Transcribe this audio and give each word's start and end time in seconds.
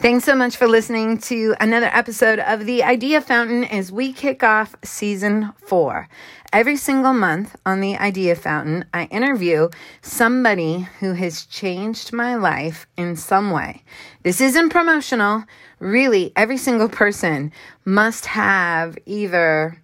Thanks 0.00 0.24
so 0.24 0.34
much 0.34 0.56
for 0.56 0.66
listening 0.66 1.18
to 1.18 1.54
another 1.60 1.90
episode 1.92 2.38
of 2.38 2.64
The 2.64 2.82
Idea 2.82 3.20
Fountain 3.20 3.64
as 3.64 3.92
we 3.92 4.14
kick 4.14 4.42
off 4.42 4.74
season 4.82 5.52
four. 5.58 6.08
Every 6.54 6.78
single 6.78 7.12
month 7.12 7.54
on 7.66 7.82
The 7.82 7.98
Idea 7.98 8.34
Fountain, 8.34 8.86
I 8.94 9.04
interview 9.10 9.68
somebody 10.00 10.88
who 11.00 11.12
has 11.12 11.44
changed 11.44 12.14
my 12.14 12.34
life 12.34 12.86
in 12.96 13.14
some 13.14 13.50
way. 13.50 13.82
This 14.22 14.40
isn't 14.40 14.70
promotional. 14.70 15.44
Really, 15.80 16.32
every 16.34 16.56
single 16.56 16.88
person 16.88 17.52
must 17.84 18.24
have 18.24 18.96
either 19.04 19.82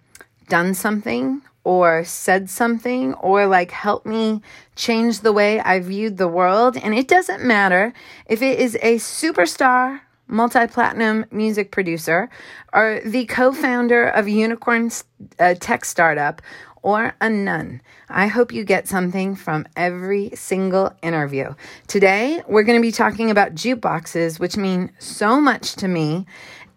done 0.49 0.73
something 0.73 1.43
or 1.63 2.03
said 2.03 2.49
something 2.49 3.13
or 3.15 3.45
like 3.45 3.69
helped 3.69 4.07
me 4.07 4.41
change 4.75 5.19
the 5.19 5.33
way 5.33 5.59
I 5.59 5.79
viewed 5.79 6.17
the 6.17 6.27
world. 6.27 6.75
And 6.75 6.95
it 6.95 7.07
doesn't 7.07 7.43
matter 7.43 7.93
if 8.25 8.41
it 8.41 8.57
is 8.57 8.75
a 8.81 8.95
superstar 8.95 9.99
multi 10.27 10.67
platinum 10.67 11.25
music 11.31 11.71
producer 11.71 12.29
or 12.73 13.01
the 13.05 13.25
co 13.25 13.51
founder 13.51 14.07
of 14.07 14.27
unicorn 14.27 14.91
uh, 15.39 15.55
tech 15.59 15.85
startup 15.85 16.41
or 16.83 17.15
a 17.19 17.29
nun. 17.29 17.81
I 18.09 18.27
hope 18.27 18.53
you 18.53 18.63
get 18.63 18.87
something 18.87 19.35
from 19.35 19.67
every 19.75 20.31
single 20.35 20.93
interview. 21.01 21.53
Today, 21.87 22.41
we're 22.47 22.63
going 22.63 22.79
to 22.79 22.85
be 22.85 22.91
talking 22.91 23.29
about 23.29 23.55
jukeboxes, 23.55 24.39
which 24.39 24.55
mean 24.55 24.91
so 24.99 25.41
much 25.41 25.75
to 25.77 25.87
me 25.87 26.25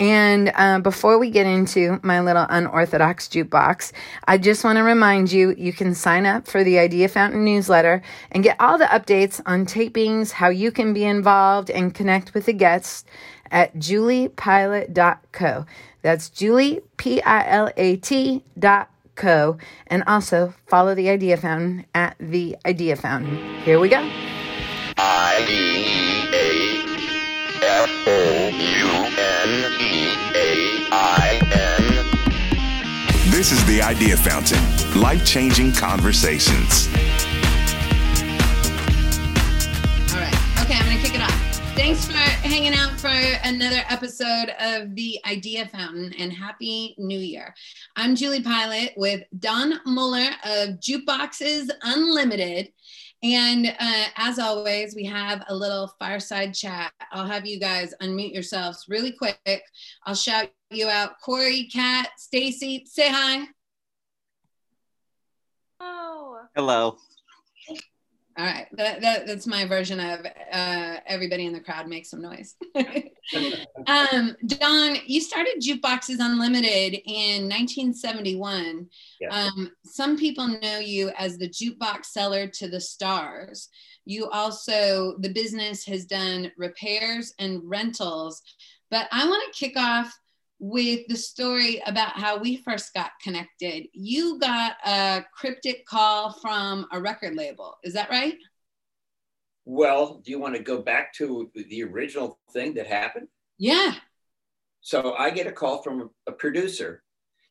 and 0.00 0.50
uh, 0.55 0.78
before 0.78 1.19
we 1.19 1.28
get 1.28 1.46
into 1.46 2.00
my 2.02 2.20
little 2.20 2.46
unorthodox 2.48 3.28
jukebox, 3.28 3.92
I 4.27 4.38
just 4.38 4.64
want 4.64 4.78
to 4.78 4.82
remind 4.82 5.30
you 5.30 5.55
you 5.58 5.74
can 5.74 5.94
sign 5.94 6.24
up 6.24 6.48
for 6.48 6.64
the 6.64 6.78
Idea 6.78 7.06
Fountain 7.06 7.44
newsletter 7.44 8.00
and 8.32 8.42
get 8.42 8.56
all 8.58 8.78
the 8.78 8.86
updates 8.86 9.42
on 9.44 9.66
tapings, 9.66 10.30
how 10.30 10.48
you 10.48 10.72
can 10.72 10.94
be 10.94 11.05
involved, 11.05 11.69
and 11.69 11.94
connect 11.94 12.32
with 12.32 12.46
the 12.46 12.55
guests 12.55 13.05
at 13.50 13.74
juliepilat.co. 13.77 15.66
That's 16.02 16.30
Julie, 16.30 16.80
P 16.96 17.20
I 17.22 17.47
L 17.47 17.70
A 17.77 17.97
T 17.97 18.42
dot 18.58 18.91
co. 19.16 19.58
And 19.86 20.02
also 20.06 20.55
follow 20.66 20.94
the 20.94 21.11
Idea 21.11 21.36
Fountain 21.36 21.84
at 21.94 22.16
the 22.19 22.56
Idea 22.64 22.97
Fountain. 22.97 23.36
Here 23.62 23.78
we 23.78 23.88
go. 23.88 23.98
I 24.97 25.44
D 25.47 25.55
A 26.33 26.83
F 27.62 27.91
O 28.06 28.48
U 28.48 28.88
N 29.19 29.72
E 29.80 30.08
A 30.34 30.88
I 30.92 31.41
N. 31.42 33.30
This 33.30 33.53
is 33.53 33.64
the 33.66 33.82
Idea 33.82 34.16
Fountain 34.16 34.60
life 35.00 35.25
changing 35.25 35.72
conversations. 35.72 36.88
All 40.12 40.20
right. 40.20 40.34
Okay, 40.62 40.75
I'm 40.75 40.84
going 40.84 40.97
to 40.97 41.03
kick 41.03 41.14
it 41.14 41.22
off. 41.22 41.39
Thanks 41.83 42.05
for 42.05 42.12
hanging 42.12 42.75
out 42.75 43.00
for 43.00 43.09
another 43.09 43.83
episode 43.89 44.53
of 44.61 44.95
the 44.95 45.19
Idea 45.27 45.64
Fountain 45.64 46.12
and 46.19 46.31
Happy 46.31 46.95
New 46.98 47.19
Year. 47.19 47.55
I'm 47.97 48.14
Julie 48.14 48.42
Pilat 48.42 48.91
with 48.98 49.22
Don 49.39 49.81
Muller 49.87 50.28
of 50.45 50.78
Jukeboxes 50.78 51.70
Unlimited. 51.83 52.69
And 53.22 53.67
uh, 53.67 54.05
as 54.17 54.39
always, 54.39 54.95
we 54.95 55.06
have 55.06 55.42
a 55.48 55.55
little 55.55 55.91
fireside 55.98 56.53
chat. 56.53 56.92
I'll 57.12 57.27
have 57.27 57.47
you 57.47 57.59
guys 57.59 57.94
unmute 58.03 58.34
yourselves 58.34 58.84
really 58.87 59.12
quick. 59.12 59.62
I'll 60.05 60.15
shout 60.15 60.50
you 60.69 60.91
out. 60.91 61.19
Corey, 61.25 61.67
Kat, 61.72 62.11
Stacy, 62.19 62.84
say 62.84 63.09
hi. 63.09 63.47
Oh. 65.81 66.41
Hello. 66.55 66.98
All 68.41 68.46
right, 68.46 68.66
that, 68.72 69.02
that, 69.02 69.27
that's 69.27 69.46
my 69.46 69.66
version 69.66 70.00
of 70.00 70.24
uh, 70.50 70.96
everybody 71.05 71.44
in 71.44 71.52
the 71.52 71.60
crowd 71.60 71.88
make 71.88 72.06
some 72.06 72.22
noise. 72.22 72.56
um, 73.86 74.34
Don, 74.47 74.97
you 75.05 75.20
started 75.20 75.60
Jukeboxes 75.60 76.20
Unlimited 76.20 77.02
in 77.05 77.50
1971. 77.50 78.88
Yes. 79.20 79.30
Um, 79.30 79.70
some 79.84 80.16
people 80.16 80.48
know 80.48 80.78
you 80.78 81.10
as 81.19 81.37
the 81.37 81.50
jukebox 81.50 82.06
seller 82.06 82.47
to 82.47 82.66
the 82.66 82.81
stars. 82.81 83.69
You 84.06 84.31
also, 84.31 85.19
the 85.19 85.34
business 85.34 85.84
has 85.84 86.06
done 86.06 86.50
repairs 86.56 87.34
and 87.38 87.60
rentals. 87.62 88.41
But 88.91 89.06
I 89.12 89.26
want 89.28 89.53
to 89.53 89.59
kick 89.60 89.76
off 89.76 90.19
with 90.60 91.06
the 91.09 91.16
story 91.16 91.82
about 91.87 92.12
how 92.12 92.38
we 92.38 92.59
first 92.59 92.93
got 92.93 93.12
connected. 93.22 93.88
You 93.94 94.38
got 94.38 94.76
a 94.84 95.25
cryptic 95.34 95.87
call 95.87 96.32
from 96.34 96.87
a 96.93 97.00
record 97.00 97.34
label. 97.34 97.78
Is 97.82 97.94
that 97.94 98.10
right? 98.10 98.37
Well, 99.65 100.21
do 100.22 100.31
you 100.31 100.38
want 100.38 100.54
to 100.56 100.62
go 100.62 100.82
back 100.82 101.15
to 101.15 101.50
the 101.54 101.82
original 101.84 102.38
thing 102.53 102.75
that 102.75 102.87
happened? 102.87 103.28
Yeah. 103.59 103.94
So 104.82 105.15
I 105.15 105.31
get 105.31 105.47
a 105.47 105.53
call 105.53 105.82
from 105.82 106.10
a 106.26 106.32
producer 106.32 107.03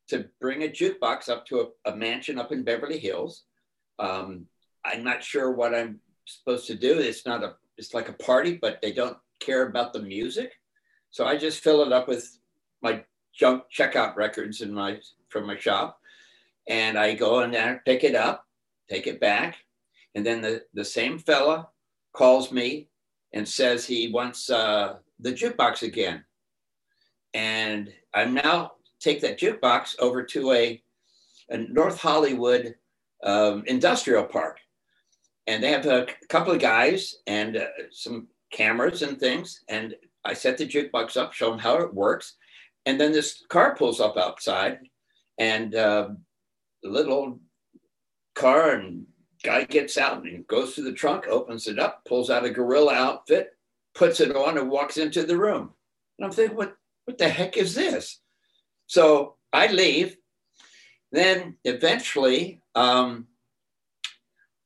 to 0.09 0.25
bring 0.39 0.63
a 0.63 0.67
jukebox 0.67 1.29
up 1.29 1.45
to 1.47 1.71
a, 1.85 1.91
a 1.91 1.95
mansion 1.95 2.37
up 2.37 2.51
in 2.51 2.63
Beverly 2.63 2.99
Hills. 2.99 3.43
Um, 3.97 4.45
I'm 4.85 5.03
not 5.03 5.23
sure 5.23 5.51
what 5.51 5.73
I'm 5.73 5.99
supposed 6.25 6.67
to 6.67 6.75
do. 6.75 6.99
It's 6.99 7.25
not 7.25 7.43
a, 7.43 7.55
it's 7.77 7.93
like 7.93 8.09
a 8.09 8.13
party, 8.13 8.57
but 8.61 8.81
they 8.81 8.91
don't 8.91 9.17
care 9.39 9.67
about 9.67 9.93
the 9.93 10.01
music. 10.01 10.51
So 11.11 11.25
I 11.25 11.37
just 11.37 11.63
fill 11.63 11.83
it 11.83 11.91
up 11.91 12.07
with 12.07 12.38
my 12.81 13.03
junk 13.33 13.63
checkout 13.73 14.15
records 14.15 14.61
in 14.61 14.73
my 14.73 14.99
from 15.29 15.45
my 15.45 15.57
shop, 15.57 15.99
and 16.67 16.97
I 16.97 17.13
go 17.13 17.41
in 17.41 17.51
there, 17.51 17.81
pick 17.85 18.03
it 18.03 18.15
up, 18.15 18.45
take 18.89 19.07
it 19.07 19.19
back, 19.19 19.57
and 20.15 20.25
then 20.25 20.41
the 20.41 20.63
the 20.73 20.85
same 20.85 21.19
fella 21.19 21.69
calls 22.13 22.51
me 22.51 22.89
and 23.33 23.47
says 23.47 23.85
he 23.85 24.11
wants 24.11 24.49
uh, 24.49 24.95
the 25.19 25.31
jukebox 25.31 25.83
again, 25.83 26.23
and 27.33 27.93
I 28.13 28.25
now 28.25 28.73
take 28.99 29.21
that 29.21 29.39
jukebox 29.39 29.95
over 29.99 30.23
to 30.23 30.51
a, 30.51 30.81
a 31.49 31.57
North 31.57 31.99
Hollywood 31.99 32.75
um, 33.23 33.63
industrial 33.67 34.23
park, 34.23 34.59
and 35.47 35.63
they 35.63 35.71
have 35.71 35.85
a 35.85 36.07
couple 36.27 36.53
of 36.53 36.59
guys 36.59 37.17
and 37.27 37.57
uh, 37.57 37.65
some 37.91 38.27
cameras 38.51 39.01
and 39.01 39.19
things, 39.19 39.61
and 39.69 39.95
I 40.25 40.33
set 40.33 40.57
the 40.57 40.67
jukebox 40.67 41.17
up, 41.17 41.33
show 41.33 41.49
them 41.49 41.59
how 41.59 41.77
it 41.77 41.93
works, 41.93 42.35
and 42.85 42.99
then 42.99 43.11
this 43.11 43.43
car 43.49 43.75
pulls 43.75 43.99
up 43.99 44.17
outside, 44.17 44.79
and 45.37 45.75
uh, 45.75 46.09
the 46.83 46.89
little 46.89 47.39
car 48.35 48.71
and 48.71 49.05
guy 49.43 49.63
gets 49.63 49.97
out 49.97 50.23
and 50.23 50.47
goes 50.47 50.75
to 50.75 50.81
the 50.81 50.93
trunk, 50.93 51.27
opens 51.27 51.67
it 51.67 51.79
up, 51.79 52.03
pulls 52.05 52.29
out 52.29 52.45
a 52.45 52.49
gorilla 52.49 52.93
outfit, 52.93 53.51
puts 53.95 54.19
it 54.19 54.35
on, 54.35 54.57
and 54.57 54.69
walks 54.69 54.97
into 54.97 55.23
the 55.23 55.37
room. 55.37 55.71
And 56.17 56.25
I'm 56.25 56.31
thinking, 56.31 56.57
what, 56.57 56.75
what 57.05 57.17
the 57.17 57.29
heck 57.29 57.57
is 57.57 57.75
this? 57.75 58.19
So 58.87 59.35
I 59.53 59.67
leave. 59.67 60.17
Then 61.11 61.55
eventually, 61.63 62.61
um, 62.75 63.27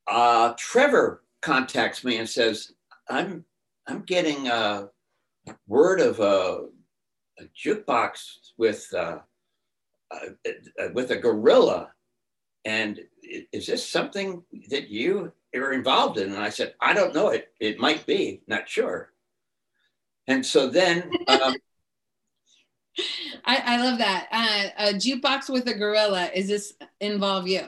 uh, 0.07 0.53
Trevor 0.57 1.23
contacts 1.41 2.03
me 2.03 2.17
and 2.17 2.27
says, 2.27 2.73
"I'm 3.09 3.45
I'm 3.87 4.01
getting 4.01 4.47
a 4.47 4.89
word 5.67 6.01
of 6.01 6.19
a 6.19 6.65
a 7.39 7.43
jukebox 7.57 8.51
with 8.57 8.87
uh, 8.93 9.19
uh, 10.11 10.89
with 10.93 11.11
a 11.11 11.17
gorilla, 11.17 11.91
and 12.65 12.99
is 13.51 13.67
this 13.67 13.87
something 13.87 14.43
that 14.69 14.89
you 14.89 15.31
are 15.55 15.73
involved 15.73 16.17
in? 16.17 16.31
And 16.33 16.41
I 16.41 16.49
said, 16.49 16.75
I 16.79 16.93
don't 16.93 17.13
know. 17.13 17.29
It 17.29 17.51
it 17.59 17.79
might 17.79 18.05
be, 18.05 18.41
not 18.47 18.69
sure. 18.69 19.11
And 20.27 20.45
so 20.45 20.69
then. 20.69 21.11
Um, 21.27 21.55
I, 23.45 23.57
I, 23.65 23.77
love 23.77 23.97
that. 23.97 24.27
Uh, 24.31 24.89
a 24.89 24.93
jukebox 24.93 25.49
with 25.49 25.67
a 25.67 25.73
gorilla. 25.73 26.29
Is 26.33 26.47
this 26.47 26.73
involve 26.99 27.47
you? 27.47 27.61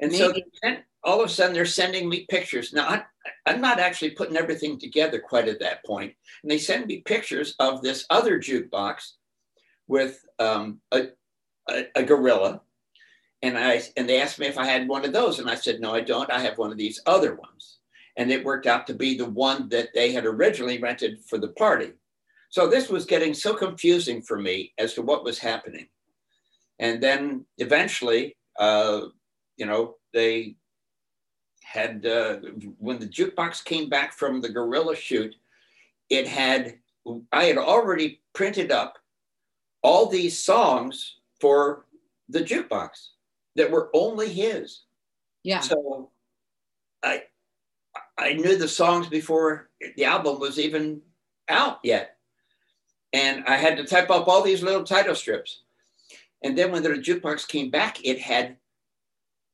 And 0.00 0.12
Maybe. 0.12 0.18
so 0.18 0.76
all 1.04 1.20
of 1.20 1.26
a 1.26 1.32
sudden 1.32 1.54
they're 1.54 1.66
sending 1.66 2.08
me 2.08 2.26
pictures. 2.28 2.72
Now 2.72 2.88
I, 2.88 3.02
I'm 3.46 3.60
not 3.60 3.78
actually 3.78 4.10
putting 4.10 4.36
everything 4.36 4.78
together 4.78 5.20
quite 5.20 5.48
at 5.48 5.60
that 5.60 5.84
point. 5.84 6.14
And 6.42 6.50
they 6.50 6.58
send 6.58 6.86
me 6.86 7.02
pictures 7.02 7.54
of 7.58 7.82
this 7.82 8.04
other 8.10 8.38
jukebox 8.38 9.12
with 9.86 10.24
um, 10.38 10.80
a, 10.92 11.08
a, 11.68 11.84
a, 11.94 12.02
gorilla. 12.02 12.62
And 13.42 13.58
I 13.58 13.82
and 13.96 14.08
they 14.08 14.20
asked 14.20 14.38
me 14.38 14.46
if 14.46 14.58
I 14.58 14.64
had 14.64 14.88
one 14.88 15.04
of 15.04 15.12
those. 15.12 15.38
And 15.38 15.50
I 15.50 15.54
said, 15.54 15.80
no, 15.80 15.94
I 15.94 16.00
don't. 16.00 16.30
I 16.30 16.40
have 16.40 16.58
one 16.58 16.72
of 16.72 16.78
these 16.78 17.00
other 17.06 17.34
ones. 17.34 17.78
And 18.16 18.30
it 18.30 18.44
worked 18.44 18.66
out 18.66 18.86
to 18.86 18.94
be 18.94 19.16
the 19.16 19.28
one 19.28 19.68
that 19.70 19.88
they 19.94 20.12
had 20.12 20.24
originally 20.24 20.78
rented 20.78 21.20
for 21.28 21.38
the 21.38 21.48
party. 21.48 21.92
So 22.48 22.68
this 22.68 22.88
was 22.88 23.04
getting 23.04 23.34
so 23.34 23.54
confusing 23.54 24.22
for 24.22 24.38
me 24.40 24.72
as 24.78 24.94
to 24.94 25.02
what 25.02 25.24
was 25.24 25.38
happening. 25.38 25.88
And 26.78 27.02
then 27.02 27.44
eventually, 27.58 28.36
uh, 28.58 29.06
you 29.56 29.66
know, 29.66 29.96
they 30.12 30.56
had 31.74 32.06
uh, 32.06 32.36
when 32.78 33.00
the 33.00 33.06
jukebox 33.06 33.64
came 33.64 33.88
back 33.88 34.12
from 34.12 34.40
the 34.40 34.48
gorilla 34.48 34.94
shoot, 34.94 35.34
it 36.08 36.28
had 36.28 36.78
I 37.32 37.44
had 37.44 37.58
already 37.58 38.20
printed 38.32 38.70
up 38.70 38.96
all 39.82 40.06
these 40.06 40.42
songs 40.42 41.16
for 41.40 41.86
the 42.28 42.40
jukebox 42.40 43.08
that 43.56 43.70
were 43.70 43.90
only 43.92 44.32
his. 44.32 44.82
Yeah. 45.42 45.60
So 45.60 46.10
I 47.02 47.24
I 48.16 48.34
knew 48.34 48.56
the 48.56 48.68
songs 48.68 49.08
before 49.08 49.68
the 49.96 50.04
album 50.04 50.38
was 50.38 50.60
even 50.60 51.02
out 51.48 51.80
yet. 51.82 52.18
And 53.12 53.44
I 53.46 53.56
had 53.56 53.76
to 53.78 53.84
type 53.84 54.10
up 54.10 54.28
all 54.28 54.42
these 54.42 54.62
little 54.62 54.84
title 54.84 55.16
strips. 55.16 55.62
And 56.44 56.56
then 56.56 56.70
when 56.70 56.84
the 56.84 56.90
jukebox 56.90 57.48
came 57.48 57.70
back, 57.70 58.04
it 58.04 58.20
had 58.20 58.58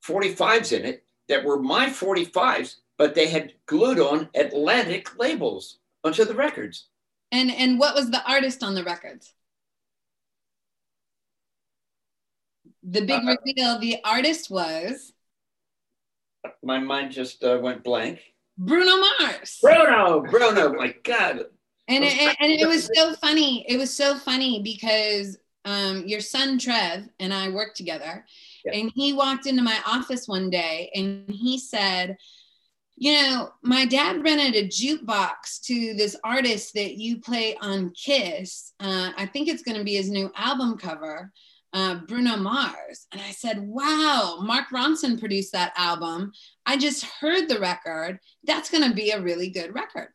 45s 0.06 0.78
in 0.78 0.84
it 0.84 1.05
that 1.30 1.44
were 1.44 1.58
my 1.58 1.86
45s, 1.86 2.76
but 2.98 3.14
they 3.14 3.28
had 3.28 3.54
glued 3.64 3.98
on 3.98 4.28
Atlantic 4.34 5.18
labels 5.18 5.78
onto 6.04 6.24
the 6.24 6.34
records. 6.34 6.88
And 7.32 7.50
and 7.50 7.78
what 7.78 7.94
was 7.94 8.10
the 8.10 8.22
artist 8.28 8.62
on 8.62 8.74
the 8.74 8.82
records? 8.82 9.32
The 12.82 13.02
big 13.02 13.22
uh, 13.22 13.36
reveal, 13.46 13.78
the 13.78 13.98
artist 14.04 14.50
was. 14.50 15.12
My 16.62 16.78
mind 16.78 17.12
just 17.12 17.44
uh, 17.44 17.58
went 17.62 17.84
blank. 17.84 18.18
Bruno 18.58 18.96
Mars. 18.96 19.58
Bruno, 19.62 20.22
Bruno, 20.22 20.74
my 20.74 20.94
God. 21.04 21.44
And 21.88 22.04
it, 22.04 22.36
and 22.40 22.52
it 22.52 22.66
was 22.66 22.90
so 22.94 23.14
funny. 23.14 23.64
It 23.68 23.76
was 23.76 23.94
so 23.94 24.16
funny 24.16 24.62
because 24.62 25.38
um, 25.64 26.04
your 26.06 26.20
son 26.20 26.58
Trev 26.58 27.08
and 27.18 27.32
I 27.32 27.50
worked 27.50 27.76
together, 27.76 28.24
yeah. 28.64 28.72
and 28.74 28.92
he 28.94 29.12
walked 29.12 29.46
into 29.46 29.62
my 29.62 29.78
office 29.86 30.26
one 30.26 30.50
day 30.50 30.90
and 30.94 31.28
he 31.28 31.58
said, 31.58 32.16
"You 32.96 33.12
know, 33.14 33.50
my 33.62 33.86
dad 33.86 34.22
rented 34.22 34.54
a 34.54 34.68
jukebox 34.68 35.60
to 35.64 35.94
this 35.94 36.16
artist 36.24 36.74
that 36.74 36.96
you 36.96 37.20
play 37.20 37.56
on 37.60 37.90
Kiss. 37.90 38.72
Uh, 38.80 39.10
I 39.16 39.26
think 39.26 39.48
it's 39.48 39.62
going 39.62 39.78
to 39.78 39.84
be 39.84 39.94
his 39.94 40.10
new 40.10 40.30
album 40.36 40.78
cover." 40.78 41.32
Uh, 41.72 42.00
Bruno 42.08 42.36
Mars. 42.36 43.06
And 43.12 43.22
I 43.22 43.30
said, 43.30 43.60
wow, 43.60 44.40
Mark 44.42 44.70
Ronson 44.74 45.20
produced 45.20 45.52
that 45.52 45.72
album. 45.76 46.32
I 46.66 46.76
just 46.76 47.04
heard 47.04 47.48
the 47.48 47.60
record. 47.60 48.18
That's 48.42 48.70
going 48.70 48.88
to 48.88 48.92
be 48.92 49.12
a 49.12 49.20
really 49.20 49.50
good 49.50 49.72
record. 49.72 50.08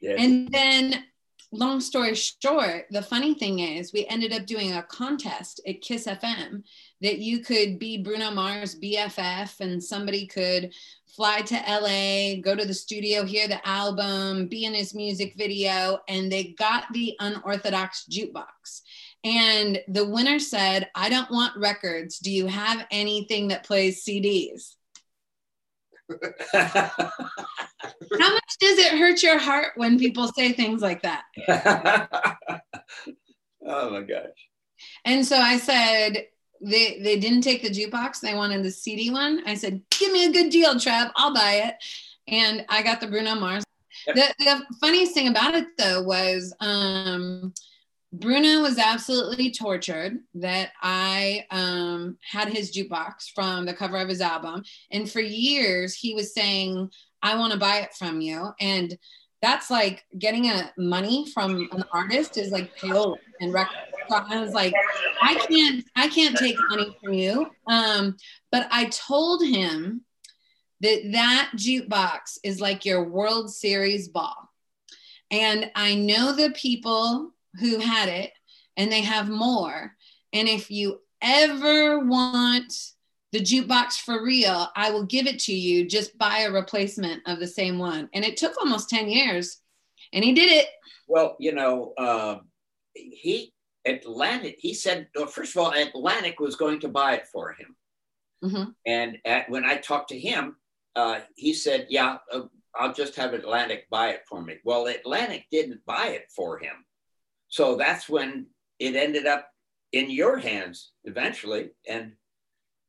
Yeah. 0.00 0.16
And 0.18 0.48
then, 0.50 1.04
long 1.52 1.80
story 1.80 2.14
short, 2.14 2.86
the 2.90 3.02
funny 3.02 3.34
thing 3.34 3.58
is, 3.58 3.92
we 3.92 4.06
ended 4.06 4.32
up 4.32 4.46
doing 4.46 4.72
a 4.72 4.82
contest 4.82 5.60
at 5.66 5.82
Kiss 5.82 6.06
FM 6.06 6.62
that 7.02 7.18
you 7.18 7.40
could 7.40 7.78
be 7.78 8.02
Bruno 8.02 8.30
Mars 8.30 8.78
BFF 8.80 9.60
and 9.60 9.82
somebody 9.82 10.26
could 10.26 10.72
fly 11.06 11.42
to 11.42 11.54
LA, 11.54 12.40
go 12.40 12.56
to 12.56 12.64
the 12.64 12.72
studio, 12.72 13.24
hear 13.24 13.46
the 13.46 13.66
album, 13.68 14.48
be 14.48 14.64
in 14.64 14.72
his 14.72 14.94
music 14.94 15.34
video, 15.36 15.98
and 16.08 16.32
they 16.32 16.54
got 16.58 16.84
the 16.94 17.14
unorthodox 17.20 18.06
jukebox. 18.10 18.80
And 19.22 19.80
the 19.88 20.08
winner 20.08 20.38
said, 20.38 20.88
I 20.94 21.10
don't 21.10 21.30
want 21.30 21.56
records. 21.56 22.18
Do 22.18 22.30
you 22.30 22.46
have 22.46 22.86
anything 22.90 23.48
that 23.48 23.64
plays 23.64 24.04
CDs? 24.04 24.76
How 26.52 27.10
much 28.10 28.58
does 28.60 28.78
it 28.78 28.98
hurt 28.98 29.22
your 29.22 29.38
heart 29.38 29.72
when 29.76 29.98
people 29.98 30.28
say 30.28 30.52
things 30.52 30.82
like 30.82 31.02
that? 31.02 31.24
oh 33.66 33.90
my 33.90 34.02
gosh. 34.02 34.48
And 35.04 35.24
so 35.26 35.36
I 35.36 35.58
said, 35.58 36.26
they, 36.60 37.00
they 37.02 37.18
didn't 37.18 37.42
take 37.42 37.62
the 37.62 37.70
jukebox. 37.70 38.20
They 38.20 38.34
wanted 38.34 38.62
the 38.62 38.70
CD 38.70 39.10
one. 39.10 39.42
I 39.46 39.54
said, 39.54 39.82
give 39.90 40.12
me 40.12 40.26
a 40.26 40.32
good 40.32 40.50
deal, 40.50 40.78
Trev. 40.78 41.10
I'll 41.16 41.34
buy 41.34 41.62
it. 41.64 41.74
And 42.28 42.64
I 42.68 42.82
got 42.82 43.00
the 43.00 43.08
Bruno 43.08 43.34
Mars. 43.34 43.64
Yep. 44.06 44.16
The, 44.16 44.34
the 44.44 44.76
funniest 44.80 45.12
thing 45.14 45.28
about 45.28 45.54
it 45.54 45.66
though 45.76 46.02
was 46.02 46.54
um, 46.60 47.52
Bruno 48.12 48.60
was 48.60 48.78
absolutely 48.78 49.50
tortured 49.50 50.18
that 50.34 50.70
I 50.82 51.46
um, 51.50 52.18
had 52.20 52.48
his 52.48 52.70
jukebox 52.70 53.30
from 53.34 53.64
the 53.64 53.72
cover 53.72 53.96
of 53.96 54.08
his 54.08 54.20
album. 54.20 54.64
And 54.90 55.10
for 55.10 55.20
years, 55.20 55.94
he 55.94 56.14
was 56.14 56.34
saying, 56.34 56.90
I 57.22 57.36
want 57.38 57.54
to 57.54 57.58
buy 57.58 57.78
it 57.78 57.94
from 57.94 58.20
you. 58.20 58.50
And 58.60 58.98
that's 59.40 59.70
like 59.70 60.04
getting 60.18 60.50
a 60.50 60.70
money 60.76 61.26
from 61.32 61.68
an 61.72 61.84
artist 61.92 62.36
is 62.36 62.52
like 62.52 62.76
payola 62.76 63.16
and 63.40 63.52
record. 63.52 63.76
I 64.10 64.40
was 64.40 64.52
like, 64.52 64.74
I 65.22 65.34
can't, 65.48 65.84
I 65.96 66.08
can't 66.08 66.36
take 66.36 66.56
money 66.68 66.96
from 67.02 67.14
you. 67.14 67.50
Um, 67.66 68.16
but 68.50 68.68
I 68.70 68.86
told 68.86 69.42
him 69.42 70.02
that 70.80 71.12
that 71.12 71.52
jukebox 71.56 72.38
is 72.44 72.60
like 72.60 72.84
your 72.84 73.04
World 73.04 73.50
Series 73.50 74.08
ball. 74.08 74.50
And 75.30 75.70
I 75.74 75.94
know 75.94 76.32
the 76.32 76.50
people 76.50 77.32
who 77.58 77.78
had 77.78 78.08
it 78.08 78.32
and 78.76 78.90
they 78.90 79.02
have 79.02 79.28
more. 79.28 79.94
And 80.32 80.48
if 80.48 80.70
you 80.70 81.00
ever 81.20 82.00
want 82.00 82.72
the 83.32 83.40
jukebox 83.40 84.00
for 84.00 84.22
real, 84.22 84.68
I 84.76 84.90
will 84.90 85.04
give 85.04 85.26
it 85.26 85.38
to 85.40 85.54
you. 85.54 85.86
Just 85.86 86.18
buy 86.18 86.40
a 86.40 86.52
replacement 86.52 87.22
of 87.26 87.38
the 87.38 87.46
same 87.46 87.78
one. 87.78 88.08
And 88.12 88.24
it 88.24 88.36
took 88.36 88.56
almost 88.58 88.90
10 88.90 89.08
years 89.08 89.58
and 90.12 90.24
he 90.24 90.32
did 90.32 90.50
it. 90.50 90.66
Well, 91.08 91.36
you 91.38 91.52
know, 91.52 91.92
uh, 91.98 92.38
he, 92.94 93.52
Atlantic, 93.84 94.56
he 94.58 94.74
said, 94.74 95.08
well, 95.14 95.26
first 95.26 95.56
of 95.56 95.62
all, 95.62 95.72
Atlantic 95.72 96.40
was 96.40 96.56
going 96.56 96.80
to 96.80 96.88
buy 96.88 97.14
it 97.14 97.26
for 97.26 97.52
him. 97.52 97.76
Mm-hmm. 98.44 98.70
And 98.86 99.18
at, 99.24 99.48
when 99.50 99.64
I 99.64 99.76
talked 99.76 100.10
to 100.10 100.18
him, 100.18 100.56
uh, 100.96 101.20
he 101.36 101.54
said, 101.54 101.86
yeah, 101.88 102.18
uh, 102.32 102.42
I'll 102.74 102.92
just 102.92 103.16
have 103.16 103.34
Atlantic 103.34 103.88
buy 103.90 104.10
it 104.10 104.22
for 104.28 104.42
me. 104.42 104.56
Well, 104.64 104.86
Atlantic 104.86 105.46
didn't 105.50 105.84
buy 105.86 106.08
it 106.08 106.30
for 106.34 106.58
him. 106.58 106.84
So 107.52 107.76
that's 107.76 108.08
when 108.08 108.46
it 108.78 108.96
ended 108.96 109.26
up 109.26 109.46
in 109.92 110.08
your 110.10 110.38
hands 110.38 110.92
eventually. 111.04 111.68
And, 111.86 112.12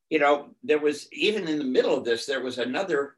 you 0.10 0.20
know, 0.20 0.52
there 0.64 0.80
was 0.80 1.12
even 1.12 1.50
in 1.50 1.58
the 1.58 1.66
middle 1.66 1.98
of 1.98 2.06
this, 2.06 2.26
there 2.26 2.42
was 2.42 2.60
another, 2.60 3.18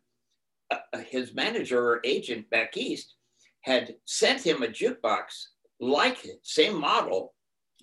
uh, 0.72 0.80
uh 0.92 1.04
his 1.08 1.36
manager 1.36 1.80
or 1.80 2.02
agent 2.04 2.50
back 2.50 2.76
east 2.76 3.14
had 3.62 3.96
sent 4.06 4.44
him 4.44 4.64
a 4.64 4.68
jukebox 4.68 5.50
like 5.80 6.26
it, 6.26 6.40
same 6.42 6.80
model. 6.80 7.36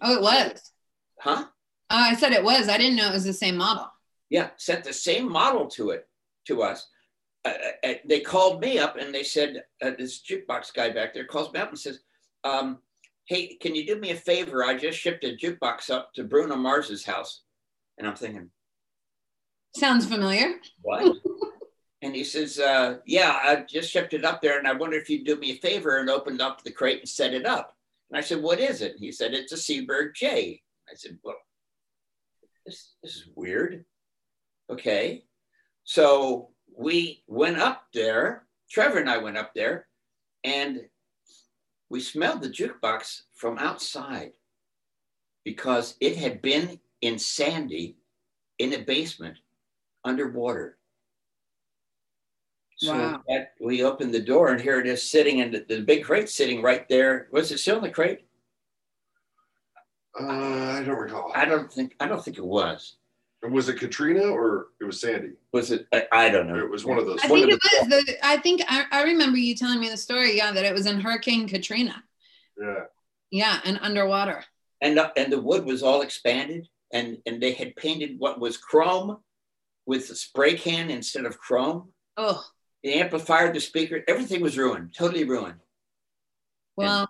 Oh, 0.03 0.17
it 0.17 0.23
was. 0.23 0.73
Huh? 1.21 1.45
Uh, 1.89 2.07
I 2.11 2.17
said 2.17 2.33
it 2.33 2.43
was. 2.43 2.69
I 2.69 2.79
didn't 2.79 2.97
know 2.97 3.11
it 3.11 3.15
was 3.15 3.25
the 3.25 3.33
same 3.33 3.57
model. 3.57 3.87
Yeah, 4.29 4.51
sent 4.57 4.83
the 4.83 4.93
same 4.93 5.31
model 5.31 5.69
to 5.69 5.91
it 5.91 6.09
to 6.49 6.63
us. 6.65 6.89
Uh, 7.45 7.51
uh, 7.51 7.91
uh 7.91 7.95
they 8.09 8.19
called 8.19 8.61
me 8.61 8.81
up 8.81 8.97
and 8.97 9.15
they 9.15 9.23
said, 9.23 9.63
this 9.81 10.21
jukebox 10.21 10.75
guy 10.75 10.91
back 10.91 11.15
there 11.15 11.27
calls 11.27 11.53
me 11.53 11.61
up 11.61 11.69
and 11.69 11.79
says, 11.79 12.01
um, 12.43 12.79
hey, 13.27 13.57
can 13.61 13.75
you 13.75 13.87
do 13.87 13.97
me 13.97 14.11
a 14.11 14.17
favor? 14.17 14.65
I 14.65 14.77
just 14.77 14.99
shipped 14.99 15.25
a 15.25 15.37
jukebox 15.37 15.91
up 15.91 16.13
to 16.15 16.25
Bruno 16.25 16.57
Mars's 16.57 17.05
house. 17.05 17.43
And 17.99 18.07
I'm 18.07 18.17
thinking, 18.17 18.51
sounds 19.77 20.07
familiar. 20.07 20.55
What? 20.83 21.17
and 22.03 22.15
he 22.15 22.25
says, 22.25 22.59
uh, 22.59 22.99
yeah, 23.07 23.39
I 23.43 23.65
just 23.69 23.91
shipped 23.91 24.15
it 24.15 24.25
up 24.25 24.43
there. 24.43 24.59
And 24.59 24.67
I 24.67 24.73
wonder 24.73 24.97
if 24.97 25.09
you'd 25.09 25.27
do 25.27 25.37
me 25.37 25.53
a 25.53 25.57
favor 25.57 25.99
and 25.99 26.11
opened 26.11 26.41
up 26.41 26.63
the 26.63 26.73
crate 26.73 27.01
and 27.01 27.09
set 27.09 27.35
it 27.35 27.47
up. 27.47 27.75
And 28.11 28.19
I 28.19 28.21
said, 28.23 28.43
what 28.43 28.61
is 28.61 28.83
it? 28.83 28.97
He 28.99 29.13
said, 29.13 29.35
it's 29.35 29.53
a 29.53 29.57
Seeburg 29.57 30.15
J. 30.15 30.61
I 30.91 30.95
said, 30.95 31.19
well, 31.23 31.37
this, 32.67 32.95
this 33.03 33.17
is 33.17 33.29
weird. 33.35 33.85
Okay. 34.71 35.25
So 35.85 36.51
we 36.77 37.23
went 37.27 37.59
up 37.59 37.85
there. 37.95 38.47
Trevor 38.71 38.99
and 38.99 39.11
I 39.11 39.19
went 39.19 39.37
up 39.37 39.53
there 39.55 39.87
and 40.45 40.81
we 41.93 42.01
smelled 42.01 42.41
the 42.41 42.49
jukebox 42.49 43.25
from 43.35 43.59
outside 43.59 44.33
because 45.45 45.95
it 46.01 46.17
had 46.17 46.41
been 46.41 46.81
in 47.03 47.19
Sandy 47.19 47.99
in 48.59 48.73
a 48.73 48.79
basement 48.79 49.37
underwater. 50.03 50.79
So 52.79 52.95
wow. 52.95 53.23
that, 53.29 53.53
we 53.61 53.85
opened 53.85 54.15
the 54.15 54.23
door 54.23 54.53
and 54.53 54.61
here 54.61 54.81
it 54.81 54.87
is 54.87 55.03
sitting 55.03 55.41
in 55.41 55.53
the, 55.53 55.67
the 55.69 55.83
big 55.83 56.03
crate 56.05 56.31
sitting 56.31 56.63
right 56.63 56.89
there. 56.89 57.29
Was 57.31 57.53
it 57.53 57.59
still 57.59 57.77
in 57.77 57.83
the 57.83 57.91
crate? 57.91 58.25
Uh, 60.19 60.79
I 60.79 60.83
don't 60.85 60.99
recall. 60.99 61.31
I 61.35 61.45
don't 61.45 61.71
think 61.71 61.95
I 62.01 62.07
don't 62.07 62.25
think 62.25 62.39
it 62.39 62.45
was. 62.45 62.97
Was 63.43 63.69
it 63.69 63.79
Katrina 63.79 64.23
or 64.23 64.69
it 64.81 64.85
was 64.85 65.01
Sandy? 65.01 65.33
Was 65.53 65.73
it? 65.73 65.87
I, 65.93 66.07
I 66.13 66.29
don't 66.29 66.47
know. 66.47 66.59
It 66.59 66.71
was 66.71 66.85
one 66.85 66.99
of 66.99 67.07
those. 67.07 67.19
I 67.25 67.29
think 67.29 67.51
it 67.51 67.61
was. 67.63 67.89
The, 67.89 68.17
I 68.23 68.37
think 68.37 68.63
I, 68.69 68.85
I 68.93 69.03
remember 69.03 69.37
you 69.37 69.57
telling 69.57 69.81
me 69.81 69.89
the 69.89 69.97
story. 69.97 70.37
Yeah, 70.37 70.53
that 70.53 70.65
it 70.65 70.73
was 70.73 70.87
in 70.87 71.01
Hurricane 71.01 71.49
Katrina. 71.49 72.05
Yeah. 72.61 72.85
Yeah, 73.33 73.59
and 73.65 73.81
underwater. 73.83 74.45
And 74.81 74.99
uh, 74.99 75.11
and 75.17 75.33
the 75.33 75.41
wood 75.41 75.65
was 75.65 75.83
all 75.83 76.03
expanded, 76.03 76.69
and 76.93 77.19
and 77.27 77.43
they 77.43 77.53
had 77.53 77.75
painted 77.75 78.17
what 78.19 78.39
was 78.39 78.57
chrome 78.57 79.19
with 79.87 80.09
the 80.09 80.15
spray 80.15 80.55
can 80.55 80.91
instead 80.91 81.25
of 81.25 81.39
chrome. 81.39 81.93
Oh. 82.17 82.45
The 82.85 82.95
amplifier, 82.95 83.53
the 83.53 83.61
speaker, 83.61 84.03
everything 84.07 84.41
was 84.41 84.59
ruined, 84.59 84.95
totally 84.97 85.25
ruined. 85.25 85.61
Well. 86.77 87.09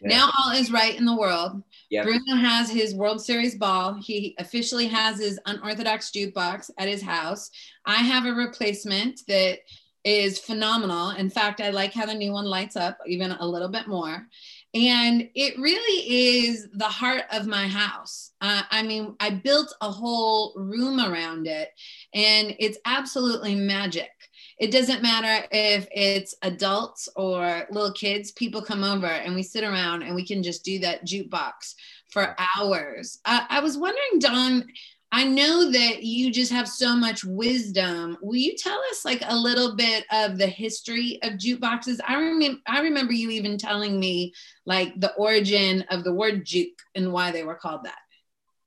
Yeah. 0.00 0.16
Now 0.16 0.30
all 0.38 0.52
is 0.52 0.70
right 0.70 0.96
in 0.96 1.04
the 1.04 1.16
world. 1.16 1.62
Yep. 1.90 2.04
Bruno 2.04 2.36
has 2.36 2.70
his 2.70 2.94
World 2.94 3.20
Series 3.20 3.56
ball. 3.56 3.94
He 3.94 4.34
officially 4.38 4.86
has 4.88 5.18
his 5.18 5.40
unorthodox 5.46 6.10
jukebox 6.10 6.70
at 6.78 6.88
his 6.88 7.02
house. 7.02 7.50
I 7.86 7.96
have 7.96 8.26
a 8.26 8.32
replacement 8.32 9.20
that 9.28 9.60
is 10.04 10.38
phenomenal. 10.38 11.10
In 11.10 11.30
fact, 11.30 11.60
I 11.60 11.70
like 11.70 11.92
how 11.92 12.06
the 12.06 12.14
new 12.14 12.32
one 12.32 12.44
lights 12.44 12.76
up 12.76 12.98
even 13.06 13.32
a 13.32 13.46
little 13.46 13.68
bit 13.68 13.88
more. 13.88 14.26
And 14.74 15.28
it 15.34 15.58
really 15.58 16.44
is 16.46 16.68
the 16.74 16.84
heart 16.84 17.22
of 17.32 17.46
my 17.46 17.66
house. 17.66 18.32
Uh, 18.40 18.62
I 18.70 18.82
mean, 18.82 19.16
I 19.18 19.30
built 19.30 19.74
a 19.80 19.90
whole 19.90 20.52
room 20.56 21.00
around 21.00 21.46
it, 21.46 21.70
and 22.14 22.54
it's 22.58 22.78
absolutely 22.84 23.54
magic. 23.54 24.10
It 24.58 24.72
doesn't 24.72 25.02
matter 25.02 25.46
if 25.52 25.86
it's 25.92 26.34
adults 26.42 27.08
or 27.14 27.66
little 27.70 27.92
kids, 27.92 28.32
people 28.32 28.60
come 28.60 28.82
over 28.82 29.06
and 29.06 29.34
we 29.34 29.42
sit 29.42 29.62
around 29.62 30.02
and 30.02 30.14
we 30.14 30.26
can 30.26 30.42
just 30.42 30.64
do 30.64 30.80
that 30.80 31.06
jukebox 31.06 31.74
for 32.10 32.34
hours. 32.56 33.20
I, 33.24 33.46
I 33.48 33.60
was 33.60 33.78
wondering, 33.78 34.18
Don, 34.18 34.66
I 35.10 35.24
know 35.24 35.70
that 35.70 36.02
you 36.02 36.30
just 36.30 36.52
have 36.52 36.68
so 36.68 36.94
much 36.94 37.24
wisdom. 37.24 38.18
Will 38.20 38.36
you 38.36 38.56
tell 38.56 38.78
us 38.90 39.04
like 39.04 39.22
a 39.26 39.36
little 39.36 39.74
bit 39.74 40.04
of 40.12 40.36
the 40.36 40.46
history 40.46 41.18
of 41.22 41.34
jukeboxes? 41.34 41.98
I 42.06 42.18
remember 42.18 42.60
I 42.66 42.80
remember 42.80 43.12
you 43.12 43.30
even 43.30 43.56
telling 43.56 43.98
me 43.98 44.34
like 44.66 44.98
the 45.00 45.14
origin 45.14 45.84
of 45.90 46.04
the 46.04 46.12
word 46.12 46.44
juke 46.44 46.78
and 46.94 47.12
why 47.12 47.30
they 47.30 47.44
were 47.44 47.54
called 47.54 47.84
that. 47.84 47.98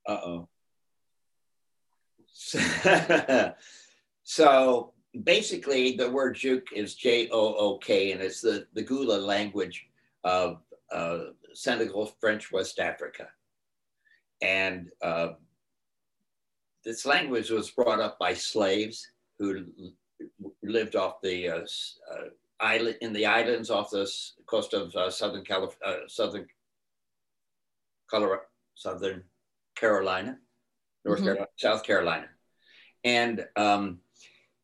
Uh-oh. 0.08 0.48
so 4.24 4.94
basically 5.24 5.96
the 5.96 6.10
word 6.10 6.36
juke 6.36 6.72
is 6.74 6.96
J-O-O-K 6.96 8.12
and 8.12 8.22
it's 8.22 8.42
the, 8.42 8.68
the 8.74 8.82
Gullah 8.82 9.20
language 9.20 9.88
of 10.24 10.62
uh, 10.92 11.20
Senegal, 11.54 12.14
French, 12.20 12.52
West 12.52 12.80
Africa. 12.80 13.28
And 14.42 14.90
uh, 15.02 15.30
this 16.84 17.06
language 17.06 17.50
was 17.50 17.70
brought 17.70 18.00
up 18.00 18.18
by 18.20 18.34
slaves 18.34 19.08
who 19.38 19.66
lived 20.64 20.96
off 20.96 21.22
the 21.22 21.50
uh, 21.50 21.60
uh, 21.60 22.26
island 22.60 22.98
in 23.02 23.14
the 23.14 23.26
islands 23.26 23.70
off 23.70 23.90
the 23.90 24.10
coast 24.46 24.74
of 24.74 24.96
uh, 24.96 25.10
southern 25.10 25.44
California, 25.44 26.04
uh, 26.04 26.08
southern 26.08 26.48
Colorado, 28.10 28.44
southern 28.76 29.24
Carolina, 29.76 30.38
North 31.06 31.20
mm-hmm. 31.20 31.26
Carolina, 31.26 31.48
South 31.58 31.84
Carolina, 31.84 32.28
and 33.04 33.46
um, 33.56 34.00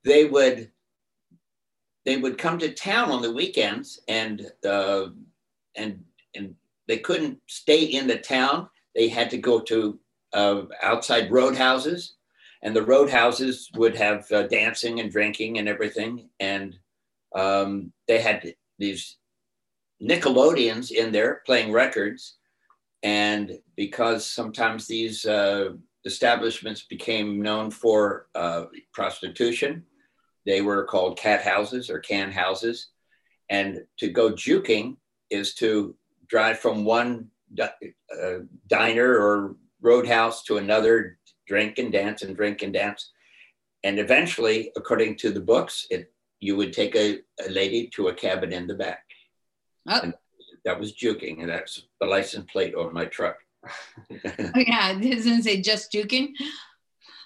they 0.07 0.25
would 0.25 0.71
they 2.05 2.17
would 2.17 2.37
come 2.37 2.57
to 2.59 2.73
town 2.73 3.11
on 3.11 3.21
the 3.21 3.31
weekends 3.31 3.99
and 4.07 4.49
uh, 4.67 5.07
and 5.75 6.03
and 6.35 6.55
they 6.87 6.97
couldn't 6.97 7.39
stay 7.47 7.83
in 7.83 8.07
the 8.07 8.17
town. 8.17 8.69
They 8.95 9.09
had 9.09 9.29
to 9.31 9.37
go 9.37 9.59
to 9.59 9.99
uh, 10.33 10.61
outside 10.81 11.31
roadhouses, 11.31 12.13
and 12.63 12.75
the 12.75 12.85
roadhouses 12.85 13.69
would 13.75 13.95
have 13.95 14.31
uh, 14.31 14.43
dancing 14.43 14.99
and 14.99 15.11
drinking 15.11 15.57
and 15.57 15.67
everything. 15.67 16.29
And 16.39 16.77
um, 17.35 17.91
they 18.07 18.19
had 18.19 18.55
these 18.79 19.17
Nickelodeons 20.01 20.91
in 20.91 21.11
there 21.11 21.41
playing 21.45 21.71
records. 21.71 22.37
And 23.03 23.59
because 23.75 24.25
sometimes 24.25 24.87
these 24.87 25.25
uh, 25.25 25.73
establishments 26.05 26.83
became 26.83 27.41
known 27.41 27.69
for 27.71 28.27
uh, 28.35 28.65
prostitution, 28.93 29.85
they 30.47 30.61
were 30.61 30.85
called 30.85 31.19
cat 31.19 31.43
houses 31.43 31.89
or 31.89 31.99
can 31.99 32.31
houses. 32.31 32.87
And 33.49 33.83
to 33.99 34.09
go 34.09 34.31
juking 34.31 34.95
is 35.29 35.53
to 35.55 35.93
drive 36.27 36.59
from 36.59 36.85
one 36.85 37.27
uh, 37.61 37.67
diner 38.67 39.11
or 39.19 39.57
roadhouse 39.81 40.43
to 40.43 40.57
another, 40.57 41.19
drink 41.47 41.77
and 41.77 41.91
dance 41.91 42.21
and 42.21 42.35
drink 42.35 42.63
and 42.63 42.73
dance. 42.73 43.11
And 43.83 43.99
eventually, 43.99 44.71
according 44.75 45.17
to 45.17 45.31
the 45.31 45.41
books, 45.41 45.85
it 45.91 46.11
you 46.39 46.55
would 46.55 46.71
take 46.71 46.95
a, 46.95 47.19
a 47.45 47.49
lady 47.49 47.89
to 47.95 48.09
a 48.09 48.13
cabin 48.13 48.53
in 48.53 48.67
the 48.67 48.75
back. 48.75 49.03
Oh. 49.87 50.13
That 50.65 50.79
was 50.79 50.93
juking, 50.93 51.41
and 51.41 51.49
that's 51.49 51.87
the 51.99 52.05
license 52.05 52.51
plate 52.51 52.75
on 52.75 52.93
my 52.93 53.05
truck. 53.05 53.37
oh, 53.65 53.69
yeah, 54.55 54.91
it 54.91 55.15
doesn't 55.15 55.43
say 55.43 55.61
just 55.61 55.91
juking. 55.91 56.33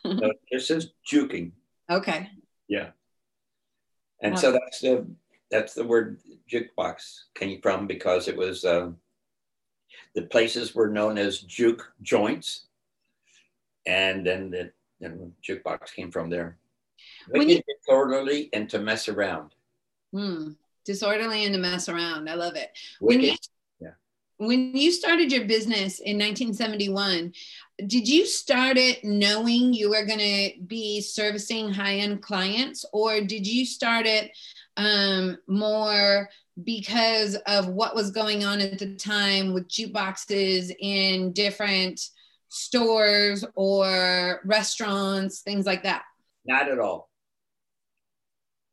no, 0.06 0.32
it 0.50 0.62
says 0.62 0.92
juking. 1.12 1.52
Okay. 1.90 2.30
Yeah. 2.70 2.92
And 4.22 4.38
so 4.38 4.52
that's 4.52 4.80
the 4.80 5.08
that's 5.50 5.74
the 5.74 5.84
word 5.84 6.20
jukebox 6.52 7.24
came 7.36 7.62
from 7.62 7.88
because 7.88 8.28
it 8.28 8.38
was 8.38 8.64
uh, 8.64 8.92
the 10.16 10.24
places 10.24 10.76
were 10.76 10.90
known 10.90 11.18
as 11.18 11.40
juke 11.40 11.92
joints, 12.02 12.68
and 13.86 14.26
then 14.26 14.50
the 14.50 14.72
jukebox 15.48 15.94
came 15.94 16.12
from 16.12 16.30
there. 16.30 16.58
When 17.30 17.50
you, 17.50 17.62
disorderly 17.80 18.50
and 18.54 18.70
to 18.70 18.80
mess 18.80 19.10
around. 19.10 19.56
Hmm. 20.14 20.52
Disorderly 20.86 21.46
and 21.46 21.54
to 21.54 21.60
mess 21.60 21.90
around. 21.90 22.30
I 22.30 22.36
love 22.36 22.56
it. 22.56 22.72
When 23.00 23.22
you, 23.22 23.36
yeah. 23.80 23.92
when 24.38 24.76
you 24.76 24.92
started 24.92 25.32
your 25.32 25.46
business 25.46 26.00
in 26.00 26.18
1971, 26.18 27.34
did 27.88 28.08
you 28.08 28.26
start 28.26 28.78
it 28.78 29.04
knowing 29.04 29.74
you 29.74 29.90
were 29.90 30.06
going 30.06 30.20
to 30.20 30.52
be 30.66 31.02
servicing 31.02 31.72
high 31.72 31.96
end 31.96 32.22
clients, 32.22 32.86
or 32.94 33.22
did 33.22 33.48
you 33.48 33.66
start 33.66 34.06
it 34.06 34.32
um, 34.78 35.38
more 35.48 36.30
because 36.64 37.36
of 37.48 37.68
what 37.68 37.96
was 37.96 38.12
going 38.12 38.44
on 38.44 38.62
at 38.62 38.80
the 38.80 38.96
time 38.96 39.54
with 39.54 39.68
jukeboxes 39.68 40.72
in 40.80 41.32
different 41.34 42.00
stores 42.50 43.46
or 43.56 44.42
restaurants, 44.46 45.42
things 45.42 45.66
like 45.66 45.84
that? 45.84 46.04
Not 46.46 46.70
at 46.70 46.80
all. 46.80 47.10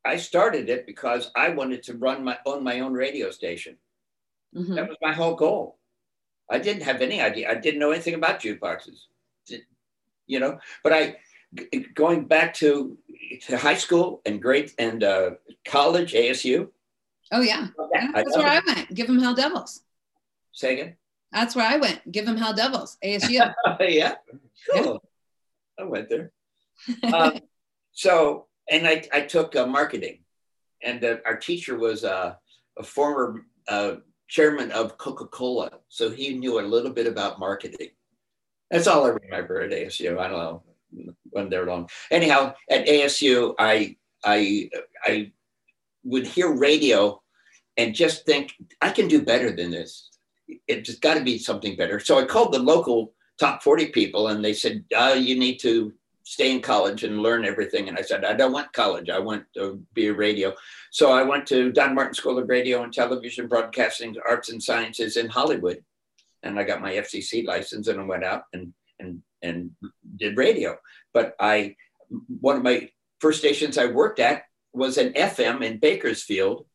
I 0.05 0.17
started 0.17 0.69
it 0.69 0.87
because 0.87 1.31
I 1.37 1.51
wanted 1.51 1.83
to 1.85 1.97
run 1.97 2.25
my 2.25 2.39
own 2.47 2.65
my 2.65 2.81
own 2.81 2.93
radio 2.93 3.31
station. 3.31 3.77
Mm-hmm. 4.57 4.75
That 4.75 4.89
was 4.89 4.97
my 5.03 5.13
whole 5.13 5.35
goal. 5.35 5.79
I 6.51 6.59
didn't 6.59 6.83
have 6.83 7.01
any 7.01 7.21
idea. 7.21 7.51
I 7.51 7.55
didn't 7.55 7.81
know 7.81 7.91
anything 7.91 8.15
about 8.15 8.41
jukeboxes, 8.41 9.07
you 10.27 10.41
know. 10.41 10.59
But 10.83 10.93
I, 10.93 11.17
going 11.95 12.27
back 12.27 12.55
to, 12.55 12.97
to 13.47 13.57
high 13.57 13.77
school 13.77 14.23
and 14.25 14.41
great 14.41 14.75
and 14.79 15.05
uh, 15.05 15.31
college, 15.67 16.13
ASU. 16.13 16.69
Oh 17.31 17.43
yeah, 17.43 17.69
that's 18.15 18.37
where 18.37 18.47
I 18.47 18.61
went. 18.67 18.95
Give 18.95 19.07
them 19.07 19.19
Hell 19.19 19.35
Devils. 19.35 19.83
Say 20.53 20.75
again. 20.75 20.97
That's 21.33 21.55
where 21.55 21.67
I 21.67 21.77
went. 21.77 22.11
Give 22.11 22.25
them 22.25 22.39
Hell 22.39 22.55
Devils. 22.55 22.97
ASU. 23.05 23.31
yeah, 23.81 24.15
cool. 24.73 25.03
Yeah. 25.79 25.85
I 25.85 25.85
went 25.85 26.09
there. 26.09 26.33
um, 27.13 27.39
so, 27.93 28.47
and 28.71 28.87
I, 28.87 29.05
I 29.13 29.21
took 29.23 29.55
uh, 29.55 29.67
marketing, 29.67 30.21
and 30.83 31.05
uh, 31.05 31.17
our 31.27 31.37
teacher 31.37 31.79
was 31.79 32.05
uh, 32.05 32.35
a 32.79 32.83
former 32.83 33.45
uh, 33.69 33.97
chairman 34.29 34.71
of 34.73 34.99
Coca 34.99 35.27
Cola, 35.27 35.71
so 35.89 36.11
he 36.11 36.35
knew 36.35 36.61
a 36.61 36.63
little 36.63 36.93
bit 36.93 37.07
about 37.07 37.39
marketing. 37.39 37.89
That's 38.71 38.87
all 38.87 39.07
I 39.07 39.11
remember 39.11 39.61
at 39.63 39.71
ASU. 39.71 40.19
I 40.19 40.29
don't 40.29 40.39
know 40.39 40.63
when 41.31 41.49
they're 41.49 41.67
long. 41.67 41.89
Anyhow, 42.11 42.55
at 42.71 42.87
ASU, 42.87 43.55
I 43.59 43.97
I 44.25 44.71
I 45.05 45.33
would 46.05 46.27
hear 46.27 46.53
radio 46.53 47.21
and 47.77 47.95
just 47.95 48.27
think 48.27 48.55
I 48.81 48.91
can 48.91 49.09
do 49.09 49.23
better 49.23 49.55
than 49.55 49.71
this 49.71 50.09
it 50.67 50.85
just 50.85 51.01
got 51.01 51.15
to 51.15 51.25
be 51.25 51.39
something 51.39 51.77
better. 51.77 52.01
So 52.01 52.19
I 52.19 52.25
called 52.25 52.53
the 52.53 52.59
local 52.59 53.15
top 53.39 53.63
40 53.63 53.87
people 53.87 54.29
and 54.29 54.45
they 54.45 54.55
said, 54.55 54.85
oh, 54.95 55.15
you 55.15 55.39
need 55.39 55.59
to 55.61 55.93
stay 56.29 56.53
in 56.53 56.61
college 56.61 57.05
and 57.05 57.23
learn 57.23 57.47
everything. 57.47 57.89
And 57.89 57.99
I 57.99 58.03
said, 58.03 58.23
I 58.23 58.35
don't 58.35 58.53
want 58.53 58.71
college. 58.75 59.09
I 59.09 59.19
want 59.19 59.45
to 59.55 59.83
be 59.95 60.09
a 60.09 60.13
radio. 60.13 60.53
So 60.91 61.11
I 61.11 61.23
went 61.23 61.47
to 61.47 61.73
Don 61.73 61.95
Martin 61.95 62.13
School 62.13 62.39
of 62.39 62.51
Radio 62.51 62.83
and 62.83 62.93
Television 62.93 63.49
Broadcasting 63.49 64.15
Arts 64.29 64.51
and 64.51 64.63
Sciences 64.63 65.17
in 65.17 65.29
Hollywood. 65.29 65.83
And 66.43 66.59
I 66.59 66.65
got 66.65 66.83
my 66.83 66.93
FCC 66.93 67.47
license 67.47 67.89
and 67.89 67.99
I 67.99 68.05
went 68.05 68.25
out 68.25 68.43
and, 68.53 68.75
and, 69.01 69.23
and 69.41 69.71
did 70.17 70.37
radio. 70.37 70.77
But 71.15 71.35
I, 71.41 71.77
one 72.41 72.59
of 72.59 72.63
my 72.63 72.91
first 73.21 73.39
stations 73.39 73.79
I 73.79 73.87
worked 73.87 74.21
at 74.21 74.43
was 74.75 74.99
an 74.99 75.15
FM 75.15 75.65
in 75.65 75.79
Bakersfield. 75.79 76.67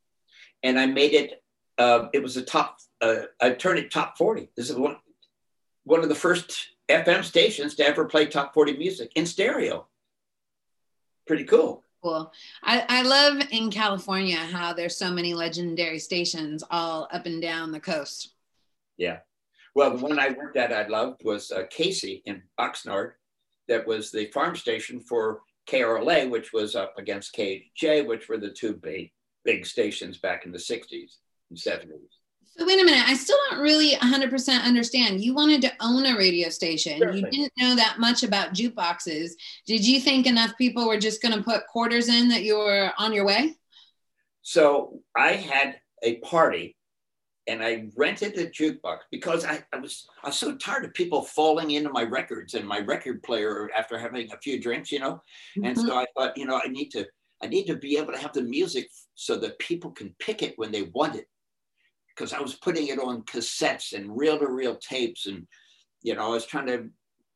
And 0.64 0.80
I 0.80 0.88
made 0.88 1.14
it, 1.14 1.44
uh, 1.78 2.08
it 2.12 2.24
was 2.24 2.38
a 2.38 2.42
top 2.42 2.80
uh, 3.02 3.26
I 3.40 3.52
turned 3.52 3.80
it 3.80 3.92
top 3.92 4.18
40. 4.18 4.50
This 4.56 4.70
is 4.70 4.76
one, 4.76 4.96
one 5.84 6.02
of 6.02 6.10
the 6.10 6.16
first 6.16 6.70
FM 6.94 7.24
stations 7.24 7.76
to 7.76 7.88
ever 7.88 8.06
play 8.06 8.26
top 8.26 8.54
40 8.54 8.78
music 8.78 9.12
in 9.16 9.26
stereo. 9.26 9.88
Pretty 11.26 11.44
cool. 11.44 11.84
Cool. 12.04 12.32
I, 12.62 12.86
I 12.90 13.02
love 13.04 13.42
in 13.52 13.72
California 13.72 14.38
how 14.38 14.74
there's 14.74 14.98
so 14.98 15.10
many 15.10 15.34
legendary 15.34 16.00
stations 16.00 16.64
all 16.70 17.08
up 17.12 17.26
and 17.26 17.42
down 17.42 17.72
the 17.72 17.80
coast. 17.80 18.34
Yeah. 18.98 19.20
Well, 19.74 19.96
the 19.96 20.04
one 20.04 20.20
I 20.20 20.30
worked 20.30 20.58
at 20.58 20.74
I 20.74 20.88
loved 20.88 21.24
was 21.24 21.50
uh, 21.50 21.64
Casey 21.70 22.22
in 22.26 22.44
Oxnard. 22.60 23.14
That 23.68 23.88
was 23.88 24.12
the 24.12 24.26
farm 24.28 24.56
station 24.56 25.00
for 25.00 25.42
KRLA, 25.68 26.30
which 26.30 26.52
was 26.54 26.76
up 26.76 26.98
against 26.98 27.36
KHJ, 27.36 28.06
which 28.06 28.28
were 28.28 28.38
the 28.38 28.52
two 28.52 28.74
big, 28.74 29.12
big 29.46 29.66
stations 29.66 30.18
back 30.18 30.46
in 30.46 30.52
the 30.52 30.58
60s 30.58 31.18
and 31.50 31.58
70s. 31.58 32.18
So 32.58 32.68
wait 32.68 32.80
a 32.80 32.86
minute. 32.86 33.08
I 33.08 33.16
still 33.16 33.38
don't 33.50 33.62
really 33.62 33.96
100% 33.96 34.64
understand. 34.64 35.24
You 35.24 35.34
wanted 35.34 35.62
to 35.64 35.72
own 35.80 36.06
a 36.06 36.16
radio 36.16 36.50
station. 36.50 37.00
You 37.00 37.24
didn't 37.30 37.54
know 37.58 37.76
that 37.76 37.98
much 37.98 38.22
about 38.22 38.54
jukeboxes. 38.54 39.32
Did 39.66 39.86
you 39.86 40.00
think 40.00 40.28
enough 40.28 40.56
people 40.58 40.88
were 40.88 41.00
just 41.00 41.22
going 41.22 41.36
to 41.36 41.44
put 41.44 41.66
quarters 41.66 42.10
in 42.10 42.30
that 42.30 42.44
you 42.44 42.58
were 42.58 42.92
on 43.00 43.12
your 43.12 43.26
way? 43.26 43.56
So 44.44 45.00
I 45.16 45.32
had 45.32 45.80
a 46.04 46.18
party 46.18 46.76
and 47.48 47.64
I 47.64 47.90
rented 47.98 48.38
a 48.38 48.48
jukebox 48.48 49.00
because 49.12 49.46
I, 49.46 49.64
I, 49.74 49.78
was 49.78 50.08
I 50.24 50.28
was 50.28 50.38
so 50.38 50.56
tired 50.56 50.86
of 50.86 50.94
people 50.94 51.24
falling 51.24 51.72
into 51.72 51.90
my 51.90 52.04
records 52.04 52.54
and 52.54 52.68
my 52.68 52.80
record 52.80 53.24
player 53.24 53.70
after 53.76 53.98
having 53.98 54.32
a 54.32 54.38
few 54.38 54.62
drinks, 54.62 54.92
you 54.92 55.00
know. 55.00 55.22
Mm-hmm. 55.58 55.66
And 55.66 55.78
so 55.78 55.96
I 55.96 56.06
thought, 56.16 56.38
you 56.38 56.46
know, 56.46 56.62
I 56.64 56.68
need 56.68 56.90
to 56.92 57.08
I 57.42 57.48
need 57.48 57.66
to 57.66 57.76
be 57.76 57.98
able 57.98 58.14
to 58.14 58.20
have 58.20 58.32
the 58.32 58.42
music 58.42 58.90
so 59.16 59.36
that 59.38 59.60
people 59.60 59.92
can 59.92 60.16
pick 60.20 60.42
it 60.42 60.54
when 60.58 60.72
they 60.72 60.84
want 60.84 61.16
it. 61.16 61.28
Because 62.16 62.34
I 62.34 62.42
was 62.42 62.56
putting 62.56 62.88
it 62.88 63.00
on 63.00 63.24
cassettes 63.24 63.94
and 63.94 64.16
reel-to-reel 64.16 64.78
tapes, 64.78 65.26
and 65.26 65.48
you 66.02 66.16
know, 66.16 66.26
I 66.26 66.30
was 66.30 66.46
trying 66.46 66.68
to 66.68 66.90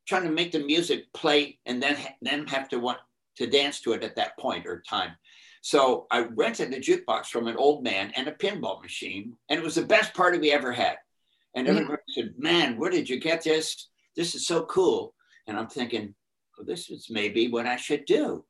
trying 0.06 0.24
to 0.24 0.30
make 0.30 0.52
the 0.52 0.60
music 0.60 1.12
play 1.12 1.58
and 1.66 1.82
then 1.82 1.96
then 2.22 2.46
have 2.46 2.68
to 2.70 2.78
want 2.78 2.98
to 3.36 3.46
dance 3.46 3.80
to 3.80 3.92
it 3.92 4.04
at 4.04 4.16
that 4.16 4.38
point 4.38 4.66
or 4.66 4.82
time. 4.88 5.12
So 5.60 6.06
I 6.10 6.20
rented 6.20 6.72
a 6.72 6.80
jukebox 6.80 7.26
from 7.26 7.48
an 7.48 7.56
old 7.56 7.82
man 7.82 8.12
and 8.14 8.28
a 8.28 8.32
pinball 8.32 8.80
machine, 8.80 9.36
and 9.48 9.58
it 9.58 9.64
was 9.64 9.74
the 9.74 9.82
best 9.84 10.14
party 10.14 10.38
we 10.38 10.52
ever 10.52 10.72
had. 10.72 10.96
And 11.54 11.66
everybody 11.66 12.02
yeah. 12.08 12.24
said, 12.24 12.34
"Man, 12.38 12.78
where 12.78 12.90
did 12.90 13.08
you 13.08 13.18
get 13.18 13.42
this? 13.42 13.88
This 14.16 14.34
is 14.34 14.46
so 14.46 14.64
cool." 14.66 15.14
And 15.48 15.58
I'm 15.58 15.68
thinking, 15.68 16.14
well, 16.56 16.66
this 16.66 16.90
is 16.90 17.08
maybe 17.08 17.48
what 17.48 17.66
I 17.66 17.76
should 17.76 18.04
do. 18.04 18.44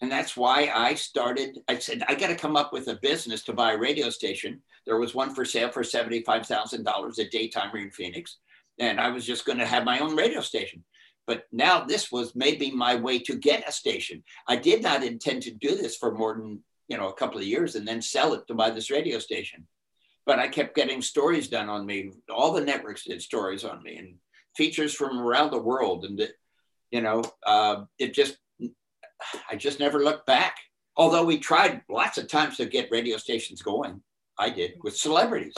And 0.00 0.10
that's 0.10 0.36
why 0.36 0.70
I 0.74 0.94
started. 0.94 1.58
I 1.68 1.78
said, 1.78 2.02
I 2.08 2.14
got 2.14 2.26
to 2.26 2.34
come 2.34 2.56
up 2.56 2.72
with 2.72 2.88
a 2.88 2.98
business 3.02 3.42
to 3.44 3.52
buy 3.52 3.72
a 3.72 3.78
radio 3.78 4.10
station. 4.10 4.60
There 4.86 4.98
was 4.98 5.14
one 5.14 5.34
for 5.34 5.44
sale 5.44 5.70
for 5.70 5.82
$75,000 5.82 7.18
at 7.18 7.30
Daytime 7.30 7.74
in 7.76 7.90
Phoenix. 7.90 8.38
And 8.78 9.00
I 9.00 9.10
was 9.10 9.26
just 9.26 9.44
going 9.44 9.58
to 9.58 9.66
have 9.66 9.84
my 9.84 9.98
own 9.98 10.16
radio 10.16 10.40
station. 10.40 10.84
But 11.26 11.44
now 11.52 11.84
this 11.84 12.10
was 12.10 12.34
maybe 12.34 12.70
my 12.70 12.96
way 12.96 13.18
to 13.20 13.36
get 13.36 13.68
a 13.68 13.72
station. 13.72 14.24
I 14.48 14.56
did 14.56 14.82
not 14.82 15.04
intend 15.04 15.42
to 15.42 15.52
do 15.52 15.76
this 15.76 15.96
for 15.96 16.12
more 16.12 16.34
than, 16.34 16.60
you 16.88 16.96
know, 16.96 17.08
a 17.08 17.14
couple 17.14 17.38
of 17.38 17.46
years 17.46 17.76
and 17.76 17.86
then 17.86 18.02
sell 18.02 18.34
it 18.34 18.46
to 18.48 18.54
buy 18.54 18.70
this 18.70 18.90
radio 18.90 19.18
station. 19.18 19.66
But 20.26 20.38
I 20.38 20.48
kept 20.48 20.74
getting 20.74 21.00
stories 21.00 21.48
done 21.48 21.68
on 21.68 21.86
me. 21.86 22.12
All 22.28 22.52
the 22.52 22.64
networks 22.64 23.04
did 23.04 23.22
stories 23.22 23.64
on 23.64 23.82
me 23.82 23.96
and 23.96 24.14
features 24.56 24.94
from 24.94 25.18
around 25.18 25.50
the 25.50 25.62
world. 25.62 26.04
And, 26.04 26.18
it, 26.18 26.32
you 26.90 27.02
know, 27.02 27.22
uh, 27.46 27.84
it 27.98 28.14
just 28.14 28.36
I 29.50 29.56
just 29.56 29.80
never 29.80 30.02
looked 30.02 30.26
back. 30.26 30.56
Although 30.96 31.24
we 31.24 31.38
tried 31.38 31.82
lots 31.88 32.18
of 32.18 32.28
times 32.28 32.56
to 32.56 32.66
get 32.66 32.90
radio 32.90 33.16
stations 33.16 33.62
going, 33.62 34.02
I 34.38 34.50
did 34.50 34.72
with 34.82 34.96
celebrities. 34.96 35.54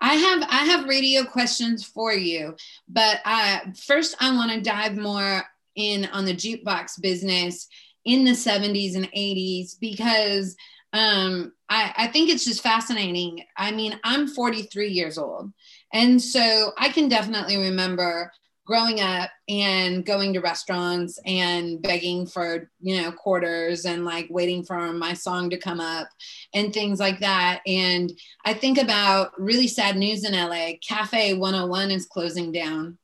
I 0.00 0.14
have 0.14 0.42
I 0.50 0.64
have 0.64 0.88
radio 0.88 1.24
questions 1.24 1.84
for 1.84 2.12
you, 2.12 2.56
but 2.88 3.20
uh, 3.24 3.60
first 3.86 4.16
I 4.20 4.34
want 4.34 4.50
to 4.52 4.60
dive 4.60 4.96
more 4.96 5.42
in 5.76 6.06
on 6.06 6.24
the 6.24 6.34
jukebox 6.34 7.00
business 7.00 7.68
in 8.04 8.24
the 8.24 8.32
70s 8.32 8.96
and 8.96 9.10
80s 9.12 9.78
because 9.80 10.56
um, 10.92 11.52
I, 11.68 11.94
I 11.96 12.06
think 12.08 12.28
it's 12.28 12.44
just 12.44 12.62
fascinating. 12.62 13.44
I 13.56 13.70
mean, 13.70 13.98
I'm 14.02 14.26
43 14.26 14.88
years 14.88 15.18
old, 15.18 15.52
and 15.92 16.20
so 16.20 16.72
I 16.78 16.88
can 16.88 17.08
definitely 17.08 17.56
remember 17.56 18.32
growing 18.64 19.00
up 19.00 19.30
and 19.48 20.04
going 20.06 20.32
to 20.32 20.40
restaurants 20.40 21.18
and 21.26 21.82
begging 21.82 22.26
for 22.26 22.70
you 22.80 23.00
know 23.00 23.10
quarters 23.10 23.84
and 23.84 24.04
like 24.04 24.26
waiting 24.30 24.62
for 24.62 24.92
my 24.92 25.12
song 25.14 25.50
to 25.50 25.58
come 25.58 25.80
up 25.80 26.08
and 26.54 26.72
things 26.72 27.00
like 27.00 27.20
that. 27.20 27.60
And 27.66 28.12
i 28.44 28.54
think 28.54 28.78
about 28.78 29.38
really 29.38 29.68
sad 29.68 29.96
news 29.96 30.24
in 30.24 30.32
la 30.32 30.72
cafe 30.86 31.34
101 31.34 31.90
is 31.90 32.06
closing 32.06 32.52
down 32.52 32.98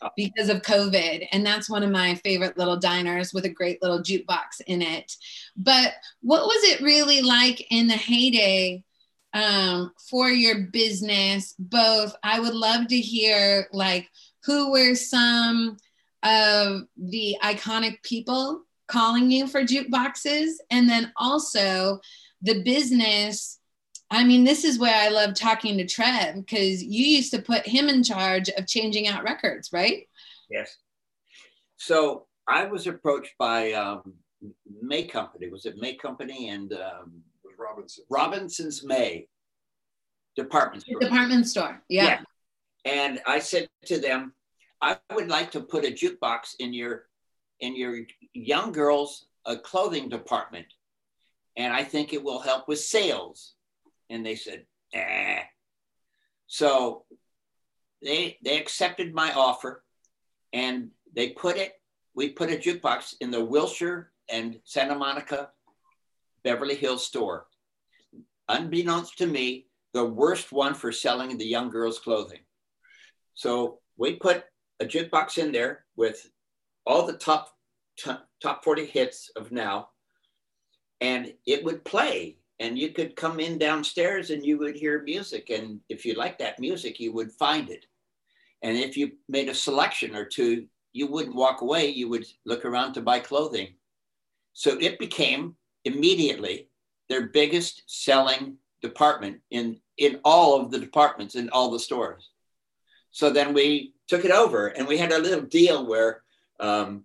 oh. 0.00 0.08
because 0.16 0.48
of 0.48 0.62
covid 0.62 1.26
and 1.32 1.44
that's 1.44 1.68
one 1.68 1.82
of 1.82 1.90
my 1.90 2.14
favorite 2.16 2.56
little 2.56 2.78
diners 2.78 3.32
with 3.34 3.44
a 3.44 3.50
great 3.50 3.82
little 3.82 4.02
jukebox 4.02 4.60
in 4.66 4.80
it. 4.80 5.12
But 5.56 5.92
what 6.22 6.46
was 6.46 6.64
it 6.64 6.80
really 6.80 7.20
like 7.20 7.66
in 7.70 7.86
the 7.86 7.94
heyday 7.94 8.82
um, 9.34 9.92
for 10.10 10.30
your 10.30 10.68
business? 10.72 11.54
Both 11.58 12.16
i 12.22 12.40
would 12.40 12.54
love 12.54 12.86
to 12.88 12.98
hear 12.98 13.68
like 13.72 14.08
who 14.44 14.72
were 14.72 14.94
some 14.94 15.76
of 16.22 16.82
the 16.96 17.36
iconic 17.42 18.02
people 18.02 18.62
calling 18.86 19.30
you 19.30 19.46
for 19.46 19.62
jukeboxes. 19.62 20.52
And 20.70 20.88
then 20.88 21.12
also 21.16 22.00
the 22.42 22.62
business. 22.62 23.58
I 24.10 24.24
mean 24.24 24.44
this 24.44 24.64
is 24.64 24.78
where 24.78 24.94
i 24.94 25.08
love 25.08 25.32
talking 25.32 25.78
to 25.78 25.86
trev 25.86 26.34
because 26.34 26.82
you 26.82 27.06
used 27.06 27.32
to 27.32 27.40
put 27.40 27.66
him 27.66 27.88
in 27.88 28.02
charge 28.02 28.50
of 28.50 28.66
changing 28.66 29.08
out 29.08 29.24
records 29.24 29.70
right? 29.72 30.06
Yes. 30.50 30.76
So 31.76 32.26
i 32.46 32.66
was 32.66 32.86
approached 32.86 33.32
by 33.38 33.72
um, 33.72 34.12
may 34.82 35.04
company. 35.04 35.48
Was 35.48 35.64
it 35.64 35.76
may 35.78 35.94
company 35.94 36.50
and 36.50 36.72
um, 36.74 37.22
robinson 37.58 38.04
robinson's 38.10 38.84
may 38.84 39.28
department 40.36 40.82
store. 40.82 41.00
Department 41.00 41.48
store 41.48 41.82
yeah. 41.88 42.04
yeah 42.04 42.20
and 42.84 43.20
I 43.26 43.38
said 43.38 43.68
to 43.86 43.98
them, 43.98 44.32
I 44.80 44.98
would 45.14 45.28
like 45.28 45.52
to 45.52 45.60
put 45.60 45.84
a 45.84 45.92
jukebox 45.92 46.56
in 46.58 46.72
your 46.72 47.06
in 47.60 47.76
your 47.76 48.00
young 48.34 48.72
girls 48.72 49.26
uh, 49.46 49.56
clothing 49.56 50.08
department, 50.08 50.66
and 51.56 51.72
I 51.72 51.84
think 51.84 52.12
it 52.12 52.22
will 52.22 52.40
help 52.40 52.66
with 52.66 52.80
sales. 52.80 53.54
And 54.10 54.26
they 54.26 54.34
said, 54.34 54.66
eh. 54.92 55.42
So 56.48 57.04
they 58.02 58.38
they 58.44 58.58
accepted 58.58 59.14
my 59.14 59.32
offer, 59.32 59.84
and 60.52 60.90
they 61.14 61.30
put 61.30 61.56
it. 61.56 61.80
We 62.14 62.30
put 62.30 62.50
a 62.50 62.56
jukebox 62.56 63.14
in 63.20 63.30
the 63.30 63.44
Wilshire 63.44 64.12
and 64.28 64.58
Santa 64.64 64.96
Monica 64.96 65.50
Beverly 66.42 66.74
Hills 66.74 67.06
store. 67.06 67.46
Unbeknownst 68.48 69.16
to 69.18 69.26
me, 69.26 69.66
the 69.94 70.04
worst 70.04 70.52
one 70.52 70.74
for 70.74 70.90
selling 70.90 71.38
the 71.38 71.46
young 71.46 71.70
girls' 71.70 72.00
clothing. 72.00 72.40
So 73.34 73.78
we 73.96 74.16
put 74.16 74.44
a 74.80 74.84
jukebox 74.84 75.38
in 75.38 75.52
there 75.52 75.84
with 75.96 76.30
all 76.86 77.06
the 77.06 77.14
top 77.14 77.48
top 78.42 78.64
40 78.64 78.86
hits 78.86 79.30
of 79.36 79.52
now 79.52 79.88
and 81.00 81.34
it 81.46 81.62
would 81.62 81.84
play 81.84 82.38
and 82.58 82.78
you 82.78 82.90
could 82.90 83.14
come 83.16 83.38
in 83.38 83.58
downstairs 83.58 84.30
and 84.30 84.44
you 84.44 84.58
would 84.58 84.74
hear 84.74 85.02
music 85.02 85.50
and 85.50 85.80
if 85.88 86.04
you 86.04 86.14
like 86.14 86.38
that 86.38 86.58
music 86.58 86.98
you 86.98 87.12
would 87.12 87.30
find 87.32 87.70
it. 87.70 87.84
And 88.62 88.76
if 88.76 88.96
you 88.96 89.12
made 89.28 89.48
a 89.48 89.54
selection 89.54 90.16
or 90.16 90.24
two 90.24 90.66
you 90.92 91.06
wouldn't 91.06 91.36
walk 91.36 91.60
away 91.60 91.88
you 91.88 92.08
would 92.08 92.26
look 92.46 92.64
around 92.64 92.94
to 92.94 93.02
buy 93.02 93.20
clothing. 93.20 93.74
So 94.54 94.78
it 94.80 94.98
became 94.98 95.54
immediately 95.84 96.68
their 97.08 97.28
biggest 97.28 97.82
selling 97.86 98.56
department 98.80 99.40
in 99.50 99.78
in 99.98 100.18
all 100.24 100.60
of 100.60 100.70
the 100.70 100.78
departments 100.78 101.34
in 101.34 101.50
all 101.50 101.70
the 101.70 101.78
stores 101.78 102.31
so 103.12 103.30
then 103.30 103.54
we 103.54 103.94
took 104.08 104.24
it 104.24 104.30
over 104.30 104.68
and 104.68 104.86
we 104.86 104.98
had 104.98 105.12
a 105.12 105.18
little 105.18 105.42
deal 105.42 105.86
where 105.86 106.22
um, 106.60 107.04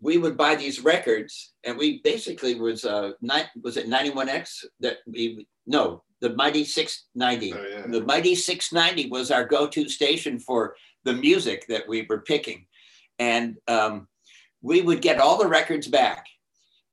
we 0.00 0.18
would 0.18 0.36
buy 0.36 0.54
these 0.54 0.80
records 0.80 1.52
and 1.64 1.76
we 1.76 2.00
basically 2.02 2.54
was 2.54 2.84
uh 2.84 3.12
was 3.62 3.76
it 3.76 3.88
91x 3.88 4.64
that 4.80 4.98
we 5.06 5.46
no 5.66 6.02
the 6.20 6.30
mighty 6.34 6.64
690 6.64 7.52
oh, 7.52 7.66
yeah. 7.68 7.86
the 7.88 8.04
mighty 8.04 8.34
690 8.34 9.10
was 9.10 9.30
our 9.30 9.44
go-to 9.44 9.88
station 9.88 10.38
for 10.38 10.74
the 11.04 11.12
music 11.12 11.66
that 11.68 11.88
we 11.88 12.06
were 12.08 12.20
picking. 12.20 12.66
And 13.18 13.58
um, 13.68 14.08
we 14.62 14.82
would 14.82 15.02
get 15.02 15.20
all 15.20 15.38
the 15.38 15.48
records 15.48 15.88
back. 15.88 16.26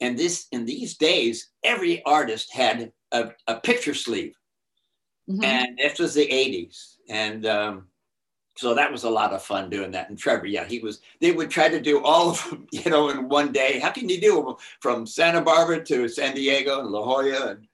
And 0.02 0.18
this 0.18 0.48
in 0.52 0.66
these 0.66 0.98
days 0.98 1.50
every 1.64 2.04
artist 2.06 2.54
had 2.54 2.92
a, 3.12 3.32
a 3.48 3.60
picture 3.60 3.94
sleeve. 3.94 4.34
Mm-hmm. 5.30 5.44
and 5.44 5.78
this 5.78 6.00
was 6.00 6.16
the 6.16 6.26
80s 6.26 6.96
and 7.08 7.46
um, 7.46 7.88
so 8.60 8.74
that 8.74 8.92
was 8.92 9.06
a 9.06 9.10
lot 9.10 9.32
of 9.32 9.42
fun 9.42 9.70
doing 9.70 9.92
that. 9.92 10.10
And 10.10 10.18
Trevor, 10.18 10.46
yeah, 10.46 10.66
he 10.66 10.80
was. 10.80 11.00
They 11.22 11.32
would 11.32 11.50
try 11.50 11.70
to 11.70 11.80
do 11.80 12.04
all 12.04 12.32
of 12.32 12.50
them, 12.50 12.68
you 12.74 12.92
know, 12.92 13.08
in 13.08 13.30
one 13.30 13.54
day. 13.54 13.80
How 13.80 13.90
can 13.90 14.10
you 14.10 14.20
do 14.20 14.44
them 14.44 14.56
from 14.82 15.06
Santa 15.08 15.42
Barbara 15.42 15.82
to 15.86 16.10
San 16.10 16.36
Diego 16.36 16.82
and 16.82 16.90
La 16.90 17.02
Jolla? 17.02 17.52
And 17.52 17.68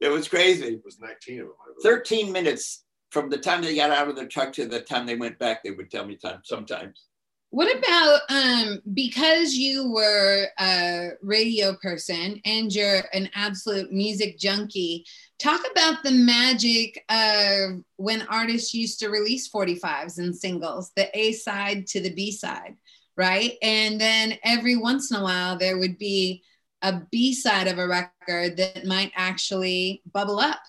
it 0.00 0.10
was 0.10 0.28
crazy. 0.28 0.66
It 0.66 0.84
was 0.84 1.00
19 1.00 1.40
of 1.40 1.46
them. 1.46 1.54
13 1.82 2.30
minutes 2.30 2.84
from 3.10 3.30
the 3.30 3.38
time 3.38 3.62
they 3.62 3.74
got 3.74 3.90
out 3.90 4.08
of 4.08 4.16
the 4.16 4.26
truck 4.26 4.52
to 4.52 4.66
the 4.66 4.80
time 4.80 5.06
they 5.06 5.16
went 5.16 5.38
back. 5.38 5.62
They 5.62 5.70
would 5.70 5.90
tell 5.90 6.04
me 6.04 6.16
time 6.16 6.40
sometimes. 6.44 7.04
What 7.50 7.74
about 7.78 8.20
um, 8.28 8.82
because 8.92 9.54
you 9.54 9.90
were 9.90 10.48
a 10.60 11.10
radio 11.22 11.74
person 11.76 12.42
and 12.44 12.72
you're 12.74 13.02
an 13.14 13.30
absolute 13.34 13.90
music 13.90 14.38
junkie? 14.38 15.06
Talk 15.38 15.62
about 15.70 16.02
the 16.02 16.10
magic 16.10 17.02
of 17.08 17.82
when 17.96 18.22
artists 18.28 18.74
used 18.74 19.00
to 19.00 19.08
release 19.08 19.48
45s 19.48 20.18
and 20.18 20.36
singles, 20.36 20.92
the 20.94 21.08
A 21.18 21.32
side 21.32 21.86
to 21.88 22.00
the 22.00 22.12
B 22.12 22.32
side, 22.32 22.76
right? 23.16 23.54
And 23.62 23.98
then 23.98 24.34
every 24.44 24.76
once 24.76 25.10
in 25.10 25.16
a 25.16 25.22
while, 25.22 25.56
there 25.56 25.78
would 25.78 25.96
be 25.96 26.42
a 26.82 27.00
B 27.10 27.32
side 27.32 27.66
of 27.66 27.78
a 27.78 27.88
record 27.88 28.58
that 28.58 28.84
might 28.84 29.12
actually 29.16 30.02
bubble 30.12 30.38
up. 30.38 30.60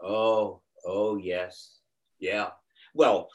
Oh, 0.00 0.60
oh, 0.86 1.16
yes. 1.16 1.78
Yeah. 2.20 2.50
Well, 2.94 3.30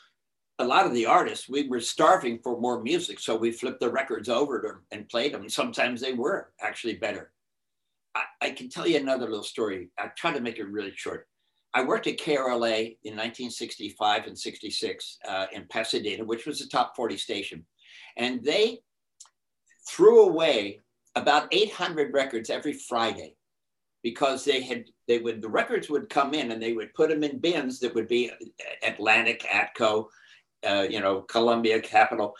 a 0.59 0.65
lot 0.65 0.85
of 0.85 0.93
the 0.93 1.05
artists, 1.05 1.47
we 1.47 1.67
were 1.67 1.79
starving 1.79 2.39
for 2.39 2.59
more 2.59 2.81
music. 2.81 3.19
So 3.19 3.35
we 3.35 3.51
flipped 3.51 3.79
the 3.79 3.91
records 3.91 4.27
over 4.27 4.61
to, 4.61 4.95
and 4.95 5.07
played 5.09 5.33
them. 5.33 5.49
Sometimes 5.49 6.01
they 6.01 6.13
were 6.13 6.51
actually 6.61 6.95
better. 6.95 7.31
I, 8.15 8.23
I, 8.41 8.49
can 8.51 8.67
tell 8.69 8.87
you 8.87 8.97
another 8.97 9.25
little 9.25 9.43
story. 9.43 9.89
I 9.99 10.07
try 10.17 10.33
to 10.33 10.41
make 10.41 10.57
it 10.57 10.67
really 10.67 10.93
short. 10.95 11.27
I 11.73 11.83
worked 11.83 12.07
at 12.07 12.17
KRLA 12.17 12.97
in 13.03 13.13
1965 13.13 14.25
and 14.25 14.37
66 14.37 15.17
uh, 15.27 15.45
in 15.51 15.65
Pasadena, 15.69 16.23
which 16.25 16.47
was 16.47 16.61
a 16.61 16.69
top 16.69 16.95
40 16.95 17.17
station. 17.17 17.65
And 18.15 18.43
they 18.43 18.79
threw 19.87 20.27
away 20.27 20.81
about 21.15 21.47
800 21.51 22.13
records 22.13 22.49
every 22.49 22.73
Friday 22.73 23.35
because 24.03 24.45
they 24.45 24.61
had 24.61 24.85
they 25.07 25.19
would 25.19 25.41
the 25.41 25.49
records 25.49 25.89
would 25.89 26.09
come 26.09 26.33
in 26.33 26.51
and 26.51 26.61
they 26.61 26.73
would 26.73 26.93
put 26.93 27.09
them 27.09 27.23
in 27.23 27.39
bins 27.39 27.79
that 27.79 27.93
would 27.93 28.07
be 28.07 28.31
Atlantic, 28.83 29.45
Atco, 29.51 30.07
uh, 30.65 30.85
you 30.89 30.99
know, 30.99 31.21
Columbia, 31.21 31.79
Capitol, 31.81 32.35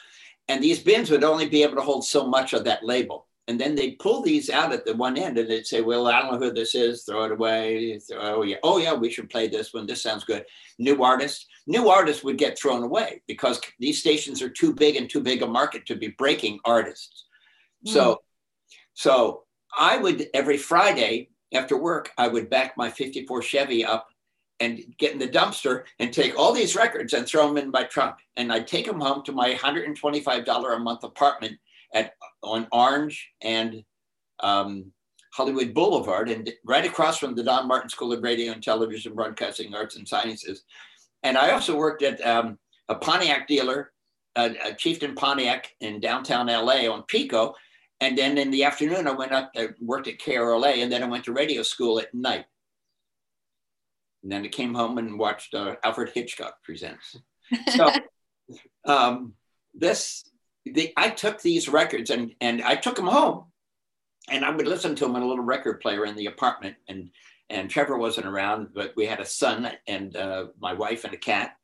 and 0.47 0.63
these 0.63 0.79
bins 0.79 1.11
would 1.11 1.23
only 1.23 1.47
be 1.47 1.63
able 1.63 1.75
to 1.75 1.81
hold 1.81 2.05
so 2.05 2.27
much 2.27 2.53
of 2.53 2.63
that 2.63 2.83
label. 2.83 3.27
And 3.49 3.59
then 3.59 3.75
they'd 3.75 3.99
pull 3.99 4.21
these 4.21 4.49
out 4.49 4.73
at 4.73 4.85
the 4.85 4.93
one 4.93 5.17
end 5.17 5.37
and 5.37 5.49
they'd 5.49 5.65
say, 5.65 5.79
Well, 5.79 6.07
I 6.07 6.21
don't 6.21 6.33
know 6.33 6.47
who 6.47 6.53
this 6.53 6.75
is, 6.75 7.03
throw 7.03 7.23
it 7.23 7.31
away. 7.31 7.97
Oh, 8.13 8.43
yeah. 8.43 8.57
Oh, 8.61 8.77
yeah, 8.77 8.93
we 8.93 9.09
should 9.09 9.29
play 9.29 9.47
this 9.47 9.73
one. 9.73 9.87
This 9.87 10.03
sounds 10.03 10.25
good. 10.25 10.43
New 10.79 11.01
artists. 11.01 11.47
New 11.65 11.89
artists 11.89 12.23
would 12.23 12.37
get 12.37 12.59
thrown 12.59 12.83
away 12.83 13.21
because 13.25 13.61
these 13.79 13.99
stations 13.99 14.41
are 14.41 14.49
too 14.49 14.73
big 14.73 14.97
and 14.97 15.09
too 15.09 15.21
big 15.21 15.41
a 15.43 15.47
market 15.47 15.85
to 15.85 15.95
be 15.95 16.09
breaking 16.09 16.59
artists. 16.65 17.25
Mm. 17.87 17.91
So, 17.93 18.21
so 18.93 19.43
I 19.77 19.97
would 19.97 20.27
every 20.33 20.57
Friday 20.57 21.29
after 21.53 21.77
work, 21.77 22.11
I 22.17 22.27
would 22.27 22.49
back 22.49 22.75
my 22.75 22.89
54 22.89 23.41
Chevy 23.43 23.85
up 23.85 24.07
and 24.59 24.83
get 24.97 25.13
in 25.13 25.19
the 25.19 25.27
dumpster 25.27 25.83
and 25.99 26.11
take 26.11 26.37
all 26.37 26.51
these 26.51 26.75
records 26.75 27.13
and 27.13 27.27
throw 27.27 27.47
them 27.47 27.57
in 27.57 27.71
my 27.71 27.83
trunk. 27.83 28.15
And 28.37 28.51
I'd 28.51 28.67
take 28.67 28.85
them 28.85 28.99
home 28.99 29.23
to 29.23 29.31
my 29.31 29.53
$125 29.53 30.75
a 30.75 30.79
month 30.79 31.03
apartment 31.03 31.57
at 31.93 32.13
on 32.43 32.67
Orange 32.71 33.29
and 33.41 33.83
um, 34.39 34.91
Hollywood 35.33 35.73
Boulevard, 35.73 36.29
and 36.29 36.51
right 36.65 36.85
across 36.85 37.19
from 37.19 37.35
the 37.35 37.43
Don 37.43 37.67
Martin 37.67 37.89
School 37.89 38.11
of 38.13 38.23
Radio 38.23 38.51
and 38.53 38.63
Television 38.63 39.13
Broadcasting 39.13 39.73
Arts 39.75 39.95
and 39.95 40.07
Sciences. 40.07 40.63
And 41.23 41.37
I 41.37 41.51
also 41.51 41.77
worked 41.77 42.03
at 42.03 42.25
um, 42.25 42.57
a 42.89 42.95
Pontiac 42.95 43.47
dealer, 43.47 43.91
a 44.35 44.73
Chieftain 44.77 45.15
Pontiac 45.15 45.73
in 45.81 45.99
downtown 45.99 46.47
LA 46.47 46.87
on 46.91 47.03
Pico. 47.03 47.53
And 48.01 48.17
then 48.17 48.37
in 48.37 48.51
the 48.51 48.63
afternoon, 48.63 49.07
I 49.07 49.11
went 49.11 49.31
up, 49.31 49.51
I 49.55 49.69
worked 49.81 50.07
at 50.07 50.19
KRLA, 50.19 50.83
and 50.83 50.91
then 50.91 51.03
I 51.03 51.07
went 51.07 51.25
to 51.25 51.33
radio 51.33 51.63
school 51.63 51.99
at 51.99 52.13
night. 52.13 52.45
And 54.27 54.31
then 54.33 54.43
I 54.43 54.49
came 54.49 54.73
home 54.73 54.97
and 54.97 55.17
watched 55.17 55.53
uh, 55.53 55.75
Alfred 55.85 56.09
Hitchcock 56.13 56.61
Presents. 56.61 57.17
So 57.69 57.89
um, 58.83 59.35
this 59.73 60.25
the, 60.65 60.91
I 60.97 61.11
took 61.11 61.41
these 61.41 61.69
records 61.69 62.09
and, 62.09 62.33
and 62.41 62.61
I 62.61 62.75
took 62.75 62.97
them 62.97 63.07
home 63.07 63.45
and 64.29 64.43
I 64.43 64.49
would 64.49 64.67
listen 64.67 64.95
to 64.95 65.05
them 65.05 65.15
on 65.15 65.21
a 65.21 65.25
little 65.25 65.45
record 65.45 65.79
player 65.79 66.05
in 66.05 66.17
the 66.17 66.25
apartment. 66.25 66.75
And, 66.89 67.11
and 67.49 67.69
Trevor 67.69 67.97
wasn't 67.97 68.27
around, 68.27 68.73
but 68.73 68.91
we 68.97 69.05
had 69.05 69.21
a 69.21 69.25
son 69.25 69.71
and 69.87 70.13
uh, 70.17 70.47
my 70.59 70.73
wife 70.73 71.05
and 71.05 71.13
a 71.13 71.17
cat. 71.17 71.55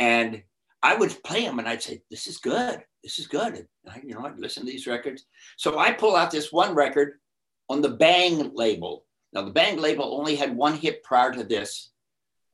And 0.00 0.42
I 0.82 0.96
would 0.96 1.22
play 1.22 1.44
them 1.44 1.60
and 1.60 1.68
I'd 1.68 1.84
say, 1.84 2.02
this 2.10 2.26
is 2.26 2.38
good. 2.38 2.82
This 3.04 3.20
is 3.20 3.28
good. 3.28 3.54
And 3.54 3.66
I, 3.88 4.00
you 4.04 4.12
know, 4.16 4.26
I'd 4.26 4.40
listen 4.40 4.66
to 4.66 4.72
these 4.72 4.88
records. 4.88 5.24
So 5.56 5.78
I 5.78 5.92
pull 5.92 6.16
out 6.16 6.32
this 6.32 6.50
one 6.50 6.74
record 6.74 7.12
on 7.68 7.80
the 7.80 7.90
Bang 7.90 8.50
label. 8.56 9.04
Now 9.32 9.42
the 9.42 9.52
Bang 9.52 9.78
label 9.78 10.18
only 10.18 10.34
had 10.34 10.56
one 10.56 10.74
hit 10.74 11.04
prior 11.04 11.30
to 11.30 11.44
this, 11.44 11.92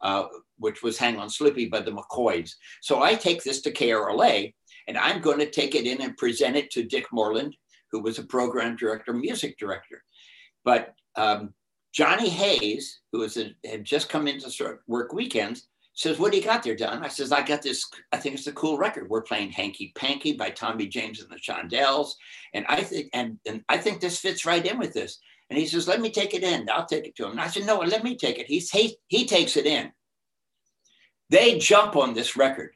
uh, 0.05 0.27
which 0.59 0.83
was 0.83 0.97
Hang 0.97 1.19
on 1.19 1.29
Sloopy 1.29 1.69
by 1.69 1.81
the 1.81 1.91
McCoys. 1.91 2.53
So 2.83 3.03
I 3.03 3.15
take 3.15 3.43
this 3.43 3.61
to 3.63 3.73
KRLA 3.73 4.55
and 4.87 4.99
I'm 4.99 5.21
going 5.21 5.39
to 5.39 5.51
take 5.51 5.75
it 5.75 5.87
in 5.87 6.01
and 6.01 6.17
present 6.17 6.57
it 6.57 6.71
to 6.73 6.85
Dick 6.85 7.07
Moreland, 7.11 7.57
who 7.91 8.01
was 8.01 8.19
a 8.19 8.25
program 8.25 8.77
director, 8.77 9.13
music 9.13 9.59
director. 9.59 10.05
But 10.65 10.95
um, 11.17 11.55
Johnny 11.93 12.29
Hayes, 12.29 13.01
who 13.13 13.25
a, 13.25 13.55
had 13.69 13.85
just 13.85 14.09
come 14.09 14.29
in 14.29 14.39
to 14.41 14.79
work 14.87 15.13
weekends, 15.13 15.69
says, 15.95 16.19
What 16.19 16.33
do 16.33 16.39
you 16.39 16.45
got 16.45 16.63
there, 16.63 16.77
Don? 16.77 17.05
I 17.05 17.09
says, 17.09 17.33
I 17.33 17.43
got 17.43 17.63
this, 17.63 17.87
I 18.13 18.19
think 18.19 18.35
it's 18.35 18.47
a 18.47 18.53
cool 18.53 18.77
record. 18.77 19.09
We're 19.09 19.23
playing 19.23 19.51
Hanky 19.53 19.93
Panky 19.97 20.33
by 20.33 20.51
Tommy 20.51 20.87
James 20.87 21.23
and 21.23 21.31
the 21.31 21.37
Shondells. 21.37 22.11
And 22.53 22.67
I 22.69 22.87
and, 23.13 23.39
and 23.47 23.63
I 23.69 23.79
think 23.79 24.01
this 24.01 24.19
fits 24.19 24.45
right 24.45 24.65
in 24.65 24.79
with 24.79 24.93
this. 24.93 25.19
And 25.51 25.59
he 25.59 25.67
says, 25.67 25.89
Let 25.89 26.01
me 26.01 26.11
take 26.11 26.35
it 26.35 26.43
in. 26.43 26.69
I'll 26.71 26.87
take 26.87 27.07
it 27.07 27.17
to 27.17 27.25
him. 27.25 27.33
And 27.33 27.41
I 27.41 27.49
said, 27.49 27.67
No, 27.67 27.79
let 27.79 28.05
me 28.05 28.17
take 28.17 28.39
it. 28.39 28.47
He's, 28.47 28.71
he, 28.71 28.97
he 29.09 29.27
takes 29.27 29.57
it 29.57 29.67
in. 29.67 29.93
They 31.31 31.59
jump 31.59 31.97
on 31.97 32.15
this 32.15 32.37
record. 32.37 32.75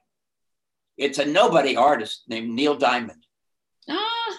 It's 0.97 1.19
a 1.19 1.25
nobody 1.25 1.77
artist 1.77 2.25
named 2.29 2.51
Neil 2.51 2.75
Diamond. 2.75 3.25
Ah. 3.89 4.39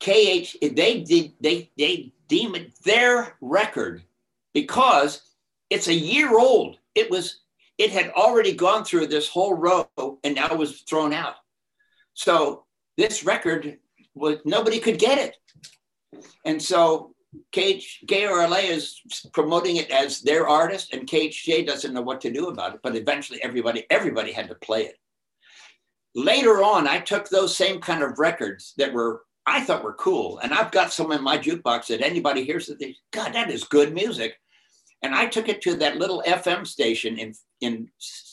KH, 0.00 0.56
they 0.60 1.00
did 1.00 1.32
they 1.40 1.70
they 1.76 2.12
deem 2.28 2.54
it 2.54 2.72
their 2.84 3.36
record 3.40 4.02
because 4.54 5.20
it's 5.68 5.88
a 5.88 5.94
year 5.94 6.38
old. 6.38 6.78
It 6.94 7.10
was 7.10 7.40
it 7.76 7.90
had 7.90 8.10
already 8.10 8.52
gone 8.54 8.84
through 8.84 9.08
this 9.08 9.28
whole 9.28 9.54
row 9.54 9.88
and 10.24 10.34
now 10.34 10.54
was 10.54 10.80
thrown 10.82 11.12
out. 11.12 11.34
So 12.14 12.64
this 12.96 13.24
record 13.24 13.78
was 14.14 14.38
nobody 14.44 14.80
could 14.80 14.98
get 14.98 15.18
it. 15.18 15.36
And 16.44 16.62
so 16.62 17.14
Cage 17.52 18.00
KRLA 18.06 18.64
is 18.64 19.00
promoting 19.32 19.76
it 19.76 19.90
as 19.90 20.20
their 20.20 20.48
artist, 20.48 20.92
and 20.92 21.08
KHJ 21.08 21.66
doesn't 21.66 21.92
know 21.92 22.02
what 22.02 22.20
to 22.22 22.32
do 22.32 22.48
about 22.48 22.74
it. 22.74 22.80
But 22.82 22.96
eventually, 22.96 23.42
everybody 23.42 23.84
everybody 23.90 24.32
had 24.32 24.48
to 24.48 24.54
play 24.54 24.86
it. 24.86 24.96
Later 26.14 26.62
on, 26.62 26.86
I 26.86 26.98
took 27.00 27.28
those 27.28 27.56
same 27.56 27.80
kind 27.80 28.02
of 28.02 28.18
records 28.18 28.74
that 28.78 28.92
were 28.92 29.22
I 29.46 29.60
thought 29.60 29.84
were 29.84 29.94
cool, 29.94 30.38
and 30.38 30.52
I've 30.52 30.72
got 30.72 30.92
some 30.92 31.12
in 31.12 31.22
my 31.22 31.38
jukebox 31.38 31.86
that 31.86 32.02
anybody 32.02 32.44
hears 32.44 32.66
that 32.66 32.78
they 32.78 32.96
God 33.12 33.34
that 33.34 33.50
is 33.50 33.64
good 33.64 33.92
music, 33.92 34.34
and 35.02 35.14
I 35.14 35.26
took 35.26 35.48
it 35.48 35.60
to 35.62 35.76
that 35.76 35.98
little 35.98 36.22
FM 36.26 36.66
station 36.66 37.18
in 37.18 37.34
in 37.60 37.88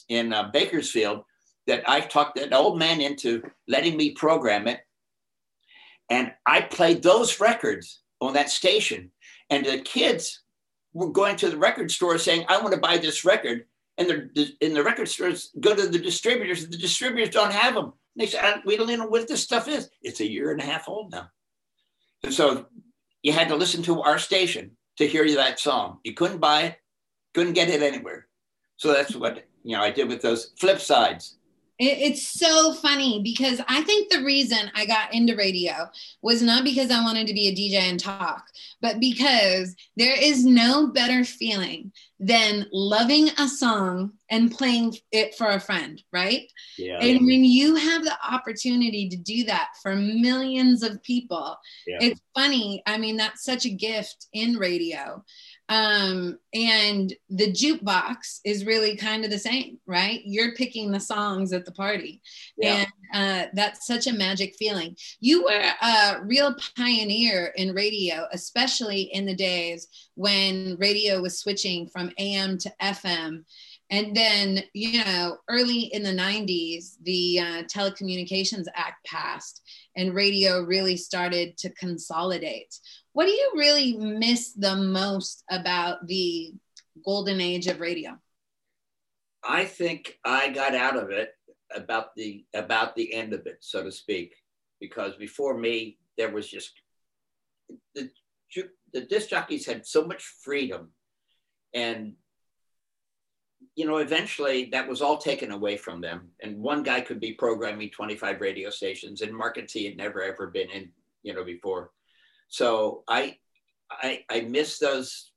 in 0.10 0.34
uh, 0.34 0.50
Bakersfield 0.52 1.24
that 1.68 1.88
I 1.88 2.02
talked 2.02 2.36
that 2.36 2.54
old 2.54 2.78
man 2.78 3.00
into 3.00 3.42
letting 3.68 3.96
me 3.96 4.12
program 4.12 4.68
it, 4.68 4.82
and 6.14 6.32
I 6.46 6.62
played 6.62 7.02
those 7.02 7.40
records 7.40 8.02
on 8.22 8.34
that 8.34 8.52
station. 8.52 9.10
And 9.50 9.66
the 9.66 9.80
kids 9.80 10.44
were 10.94 11.10
going 11.10 11.38
to 11.38 11.50
the 11.50 11.58
record 11.58 11.90
store 11.90 12.20
saying, 12.20 12.46
I 12.48 12.62
want 12.62 12.76
to 12.76 12.80
buy 12.80 13.00
this 13.00 13.26
record. 13.26 13.66
And 13.98 14.08
the, 14.08 14.54
in 14.62 14.76
the 14.76 14.84
record 14.84 15.10
stores 15.10 15.50
go 15.60 15.76
to 15.76 15.88
the 15.88 15.98
distributors. 15.98 16.68
The 16.68 16.78
distributors 16.78 17.34
don't 17.34 17.52
have 17.52 17.74
them. 17.74 17.94
They 18.16 18.28
said, 18.28 18.62
we 18.64 18.78
don't 18.78 18.92
even 18.92 19.00
know 19.00 19.08
what 19.08 19.28
this 19.28 19.42
stuff 19.42 19.68
is. 19.68 19.90
It's 20.04 20.20
a 20.20 20.30
year 20.30 20.52
and 20.52 20.62
a 20.62 20.66
half 20.66 20.88
old 20.88 21.12
now. 21.12 21.30
And 22.24 22.32
so 22.32 22.68
you 23.24 23.34
had 23.34 23.48
to 23.48 23.56
listen 23.56 23.82
to 23.84 24.04
our 24.04 24.20
station 24.20 24.78
to 25.00 25.08
hear 25.08 25.28
that 25.34 25.60
song. 25.60 25.98
You 26.04 26.14
couldn't 26.14 26.38
buy 26.38 26.62
it, 26.62 26.76
couldn't 27.34 27.54
get 27.54 27.70
it 27.70 27.82
anywhere. 27.82 28.28
So 28.78 28.94
that's 28.94 29.16
what 29.16 29.48
you 29.64 29.76
know 29.76 29.82
I 29.82 29.90
did 29.90 30.10
with 30.10 30.22
those 30.22 30.52
flip 30.60 30.80
sides. 30.80 31.38
It, 31.80 32.12
it's 32.12 32.28
so 32.40 32.74
funny 32.74 33.22
because 33.24 33.62
I 33.68 33.82
think 33.82 34.12
the 34.12 34.24
reason 34.24 34.72
I 34.76 34.86
got 34.86 35.14
into 35.14 35.36
radio 35.36 35.90
was 36.22 36.42
not 36.42 36.64
because 36.64 36.92
I 36.92 37.04
wanted 37.04 37.28
to 37.28 37.34
be 37.34 37.48
a 37.48 37.56
DJ 37.56 37.82
and 37.82 38.00
talk, 38.00 38.46
but 38.82 39.00
because 39.00 39.76
there 39.98 40.16
is 40.20 40.46
no 40.46 40.88
better 40.88 41.24
feeling 41.24 41.92
than 42.20 42.66
loving 42.72 43.30
a 43.38 43.48
song 43.48 44.14
and 44.30 44.52
playing 44.52 44.96
it 45.12 45.36
for 45.36 45.48
a 45.48 45.60
friend, 45.60 46.02
right? 46.14 46.50
Yeah. 46.78 47.00
And 47.00 47.26
when 47.26 47.44
you 47.44 47.76
have 47.76 48.04
the 48.04 48.16
opportunity 48.26 49.10
to 49.10 49.18
do 49.18 49.44
that 49.46 49.70
for 49.82 49.96
millions 49.96 50.84
of 50.84 51.04
people, 51.04 51.58
yeah. 51.86 51.98
it's 52.00 52.22
funny. 52.34 52.82
I 52.86 52.98
mean, 52.98 53.18
that's 53.18 53.44
such 53.44 53.66
a 53.66 53.70
gift 53.70 54.28
in 54.32 54.58
radio. 54.58 55.24
Um, 55.70 56.40
and 56.54 57.14
the 57.30 57.52
jukebox 57.52 58.40
is 58.44 58.66
really 58.66 58.96
kind 58.98 59.24
of 59.24 59.32
the 59.32 59.40
same, 59.40 59.80
right? 59.88 60.22
You're 60.26 60.54
picking 60.56 60.92
the 60.92 61.00
songs 61.00 61.54
at 61.54 61.66
the 61.66 61.72
party. 61.72 62.22
Yeah. 62.58 62.86
And 63.14 63.48
uh, 63.48 63.50
that's 63.54 63.88
such 63.88 64.08
a 64.08 64.14
magic 64.14 64.56
feeling. 64.58 64.98
You 65.20 65.44
were 65.46 65.72
a 65.82 66.24
real 66.24 66.56
pioneer 66.76 67.54
in 67.56 67.74
radio, 67.74 68.28
especially 68.32 69.04
in 69.14 69.26
the 69.26 69.36
days 69.36 69.88
when 70.16 70.76
radio 70.80 71.22
was 71.22 71.40
switching 71.40 71.88
from 71.88 72.12
AM 72.18 72.58
to 72.60 72.74
FM. 72.82 73.44
And 73.90 74.16
then, 74.16 74.64
you 74.74 75.04
know, 75.04 75.38
early 75.48 75.82
in 75.82 76.02
the 76.04 76.10
90s, 76.10 76.96
the 77.04 77.40
uh, 77.40 77.64
Telecommunications 77.64 78.66
Act 78.76 79.06
passed 79.06 79.62
and 79.96 80.16
radio 80.16 80.62
really 80.62 80.98
started 80.98 81.58
to 81.58 81.70
consolidate. 81.72 82.80
What 83.14 83.26
do 83.26 83.32
you 83.32 83.52
really 83.56 83.96
miss 83.98 84.54
the 84.54 84.76
most 84.76 85.44
about 85.50 86.08
the 86.08 86.54
golden 87.06 87.40
age 87.40 87.68
of 87.68 87.80
radio? 87.80 88.18
I 89.44 89.66
think 89.66 90.20
I 90.26 90.50
got 90.50 90.74
out 90.74 90.98
of 90.98 91.12
it 91.12 91.30
about 91.76 92.16
the 92.16 92.46
about 92.54 92.96
the 92.96 93.14
end 93.14 93.34
of 93.34 93.46
it, 93.46 93.58
so 93.60 93.84
to 93.84 93.92
speak, 93.92 94.34
because 94.80 95.16
before 95.16 95.58
me 95.58 95.98
there 96.18 96.32
was 96.32 96.50
just 96.50 96.72
the 97.96 98.10
the 98.94 99.02
disc 99.02 99.30
jockeys 99.30 99.66
had 99.66 99.86
so 99.86 100.06
much 100.06 100.24
freedom, 100.44 100.92
and 101.74 102.14
you 103.76 103.86
know 103.86 103.98
eventually 103.98 104.70
that 104.72 104.88
was 104.88 105.02
all 105.02 105.18
taken 105.18 105.52
away 105.52 105.78
from 105.78 106.02
them, 106.02 106.30
and 106.42 106.58
one 106.58 106.84
guy 106.84 107.02
could 107.02 107.20
be 107.20 107.34
programming 107.34 107.90
twenty 107.90 108.16
five 108.16 108.42
radio 108.42 108.70
stations, 108.70 109.22
and 109.22 109.36
markets 109.36 109.74
he 109.74 109.86
had 109.86 109.98
never 109.98 110.24
ever 110.24 110.48
been 110.48 110.70
in, 110.72 110.90
you 111.22 111.34
know, 111.34 111.44
before. 111.44 111.92
So 112.48 113.04
I, 113.08 113.38
I, 113.90 114.24
I 114.30 114.42
miss 114.42 114.80
those. 114.80 115.32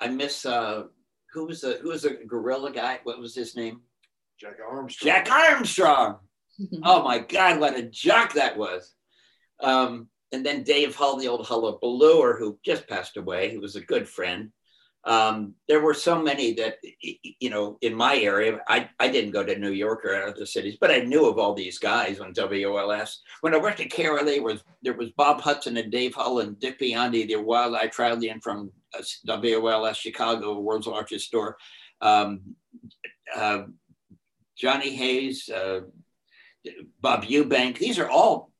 I 0.00 0.08
miss 0.08 0.44
uh, 0.44 0.84
who 1.32 1.46
was 1.46 1.60
the 1.60 1.78
who 1.82 1.88
was 1.90 2.02
the 2.02 2.18
gorilla 2.26 2.72
guy? 2.72 3.00
What 3.04 3.18
was 3.18 3.34
his 3.34 3.56
name? 3.56 3.80
Jack 4.40 4.56
Armstrong. 4.68 5.14
Jack 5.14 5.30
Armstrong. 5.30 6.18
oh 6.84 7.02
my 7.02 7.18
God, 7.18 7.60
what 7.60 7.78
a 7.78 7.82
jock 7.82 8.34
that 8.34 8.56
was. 8.56 8.94
Um, 9.60 10.08
and 10.32 10.44
then 10.44 10.62
Dave 10.62 10.94
Hull, 10.94 11.16
the 11.16 11.28
old 11.28 11.46
hullabalooer 11.46 12.38
who 12.38 12.58
just 12.64 12.88
passed 12.88 13.16
away, 13.16 13.52
who 13.52 13.60
was 13.60 13.76
a 13.76 13.80
good 13.80 14.08
friend. 14.08 14.50
Um, 15.06 15.54
there 15.68 15.80
were 15.80 15.92
so 15.92 16.20
many 16.20 16.54
that, 16.54 16.78
you 17.02 17.50
know, 17.50 17.76
in 17.82 17.94
my 17.94 18.16
area, 18.16 18.60
I, 18.68 18.88
I 18.98 19.08
didn't 19.08 19.32
go 19.32 19.44
to 19.44 19.58
New 19.58 19.72
York 19.72 20.04
or 20.04 20.14
other 20.14 20.46
cities, 20.46 20.78
but 20.80 20.90
I 20.90 21.00
knew 21.00 21.28
of 21.28 21.38
all 21.38 21.54
these 21.54 21.78
guys 21.78 22.20
on 22.20 22.32
WLS. 22.32 23.16
When 23.42 23.54
I 23.54 23.58
worked 23.58 23.80
at 23.80 23.90
KRLA, 23.90 24.42
was 24.42 24.64
there 24.82 24.94
was 24.94 25.10
Bob 25.10 25.42
Hudson 25.42 25.76
and 25.76 25.92
Dave 25.92 26.14
Hull 26.14 26.40
and 26.40 26.58
Dick 26.58 26.80
Biondi, 26.80 27.28
the 27.28 27.36
wildlife 27.36 27.94
trialian 27.94 28.42
from 28.42 28.70
uh, 28.98 29.02
WLS 29.28 29.96
Chicago, 29.96 30.58
world's 30.60 30.86
largest 30.86 31.26
store. 31.26 31.58
Um, 32.00 32.56
uh, 33.36 33.64
Johnny 34.56 34.94
Hayes, 34.96 35.50
uh, 35.50 35.80
Bob 37.00 37.24
Eubank. 37.24 37.78
These 37.78 37.98
are 37.98 38.08
all 38.08 38.53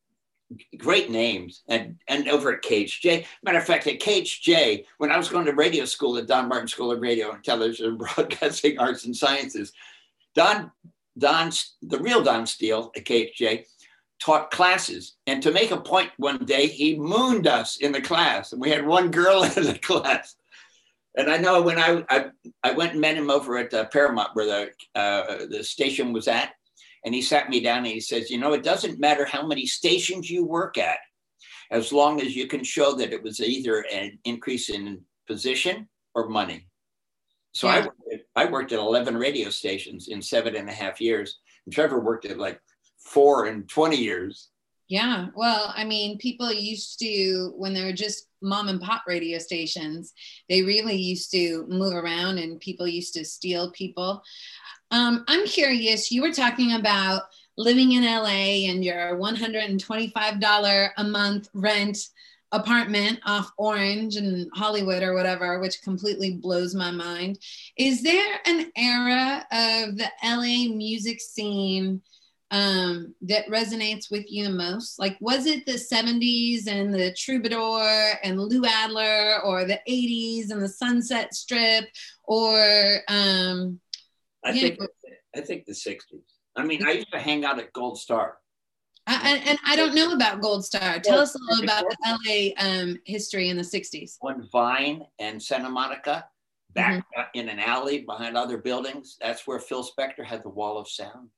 great 0.79 1.11
names 1.11 1.63
and 1.69 1.97
and 2.09 2.29
over 2.29 2.53
at 2.53 2.63
KHJ. 2.63 3.27
Matter 3.43 3.59
of 3.59 3.65
fact, 3.65 3.87
at 3.87 4.01
KHJ, 4.01 4.85
when 4.99 5.11
I 5.11 5.17
was 5.17 5.29
going 5.29 5.47
to 5.47 5.55
radio 5.55 5.85
school 5.85 6.17
at 6.17 6.27
Don 6.27 6.49
Martin 6.49 6.69
School 6.69 6.93
of 6.93 7.01
Radio 7.01 7.33
and 7.33 7.43
Television 7.45 7.87
and 7.87 7.99
Broadcasting 8.17 8.79
Arts 8.79 9.05
and 9.05 9.17
Sciences, 9.17 9.73
Don 10.35 10.71
Don 11.19 11.51
the 11.83 11.99
real 11.99 12.23
Don 12.23 12.47
Steele 12.47 12.91
at 12.97 13.05
KHJ 13.05 13.67
taught 14.21 14.51
classes. 14.51 15.17
And 15.27 15.43
to 15.43 15.53
make 15.53 15.71
a 15.71 15.81
point 15.81 16.11
one 16.17 16.45
day, 16.45 16.67
he 16.67 16.97
mooned 16.97 17.47
us 17.47 17.77
in 17.77 17.93
the 17.93 18.01
class, 18.01 18.53
and 18.53 18.61
we 18.61 18.71
had 18.71 18.87
one 18.87 19.11
girl 19.11 19.43
in 19.57 19.65
the 19.65 19.79
class. 19.79 20.37
And 21.17 21.31
I 21.31 21.37
know 21.37 21.63
when 21.63 21.79
I 21.79 22.05
I, 22.09 22.27
I 22.63 22.73
went 22.73 22.93
and 22.93 23.01
met 23.01 23.17
him 23.17 23.31
over 23.31 23.57
at 23.59 23.73
uh, 23.73 23.85
Paramount, 23.87 24.31
where 24.35 24.47
the 24.47 25.01
uh, 25.01 25.47
the 25.49 25.63
station 25.63 26.13
was 26.13 26.29
at, 26.29 26.55
and 27.05 27.15
he 27.15 27.23
sat 27.23 27.49
me 27.49 27.61
down 27.61 27.79
and 27.79 27.87
he 27.87 28.01
says, 28.01 28.31
You 28.31 28.39
know, 28.39 28.53
it 28.53 28.63
doesn't 28.63 29.01
matter 29.01 29.25
how 29.25 29.47
many 29.47 29.67
stations 29.67 30.31
you 30.31 30.45
work 30.45 30.79
at, 30.79 30.99
as 31.71 31.93
long 31.93 32.21
as 32.21 32.35
you 32.35 32.47
can 32.47 32.65
show 32.65 32.95
that 32.95 33.13
it 33.13 33.23
was 33.23 33.41
either 33.41 33.85
an 33.93 34.19
increase 34.25 34.71
in 34.71 35.01
position 35.27 35.89
or 36.15 36.29
money. 36.29 36.67
So 37.53 37.69
yeah. 37.69 37.75
I, 37.75 37.81
worked 37.81 38.03
at, 38.13 38.21
I 38.37 38.45
worked 38.47 38.73
at 38.73 38.79
11 38.79 39.17
radio 39.17 39.51
stations 39.51 40.09
in 40.09 40.21
seven 40.21 40.57
and 40.57 40.69
a 40.69 40.73
half 40.73 41.01
years. 41.01 41.39
And 41.67 41.75
Trevor 41.75 42.01
worked 42.01 42.27
at 42.27 42.39
like 42.39 42.61
four 42.99 43.47
and 43.47 43.69
20 43.69 43.97
years. 43.97 44.49
Yeah. 44.89 45.29
Well, 45.35 45.73
I 45.75 45.85
mean, 45.85 46.19
people 46.19 46.53
used 46.53 46.99
to, 46.99 47.53
when 47.57 47.73
they 47.73 47.85
were 47.85 47.93
just 47.93 48.29
mom 48.43 48.69
and 48.69 48.81
pop 48.81 49.05
radio 49.07 49.39
stations, 49.39 50.13
they 50.49 50.63
really 50.63 50.97
used 50.97 51.31
to 51.31 51.65
move 51.69 51.95
around 51.95 52.39
and 52.39 52.61
people 52.61 52.87
used 52.87 53.15
to 53.15 53.25
steal 53.25 53.71
people. 53.73 54.23
Um, 54.95 55.25
I'm 55.27 55.45
curious, 55.45 56.13
you 56.13 56.23
were 56.23 56.33
talking 56.33 56.75
about 56.75 57.23
living 57.57 57.93
in 57.93 58.05
LA 58.05 58.69
and 58.71 58.85
your 58.85 59.19
$125 59.19 60.91
a 60.97 61.05
month 61.05 61.49
rent 61.53 61.99
apartment 62.53 63.19
off 63.27 63.51
Orange 63.59 64.15
and 64.15 64.49
Hollywood 64.55 65.03
or 65.03 65.15
whatever, 65.15 65.59
which 65.59 65.83
completely 65.83 66.35
blows 66.35 66.77
my 66.77 66.93
mind. 66.93 67.41
Is 67.77 68.05
there 68.05 68.39
an 68.47 68.71
era 68.77 69.45
of 69.51 69.97
the 69.97 70.09
LA 70.23 70.73
music 70.73 71.21
scene 71.21 72.01
um, 72.53 73.17
that 73.23 73.49
resonates 73.49 74.13
with 74.13 74.31
you 74.31 74.45
the 74.45 74.51
most? 74.51 75.01
Like, 75.01 75.17
was 75.19 75.47
it 75.47 75.67
the 75.67 75.73
70s 75.73 76.69
and 76.69 76.95
the 76.95 77.13
Troubadour 77.15 78.21
and 78.23 78.41
Lou 78.41 78.65
Adler, 78.65 79.41
or 79.43 79.65
the 79.65 79.81
80s 79.89 80.53
and 80.53 80.63
the 80.63 80.69
Sunset 80.69 81.35
Strip, 81.35 81.87
or 82.29 82.99
um, 83.09 83.81
I 84.45 84.51
yeah. 84.51 84.61
think 84.61 84.79
I 85.37 85.41
think 85.41 85.65
the 85.65 85.73
60s. 85.73 86.01
I 86.57 86.65
mean, 86.65 86.87
I 86.87 86.93
used 86.93 87.13
to 87.13 87.19
hang 87.19 87.45
out 87.45 87.59
at 87.59 87.73
Gold 87.73 87.99
Star. 87.99 88.37
I, 89.07 89.43
and, 89.45 89.59
I 89.67 89.77
don't 89.77 89.95
know 89.95 90.13
about 90.13 90.41
Gold 90.41 90.65
Star. 90.65 90.99
Tell 90.99 91.19
us 91.19 91.35
a 91.35 91.39
little 91.39 91.65
about 91.65 91.85
the 91.91 91.97
LA 92.07 92.65
um, 92.65 92.99
history 93.05 93.51
in 93.51 93.57
the 93.57 93.63
60s. 93.63 94.17
When 94.21 94.49
Vine 94.51 95.05
and 95.19 95.43
Santa 95.43 95.69
Monica, 95.69 96.25
back 96.73 97.05
mm-hmm. 97.17 97.39
in 97.39 97.49
an 97.51 97.59
alley 97.59 98.01
behind 98.01 98.37
other 98.37 98.57
buildings, 98.57 99.17
that's 99.21 99.47
where 99.47 99.59
Phil 99.59 99.85
Spector 99.87 100.25
had 100.25 100.43
the 100.43 100.49
Wall 100.49 100.79
of 100.79 100.89
Sound. 100.89 101.29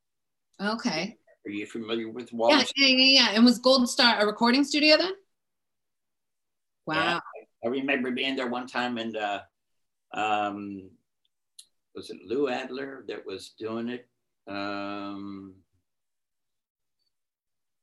Okay. 0.60 1.16
Are 1.44 1.50
you 1.50 1.66
familiar 1.66 2.08
with 2.08 2.32
Wall 2.32 2.50
yeah, 2.50 2.62
yeah, 2.76 2.86
yeah, 2.86 3.22
yeah. 3.22 3.28
And 3.34 3.44
was 3.44 3.58
Gold 3.58 3.88
Star 3.88 4.20
a 4.20 4.26
recording 4.26 4.62
studio 4.64 4.96
then? 4.96 5.12
Wow. 6.86 6.94
Yeah, 6.94 7.20
I 7.64 7.68
remember 7.68 8.12
being 8.12 8.36
there 8.36 8.48
one 8.48 8.66
time 8.66 8.96
and 8.98 9.16
uh, 9.16 9.40
um, 10.14 10.90
was 11.96 12.10
it 12.10 12.18
Lou 12.24 12.48
Adler 12.48 13.04
that 13.08 13.26
was 13.26 13.54
doing 13.58 13.88
it? 13.88 14.06
Um, 14.46 15.54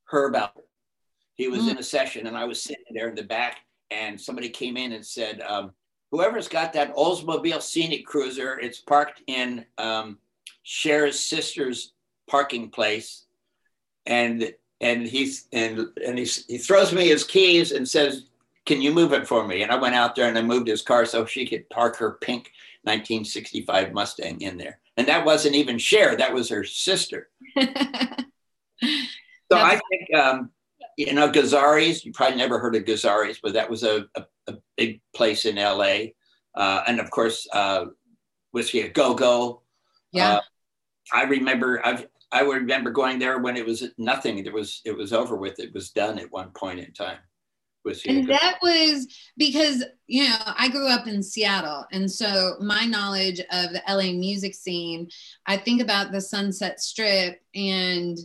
Herb. 0.05 0.37
He 1.33 1.47
was 1.47 1.63
mm. 1.63 1.71
in 1.71 1.77
a 1.79 1.83
session 1.83 2.27
and 2.27 2.37
I 2.37 2.45
was 2.45 2.61
sitting 2.61 2.85
there 2.91 3.09
in 3.09 3.15
the 3.15 3.23
back 3.23 3.61
and 3.89 4.21
somebody 4.21 4.49
came 4.49 4.77
in 4.77 4.93
and 4.93 5.03
said, 5.03 5.41
um, 5.41 5.71
whoever's 6.11 6.47
got 6.47 6.73
that 6.73 6.95
Oldsmobile 6.95 7.61
Scenic 7.61 8.05
Cruiser, 8.05 8.59
it's 8.59 8.79
parked 8.79 9.23
in 9.25 9.65
um, 9.79 10.19
Cher's 10.63 11.19
sister's 11.19 11.93
parking 12.29 12.69
place. 12.69 13.25
And 14.05 14.53
and 14.79 15.07
he's 15.07 15.47
and 15.53 15.87
and 16.05 16.19
he, 16.19 16.25
he 16.25 16.57
throws 16.57 16.91
me 16.91 17.07
his 17.07 17.23
keys 17.23 17.71
and 17.71 17.87
says, 17.87 18.25
"Can 18.65 18.81
you 18.81 18.91
move 18.91 19.13
it 19.13 19.25
for 19.25 19.47
me?" 19.47 19.63
And 19.63 19.71
I 19.71 19.77
went 19.77 19.95
out 19.95 20.13
there 20.13 20.27
and 20.27 20.37
I 20.37 20.41
moved 20.41 20.67
his 20.67 20.81
car 20.81 21.05
so 21.05 21.25
she 21.25 21.47
could 21.47 21.69
park 21.69 21.95
her 21.95 22.17
pink 22.19 22.51
1965 22.83 23.93
Mustang 23.93 24.41
in 24.41 24.57
there. 24.57 24.79
And 24.97 25.07
that 25.07 25.25
wasn't 25.25 25.55
even 25.55 25.77
Cher, 25.77 26.15
that 26.15 26.33
was 26.33 26.49
her 26.49 26.63
sister. 26.63 27.29
so 27.57 27.67
I 29.51 29.79
think, 29.89 30.13
um, 30.15 30.51
you 30.97 31.13
know, 31.13 31.31
Gazzarri's, 31.31 32.05
you 32.05 32.11
probably 32.11 32.37
never 32.37 32.59
heard 32.59 32.75
of 32.75 32.83
Gazzarri's, 32.83 33.39
but 33.41 33.53
that 33.53 33.69
was 33.69 33.83
a, 33.83 34.05
a, 34.15 34.25
a 34.47 34.53
big 34.77 35.01
place 35.15 35.45
in 35.45 35.55
LA. 35.55 36.11
Uh, 36.55 36.83
and 36.87 36.99
of 36.99 37.09
course, 37.09 37.47
uh, 37.53 37.85
Whisky 38.51 38.81
a 38.81 38.89
Go 38.89 39.15
Go. 39.15 39.61
Yeah. 40.11 40.33
Uh, 40.33 40.41
I 41.11 41.23
remember, 41.23 41.83
I've, 41.85 42.07
I 42.31 42.41
remember 42.41 42.91
going 42.91 43.19
there 43.19 43.39
when 43.39 43.57
it 43.57 43.65
was 43.65 43.83
nothing. 43.97 44.37
It 44.39 44.53
was, 44.53 44.81
it 44.85 44.95
was 44.95 45.13
over 45.13 45.35
with. 45.35 45.59
It 45.59 45.73
was 45.73 45.91
done 45.91 46.19
at 46.19 46.31
one 46.31 46.51
point 46.51 46.79
in 46.79 46.93
time 46.93 47.17
and 48.07 48.29
that 48.29 48.57
was 48.61 49.07
because 49.37 49.83
you 50.07 50.23
know 50.23 50.37
i 50.57 50.69
grew 50.69 50.87
up 50.87 51.07
in 51.07 51.21
seattle 51.21 51.85
and 51.91 52.09
so 52.09 52.55
my 52.59 52.85
knowledge 52.85 53.39
of 53.51 53.71
the 53.71 53.81
la 53.89 54.11
music 54.11 54.53
scene 54.53 55.07
i 55.45 55.57
think 55.57 55.81
about 55.81 56.11
the 56.11 56.21
sunset 56.21 56.79
strip 56.79 57.41
and 57.55 58.17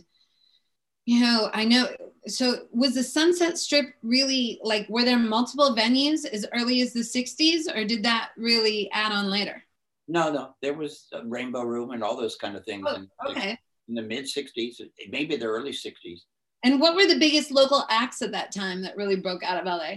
you 1.05 1.19
know 1.19 1.49
i 1.53 1.63
know 1.63 1.87
so 2.27 2.67
was 2.71 2.93
the 2.93 3.03
sunset 3.03 3.57
strip 3.57 3.87
really 4.03 4.59
like 4.63 4.87
were 4.89 5.03
there 5.03 5.19
multiple 5.19 5.75
venues 5.75 6.25
as 6.25 6.45
early 6.53 6.81
as 6.81 6.93
the 6.93 6.99
60s 6.99 7.73
or 7.75 7.83
did 7.83 8.03
that 8.03 8.29
really 8.37 8.89
add 8.91 9.11
on 9.11 9.29
later 9.29 9.63
no 10.07 10.31
no 10.31 10.55
there 10.61 10.73
was 10.73 11.07
rainbow 11.25 11.63
room 11.63 11.91
and 11.91 12.03
all 12.03 12.15
those 12.15 12.35
kind 12.35 12.55
of 12.55 12.63
things 12.63 12.85
oh, 12.87 12.95
in, 12.95 13.09
okay. 13.27 13.57
in 13.87 13.95
the 13.95 14.01
mid 14.01 14.25
60s 14.25 14.81
maybe 15.09 15.35
the 15.35 15.45
early 15.45 15.71
60s 15.71 16.21
and 16.63 16.79
what 16.79 16.95
were 16.95 17.05
the 17.05 17.19
biggest 17.19 17.51
local 17.51 17.85
acts 17.89 18.21
at 18.21 18.31
that 18.33 18.51
time 18.51 18.81
that 18.81 18.97
really 18.97 19.15
broke 19.15 19.43
out 19.43 19.59
of 19.59 19.65
LA? 19.65 19.95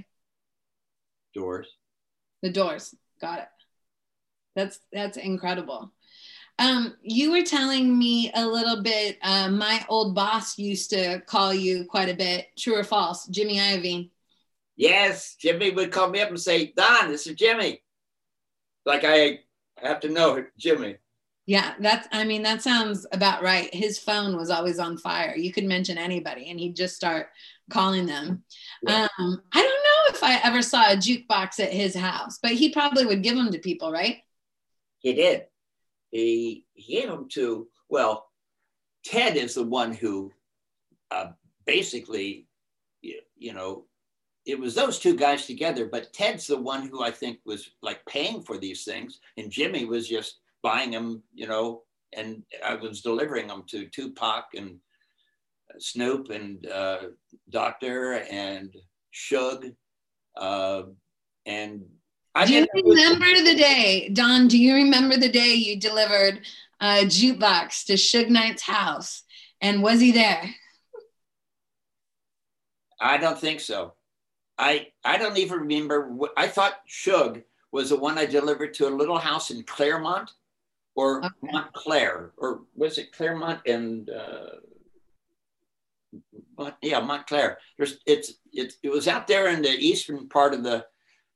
Doors. 1.34 1.68
The 2.42 2.50
Doors. 2.50 2.94
Got 3.20 3.40
it. 3.40 3.48
That's 4.54 4.78
that's 4.92 5.16
incredible. 5.16 5.92
Um, 6.58 6.94
you 7.02 7.30
were 7.32 7.42
telling 7.42 7.98
me 7.98 8.30
a 8.34 8.46
little 8.46 8.82
bit. 8.82 9.18
Uh, 9.22 9.48
my 9.50 9.84
old 9.88 10.14
boss 10.14 10.58
used 10.58 10.90
to 10.90 11.20
call 11.26 11.54
you 11.54 11.86
quite 11.86 12.08
a 12.08 12.14
bit. 12.14 12.48
True 12.58 12.76
or 12.76 12.84
false? 12.84 13.26
Jimmy 13.28 13.58
Iovine. 13.58 14.10
Yes, 14.76 15.36
Jimmy 15.40 15.70
would 15.70 15.90
call 15.90 16.10
me 16.10 16.20
up 16.20 16.28
and 16.28 16.40
say, 16.40 16.72
"Don, 16.76 17.10
this 17.10 17.26
is 17.26 17.34
Jimmy." 17.34 17.82
Like 18.84 19.04
I 19.04 19.40
have 19.76 20.00
to 20.00 20.08
know 20.08 20.44
Jimmy. 20.58 20.96
Yeah, 21.44 21.74
that's, 21.80 22.06
I 22.12 22.24
mean, 22.24 22.42
that 22.44 22.62
sounds 22.62 23.04
about 23.10 23.42
right. 23.42 23.74
His 23.74 23.98
phone 23.98 24.36
was 24.36 24.48
always 24.48 24.78
on 24.78 24.96
fire. 24.96 25.34
You 25.36 25.52
could 25.52 25.64
mention 25.64 25.98
anybody 25.98 26.50
and 26.50 26.60
he'd 26.60 26.76
just 26.76 26.94
start 26.94 27.30
calling 27.68 28.06
them. 28.06 28.44
Yeah. 28.86 29.08
Um, 29.18 29.42
I 29.52 29.60
don't 29.60 29.64
know 29.64 30.16
if 30.16 30.22
I 30.22 30.40
ever 30.44 30.62
saw 30.62 30.92
a 30.92 30.96
jukebox 30.96 31.58
at 31.58 31.72
his 31.72 31.96
house, 31.96 32.38
but 32.40 32.52
he 32.52 32.70
probably 32.72 33.06
would 33.06 33.24
give 33.24 33.36
them 33.36 33.50
to 33.50 33.58
people, 33.58 33.90
right? 33.90 34.18
He 35.00 35.14
did. 35.14 35.46
He, 36.12 36.64
he 36.74 37.00
gave 37.00 37.08
them 37.08 37.28
to, 37.30 37.66
well, 37.88 38.28
Ted 39.04 39.36
is 39.36 39.54
the 39.54 39.64
one 39.64 39.92
who 39.92 40.30
uh, 41.10 41.30
basically, 41.66 42.46
you, 43.00 43.20
you 43.36 43.52
know, 43.52 43.86
it 44.46 44.58
was 44.58 44.76
those 44.76 45.00
two 45.00 45.16
guys 45.16 45.46
together, 45.46 45.86
but 45.86 46.12
Ted's 46.12 46.46
the 46.46 46.56
one 46.56 46.86
who 46.86 47.02
I 47.02 47.10
think 47.10 47.40
was 47.44 47.70
like 47.82 48.04
paying 48.06 48.42
for 48.42 48.58
these 48.58 48.84
things, 48.84 49.18
and 49.36 49.50
Jimmy 49.50 49.84
was 49.84 50.08
just 50.08 50.38
buying 50.62 50.90
them, 50.90 51.22
you 51.34 51.46
know, 51.46 51.82
and 52.12 52.42
I 52.64 52.74
was 52.74 53.00
delivering 53.00 53.48
them 53.48 53.64
to 53.68 53.86
Tupac 53.86 54.46
and 54.54 54.78
Snoop 55.78 56.30
and 56.30 56.66
uh, 56.66 56.98
Doctor 57.50 58.14
and 58.30 58.74
Suge. 59.14 59.74
Uh, 60.36 60.82
and 61.46 61.82
I 62.34 62.46
do 62.46 62.54
you 62.54 62.66
remember 62.74 63.42
the 63.42 63.56
day, 63.56 64.10
Don? 64.12 64.48
Do 64.48 64.58
you 64.58 64.74
remember 64.74 65.16
the 65.16 65.28
day 65.28 65.54
you 65.54 65.78
delivered 65.78 66.40
a 66.80 67.04
jukebox 67.04 67.84
to 67.86 67.94
Suge 67.94 68.30
Knight's 68.30 68.62
house? 68.62 69.22
And 69.60 69.82
was 69.82 70.00
he 70.00 70.12
there? 70.12 70.50
I 73.00 73.18
don't 73.18 73.38
think 73.38 73.60
so. 73.60 73.94
I 74.58 74.88
I 75.04 75.18
don't 75.18 75.36
even 75.36 75.60
remember. 75.60 76.08
What, 76.08 76.32
I 76.36 76.46
thought 76.46 76.80
Suge 76.88 77.42
was 77.70 77.90
the 77.90 77.96
one 77.96 78.18
I 78.18 78.26
delivered 78.26 78.74
to 78.74 78.88
a 78.88 78.90
little 78.90 79.18
house 79.18 79.50
in 79.50 79.62
Claremont 79.64 80.30
or 80.94 81.18
Okay. 81.24 81.28
Montclair, 81.52 82.32
or 82.36 82.62
was 82.74 82.98
it 82.98 83.12
Claremont 83.12 83.60
and 83.66 84.10
uh, 84.10 84.46
Mont- 86.58 86.74
yeah, 86.82 87.00
Montclair. 87.00 87.58
There's 87.78 87.98
it's 88.06 88.34
it's 88.52 88.76
it 88.82 88.90
was 88.90 89.08
out 89.08 89.26
there 89.26 89.48
in 89.48 89.62
the 89.62 89.70
eastern 89.70 90.28
part 90.28 90.52
of 90.54 90.62
the 90.62 90.84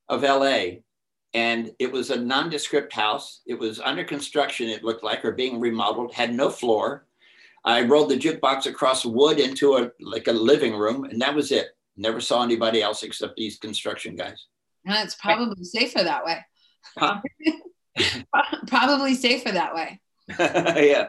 of 0.09 0.23
LA, 0.23 0.83
and 1.35 1.73
it 1.79 1.91
was 1.91 2.11
a 2.11 2.17
nondescript 2.21 2.93
house. 2.93 3.41
It 3.47 3.59
was 3.59 3.81
under 3.81 4.05
construction. 4.05 4.69
It 4.69 4.85
looked 4.85 5.03
like 5.03 5.25
or 5.25 5.33
being 5.33 5.59
remodeled. 5.59 6.13
Had 6.13 6.35
no 6.35 6.51
floor. 6.51 7.07
I 7.65 7.83
rolled 7.83 8.11
the 8.11 8.19
jukebox 8.19 8.67
across 8.67 9.05
wood 9.05 9.41
into 9.41 9.77
a 9.77 9.91
like 10.01 10.29
a 10.29 10.33
living 10.33 10.75
room, 10.77 11.05
and 11.05 11.21
that 11.23 11.35
was 11.35 11.51
it. 11.51 11.69
Never 11.97 12.21
saw 12.21 12.43
anybody 12.43 12.83
else 12.83 13.03
except 13.03 13.37
these 13.37 13.59
construction 13.59 14.15
guys. 14.17 14.47
And 14.85 14.95
it's 15.05 15.15
probably 15.17 15.65
safer 15.65 16.05
that 16.05 16.25
way. 16.25 16.45
Huh? 16.99 17.21
Probably 18.67 19.15
safer 19.15 19.53
that 19.53 19.75
way. 19.75 20.01
yeah. 20.39 21.09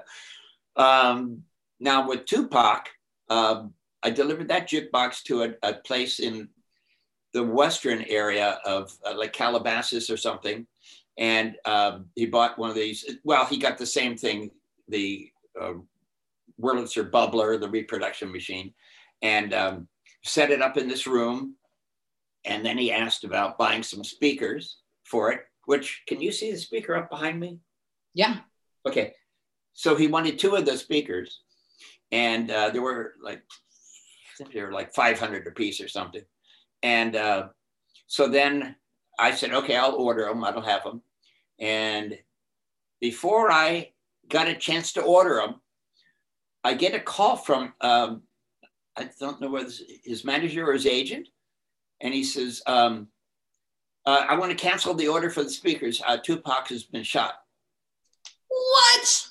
Um, 0.76 1.44
now 1.80 2.08
with 2.08 2.26
Tupac, 2.26 2.90
um, 3.30 3.74
I 4.04 4.10
delivered 4.10 4.48
that 4.50 4.70
jukebox 4.70 5.24
to 5.24 5.44
a, 5.44 5.54
a 5.64 5.74
place 5.74 6.20
in 6.20 6.50
the 7.34 7.44
western 7.44 8.04
area 8.04 8.60
of 8.66 8.92
uh, 9.06 9.16
like 9.18 9.34
Calabasas 9.34 10.10
or 10.10 10.18
something, 10.18 10.66
and 11.18 11.56
um, 11.66 12.06
he 12.16 12.26
bought 12.26 12.58
one 12.58 12.70
of 12.70 12.76
these. 12.76 13.06
Well, 13.24 13.46
he 13.46 13.58
got 13.58 13.78
the 13.78 13.86
same 13.86 14.16
thing, 14.16 14.52
the 14.88 15.30
uh, 15.60 15.74
Wurlitzer 16.62 17.10
bubbler, 17.10 17.60
the 17.60 17.70
reproduction 17.70 18.32
machine, 18.32 18.74
and 19.22 19.54
um, 19.54 19.88
set 20.24 20.52
it 20.52 20.62
up 20.62 20.78
in 20.78 20.88
this 20.88 21.08
room. 21.08 21.56
And 22.46 22.66
then 22.66 22.78
he 22.78 22.92
asked 22.92 23.24
about 23.24 23.58
buying 23.58 23.84
some 23.84 24.04
speakers 24.04 24.78
for 25.04 25.32
it. 25.32 25.42
Which 25.68 26.04
can 26.08 26.22
you 26.22 26.32
see 26.32 26.50
the 26.50 26.58
speaker 26.58 26.96
up 26.96 27.10
behind 27.10 27.42
me? 27.42 27.60
Yeah. 28.14 28.38
Okay. 28.86 29.14
So 29.74 29.98
he 29.98 30.08
wanted 30.08 30.40
two 30.40 30.56
of 30.56 30.66
the 30.66 30.78
speakers, 30.78 31.42
and 32.10 32.50
uh, 32.50 32.70
there 32.70 32.82
were 32.82 33.16
like, 33.22 33.44
they 34.54 34.62
were 34.62 34.72
like 34.72 34.94
500 34.94 35.46
a 35.46 35.52
piece 35.52 35.82
or 35.82 35.90
something. 35.90 36.22
And 36.84 37.18
uh, 37.18 37.50
so 38.08 38.30
then 38.30 38.78
I 39.20 39.32
said, 39.32 39.52
okay, 39.52 39.76
I'll 39.76 39.96
order 39.96 40.24
them. 40.24 40.46
I 40.46 40.52
don't 40.52 40.64
have 40.64 40.86
them. 40.86 41.02
And 41.60 42.18
before 43.02 43.52
I 43.52 43.92
got 44.30 44.48
a 44.48 44.56
chance 44.56 44.94
to 44.94 45.02
order 45.02 45.36
them, 45.36 45.56
I 46.64 46.76
get 46.76 46.96
a 46.96 47.00
call 47.02 47.36
from, 47.36 47.74
um, 47.82 48.22
I 48.96 49.10
don't 49.20 49.42
know 49.42 49.50
whether 49.50 49.72
his 50.06 50.24
manager 50.24 50.66
or 50.66 50.72
his 50.72 50.88
agent. 50.88 51.28
And 52.00 52.14
he 52.14 52.24
says, 52.24 52.62
um, 52.68 53.10
uh, 54.08 54.26
I 54.30 54.38
want 54.38 54.52
to 54.52 54.58
cancel 54.58 54.94
the 54.94 55.10
order 55.10 55.30
for 55.30 55.44
the 55.44 55.50
speakers. 55.50 56.02
Uh, 56.08 56.16
Tupac 56.18 56.70
has 56.70 56.84
been 56.84 57.04
shot. 57.04 57.34
What? 58.48 59.28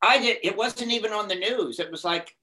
I 0.00 0.18
did. 0.18 0.38
It 0.42 0.56
wasn't 0.56 0.90
even 0.90 1.12
on 1.12 1.28
the 1.28 1.34
news. 1.34 1.78
It 1.78 1.90
was 1.90 2.02
like, 2.02 2.34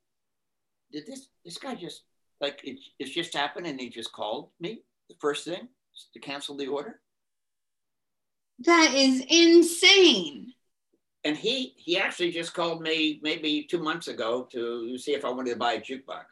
did 0.92 1.08
this 1.08 1.30
this 1.44 1.58
guy 1.58 1.74
just 1.74 2.04
like 2.40 2.62
it, 2.64 2.80
it's 3.00 3.10
just 3.10 3.36
happened 3.36 3.66
and 3.66 3.80
he 3.80 3.90
just 3.90 4.12
called 4.12 4.50
me 4.60 4.84
the 5.10 5.16
first 5.20 5.46
thing 5.46 5.68
to 6.14 6.20
cancel 6.20 6.56
the 6.56 6.68
order. 6.68 7.02
That 8.60 8.94
is 8.94 9.26
insane. 9.30 10.54
And 11.24 11.36
he 11.36 11.74
he 11.76 11.98
actually 11.98 12.32
just 12.32 12.54
called 12.54 12.84
me 12.84 13.20
maybe 13.24 13.68
two 13.70 13.80
months 13.80 14.08
ago 14.08 14.48
to 14.52 14.96
see 15.00 15.16
if 15.16 15.26
I 15.26 15.30
wanted 15.30 15.54
to 15.54 15.58
buy 15.58 15.74
a 15.74 15.82
jukebox. 15.82 16.26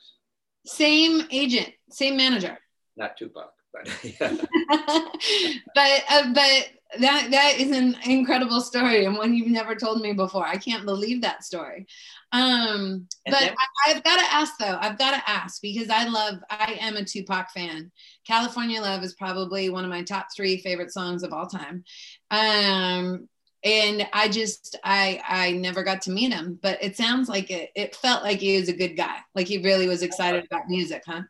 Same 0.68 1.24
agent, 1.32 1.72
same 1.90 2.16
manager. 2.16 2.60
Not 2.96 3.18
Tupac, 3.18 3.54
but 3.74 4.04
yeah. 4.04 4.36
but 5.76 6.04
uh, 6.10 6.34
but 6.34 6.70
that 7.00 7.28
that 7.32 7.56
is 7.58 7.76
an 7.76 7.96
incredible 8.06 8.62
story 8.62 9.06
and 9.06 9.18
one 9.18 9.34
you've 9.34 9.48
never 9.48 9.76
told 9.76 10.02
me 10.02 10.14
before. 10.14 10.46
I 10.46 10.58
can't 10.58 10.86
believe 10.86 11.22
that 11.22 11.44
story. 11.44 11.86
Um, 12.32 13.08
but 13.26 13.40
then- 13.40 13.56
I, 13.86 13.92
I've 13.92 14.04
got 14.04 14.18
to 14.20 14.34
ask 14.34 14.54
though. 14.58 14.78
I've 14.80 14.98
got 14.98 15.12
to 15.12 15.30
ask 15.30 15.62
because 15.62 15.90
I 15.90 16.08
love. 16.08 16.36
I 16.50 16.78
am 16.80 16.96
a 16.98 17.04
Tupac 17.04 17.52
fan. 17.52 17.92
California 18.26 18.82
Love 18.82 19.04
is 19.04 19.14
probably 19.14 19.70
one 19.70 19.84
of 19.84 19.90
my 19.90 20.04
top 20.04 20.28
three 20.36 20.58
favorite 20.58 20.92
songs 20.92 21.24
of 21.24 21.34
all 21.34 21.48
time. 21.48 21.84
Um, 22.32 23.28
and 23.64 24.08
I 24.14 24.30
just 24.30 24.78
I 24.84 25.22
I 25.28 25.52
never 25.54 25.84
got 25.84 26.02
to 26.04 26.12
meet 26.12 26.32
him, 26.32 26.60
but 26.62 26.82
it 26.82 26.96
sounds 26.96 27.28
like 27.28 27.52
it. 27.52 27.72
It 27.76 27.96
felt 27.96 28.24
like 28.24 28.40
he 28.40 28.60
was 28.60 28.70
a 28.70 28.74
good 28.78 28.96
guy. 28.96 29.18
Like 29.36 29.48
he 29.48 29.58
really 29.60 29.88
was 29.88 30.04
excited 30.04 30.46
about 30.46 30.70
music, 30.70 31.04
huh? 31.06 31.24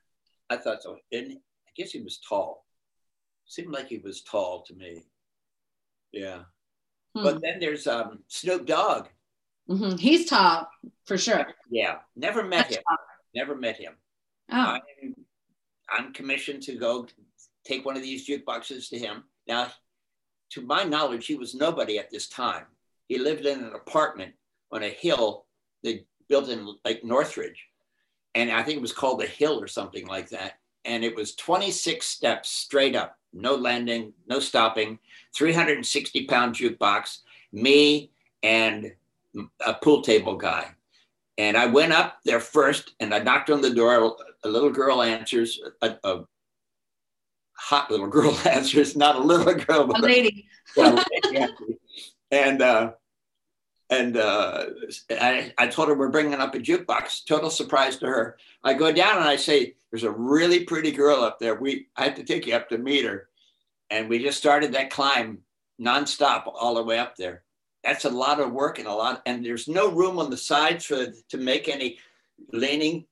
I 0.50 0.58
thought 0.58 0.84
so. 0.84 0.97
And 1.12 1.38
guess 1.77 1.91
he 1.91 2.01
was 2.01 2.19
tall. 2.19 2.65
Seemed 3.45 3.71
like 3.71 3.87
he 3.87 3.99
was 3.99 4.21
tall 4.21 4.63
to 4.63 4.73
me. 4.73 5.03
Yeah. 6.11 6.43
Hmm. 7.15 7.23
But 7.23 7.41
then 7.41 7.59
there's 7.59 7.87
um, 7.87 8.19
Snoop 8.27 8.65
Dogg. 8.65 9.07
Mhm. 9.69 9.99
He's 9.99 10.29
tall 10.29 10.67
for 11.05 11.17
sure. 11.17 11.45
Yeah. 11.69 11.97
Never 12.15 12.43
met 12.43 12.71
him. 12.71 12.83
Never 13.35 13.55
met 13.55 13.77
him. 13.77 13.93
Oh, 14.51 14.77
I'm, 15.03 15.15
I'm 15.89 16.13
commissioned 16.13 16.63
to 16.63 16.75
go 16.75 17.07
take 17.65 17.85
one 17.85 17.97
of 17.97 18.03
these 18.03 18.27
jukeboxes 18.27 18.89
to 18.89 18.97
him. 18.97 19.23
Now, 19.47 19.71
to 20.51 20.61
my 20.61 20.83
knowledge, 20.83 21.27
he 21.27 21.35
was 21.35 21.53
nobody 21.53 21.99
at 21.99 22.09
this 22.09 22.29
time. 22.29 22.65
He 23.07 23.17
lived 23.17 23.45
in 23.45 23.59
an 23.59 23.73
apartment 23.73 24.33
on 24.71 24.83
a 24.83 24.89
hill 24.89 25.45
they 25.83 26.05
built 26.29 26.49
in 26.49 26.75
like 26.83 27.03
Northridge. 27.03 27.65
And 28.35 28.51
I 28.51 28.63
think 28.63 28.77
it 28.77 28.81
was 28.81 28.93
called 28.93 29.19
the 29.19 29.27
Hill 29.27 29.61
or 29.61 29.67
something 29.67 30.05
like 30.07 30.29
that. 30.29 30.59
And 30.88 31.04
it 31.04 31.15
was 31.15 31.36
26 31.36 32.06
steps 32.06 32.50
straight 32.50 32.95
up, 32.95 33.17
no 33.34 33.54
landing, 33.54 34.13
no 34.28 34.39
stopping, 34.39 34.97
360 35.36 36.26
pound 36.26 36.56
jukebox, 36.56 37.19
me 37.52 38.10
and 38.41 38.93
a 39.65 39.73
pool 39.76 40.02
table 40.02 40.36
guy. 40.36 40.71
And 41.38 41.56
I 41.56 41.67
went 41.67 41.93
up 41.93 42.17
there 42.26 42.39
first 42.39 42.95
and 43.00 43.13
I 43.13 43.19
knocked 43.19 43.50
on 43.50 43.62
the 43.62 43.69
door. 43.69 44.15
A 44.43 44.47
little 44.47 44.71
girl 44.71 45.04
answers, 45.04 45.60
a, 45.82 45.95
a 46.04 46.23
hot 47.54 47.91
little 47.91 48.08
girl 48.17 48.36
answers, 48.45 48.95
not 48.95 49.15
a 49.15 49.19
little 49.19 49.54
girl, 49.54 49.86
but 49.86 50.00
a 50.00 50.02
lady. 50.02 50.47
yeah, 51.32 51.47
and 52.32 52.62
uh, 52.62 52.91
and 53.89 54.17
uh, 54.17 54.65
I, 55.10 55.54
I 55.58 55.67
told 55.67 55.88
her 55.88 55.95
we're 55.95 56.10
bringing 56.10 56.34
up 56.34 56.56
a 56.56 56.60
jukebox. 56.60 57.26
Total 57.26 57.50
surprise 57.50 57.97
to 57.97 58.08
her. 58.08 58.38
I 58.63 58.73
go 58.73 58.91
down 58.91 59.17
and 59.17 59.28
I 59.28 59.38
say, 59.38 59.76
"There's 59.91 60.04
a 60.04 60.12
really 60.12 60.65
pretty 60.65 60.91
girl 60.91 61.21
up 61.21 61.39
there. 61.39 61.56
We 61.56 61.88
I 61.95 62.06
have 62.06 62.15
to 62.15 62.23
take 62.23 62.45
you 62.45 62.56
up 62.56 62.69
to 62.69 62.78
meet 62.78 63.06
her." 63.06 63.30
And 63.89 64.10
we 64.10 64.19
just 64.19 64.38
started 64.38 64.73
that 64.73 64.89
climb 64.89 65.39
nonstop 65.80 66.43
all 66.47 66.76
the 66.76 66.84
way 66.84 67.00
up 67.00 67.15
there. 67.15 67.43
That's 67.84 68.06
a 68.06 68.10
lot 68.10 68.41
of 68.41 68.52
work 68.52 68.80
and 68.80 68.88
a 68.88 68.93
lot. 68.93 69.21
And 69.26 69.45
there's 69.45 69.67
no 69.67 69.89
room 69.89 70.19
on 70.19 70.30
the 70.30 70.38
sides 70.38 70.86
for 70.86 71.08
to 71.30 71.38
make 71.38 71.69
any 71.69 71.97
leaning. 72.52 73.06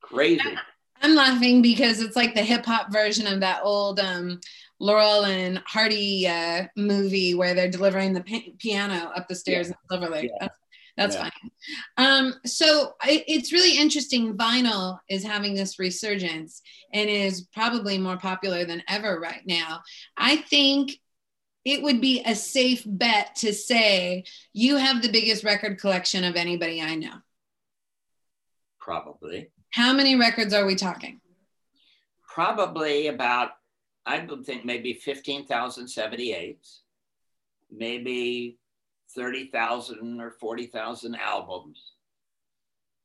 Crazy. 0.00 0.56
I'm 1.02 1.14
laughing 1.14 1.60
because 1.60 2.00
it's 2.00 2.16
like 2.16 2.34
the 2.34 2.42
hip 2.42 2.64
hop 2.64 2.90
version 2.90 3.26
of 3.26 3.40
that 3.40 3.60
old 3.62 4.00
um, 4.00 4.40
Laurel 4.80 5.24
and 5.24 5.62
Hardy 5.66 6.26
uh, 6.26 6.66
movie 6.76 7.34
where 7.34 7.54
they're 7.54 7.70
delivering 7.70 8.12
the 8.12 8.22
pi- 8.22 8.52
piano 8.58 9.10
up 9.14 9.28
the 9.28 9.34
stairs 9.34 9.68
in 9.68 9.74
Silver 9.90 10.08
Lake. 10.10 10.30
Yeah. 10.32 10.48
That's, 10.96 11.14
that's 11.14 11.14
Yeah. 11.16 11.22
fine. 11.22 11.50
Um, 11.96 12.34
so 12.44 12.94
I, 13.00 13.24
it's 13.26 13.52
really 13.52 13.76
interesting. 13.78 14.36
Vinyl 14.36 14.98
is 15.08 15.24
having 15.24 15.54
this 15.54 15.78
resurgence 15.78 16.60
and 16.92 17.08
is 17.08 17.42
probably 17.52 17.98
more 17.98 18.16
popular 18.16 18.64
than 18.64 18.82
ever 18.88 19.18
right 19.18 19.42
now. 19.46 19.82
I 20.16 20.36
think 20.36 20.92
it 21.64 21.82
would 21.82 22.00
be 22.00 22.22
a 22.26 22.34
safe 22.34 22.82
bet 22.86 23.36
to 23.36 23.52
say 23.54 24.24
you 24.52 24.76
have 24.76 25.00
the 25.02 25.10
biggest 25.10 25.44
record 25.44 25.78
collection 25.80 26.22
of 26.24 26.36
anybody 26.36 26.82
I 26.82 26.94
know. 26.96 27.14
Probably. 28.80 29.50
How 29.70 29.92
many 29.92 30.14
records 30.16 30.52
are 30.54 30.66
we 30.66 30.74
talking? 30.74 31.20
probably 32.28 33.06
about 33.06 33.50
i 34.06 34.18
would 34.24 34.44
think 34.44 34.64
maybe 34.64 34.94
15000 34.94 35.86
78s 35.86 36.80
maybe 37.70 38.58
30000 39.14 40.20
or 40.20 40.32
40000 40.40 41.14
albums 41.16 41.92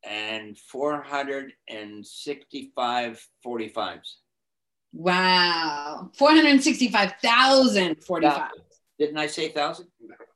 and 0.03 0.57
465 0.57 3.27
45s 3.45 4.15
Wow. 4.91 6.09
465,045. 6.15 8.49
didn't 8.97 9.17
i 9.17 9.27
say 9.27 9.49
1000 9.49 9.85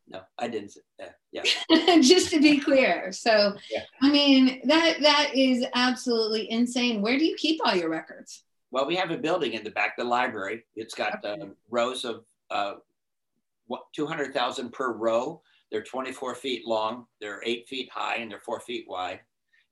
no 0.10 0.22
i 0.38 0.48
didn't 0.48 0.70
say 0.72 0.82
that 1.00 1.16
yeah 1.32 1.42
Just 2.02 2.30
to 2.32 2.40
be 2.40 2.60
clear. 2.60 3.12
So, 3.12 3.56
Yeah. 3.72 3.84
I 4.02 4.10
mean, 4.12 4.62
that 4.66 5.00
that 5.02 5.32
is 5.36 5.66
absolutely 5.74 6.50
insane. 6.52 7.02
Where 7.02 7.18
do 7.18 7.26
you 7.26 7.36
keep 7.36 7.60
all 7.66 7.76
your 7.76 7.90
records? 7.90 8.44
Well 8.74 8.86
we 8.86 8.96
have 8.96 9.12
a 9.12 9.18
building 9.18 9.54
in 9.54 9.64
the 9.64 9.70
back 9.72 9.96
the 9.98 10.04
library 10.04 10.66
it's 10.76 10.96
got 10.96 11.24
uh, 11.24 11.46
rows 11.70 12.04
of 12.04 12.26
uh, 12.50 12.74
what 13.68 13.84
200000 13.96 14.74
per 14.74 14.92
row 14.94 15.42
they're 15.72 15.84
24 15.84 16.36
feet 16.36 16.66
long 16.68 17.06
they're 17.22 17.42
eight 17.46 17.68
feet 17.68 17.90
high 17.94 18.18
and 18.18 18.30
they're 18.30 18.42
four 18.46 18.60
feet 18.60 18.86
wide 18.88 19.22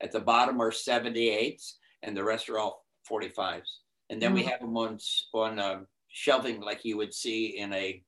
at 0.00 0.10
the 0.12 0.20
bottom 0.20 0.60
are 0.60 0.70
78s 0.70 1.74
and 2.02 2.16
the 2.16 2.24
rest 2.24 2.48
are 2.48 2.58
all 2.58 2.84
45s. 3.08 3.68
And 4.10 4.20
then 4.20 4.34
we 4.34 4.42
Mhm. 4.42 4.50
have 4.50 4.60
them 4.60 4.76
on, 4.76 4.98
on 5.32 5.58
um, 5.58 5.86
shelving 6.08 6.60
like 6.60 6.84
you 6.84 6.96
would 6.96 7.14
see 7.14 7.56
in 7.58 7.72
a, 7.72 8.02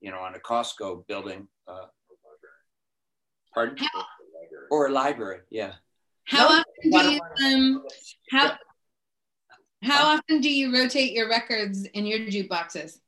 you 0.00 0.10
know, 0.10 0.18
on 0.18 0.34
a 0.34 0.38
Costco 0.38 1.06
building. 1.06 1.48
Uh, 1.66 1.86
pardon? 3.54 3.78
Or 4.70 4.86
a 4.88 4.90
library, 4.90 5.40
yeah. 5.50 5.76
How 6.24 6.48
No, 6.48 6.54
often 6.60 6.90
do 6.90 6.98
you 6.98 7.20
um 7.46 7.86
how 8.30 8.58
how 9.84 10.16
often 10.16 10.40
do 10.40 10.50
you 10.52 10.72
rotate 10.72 11.12
your 11.12 11.28
records 11.28 11.84
in 11.84 12.06
your 12.06 12.20
jukeboxes? 12.20 12.98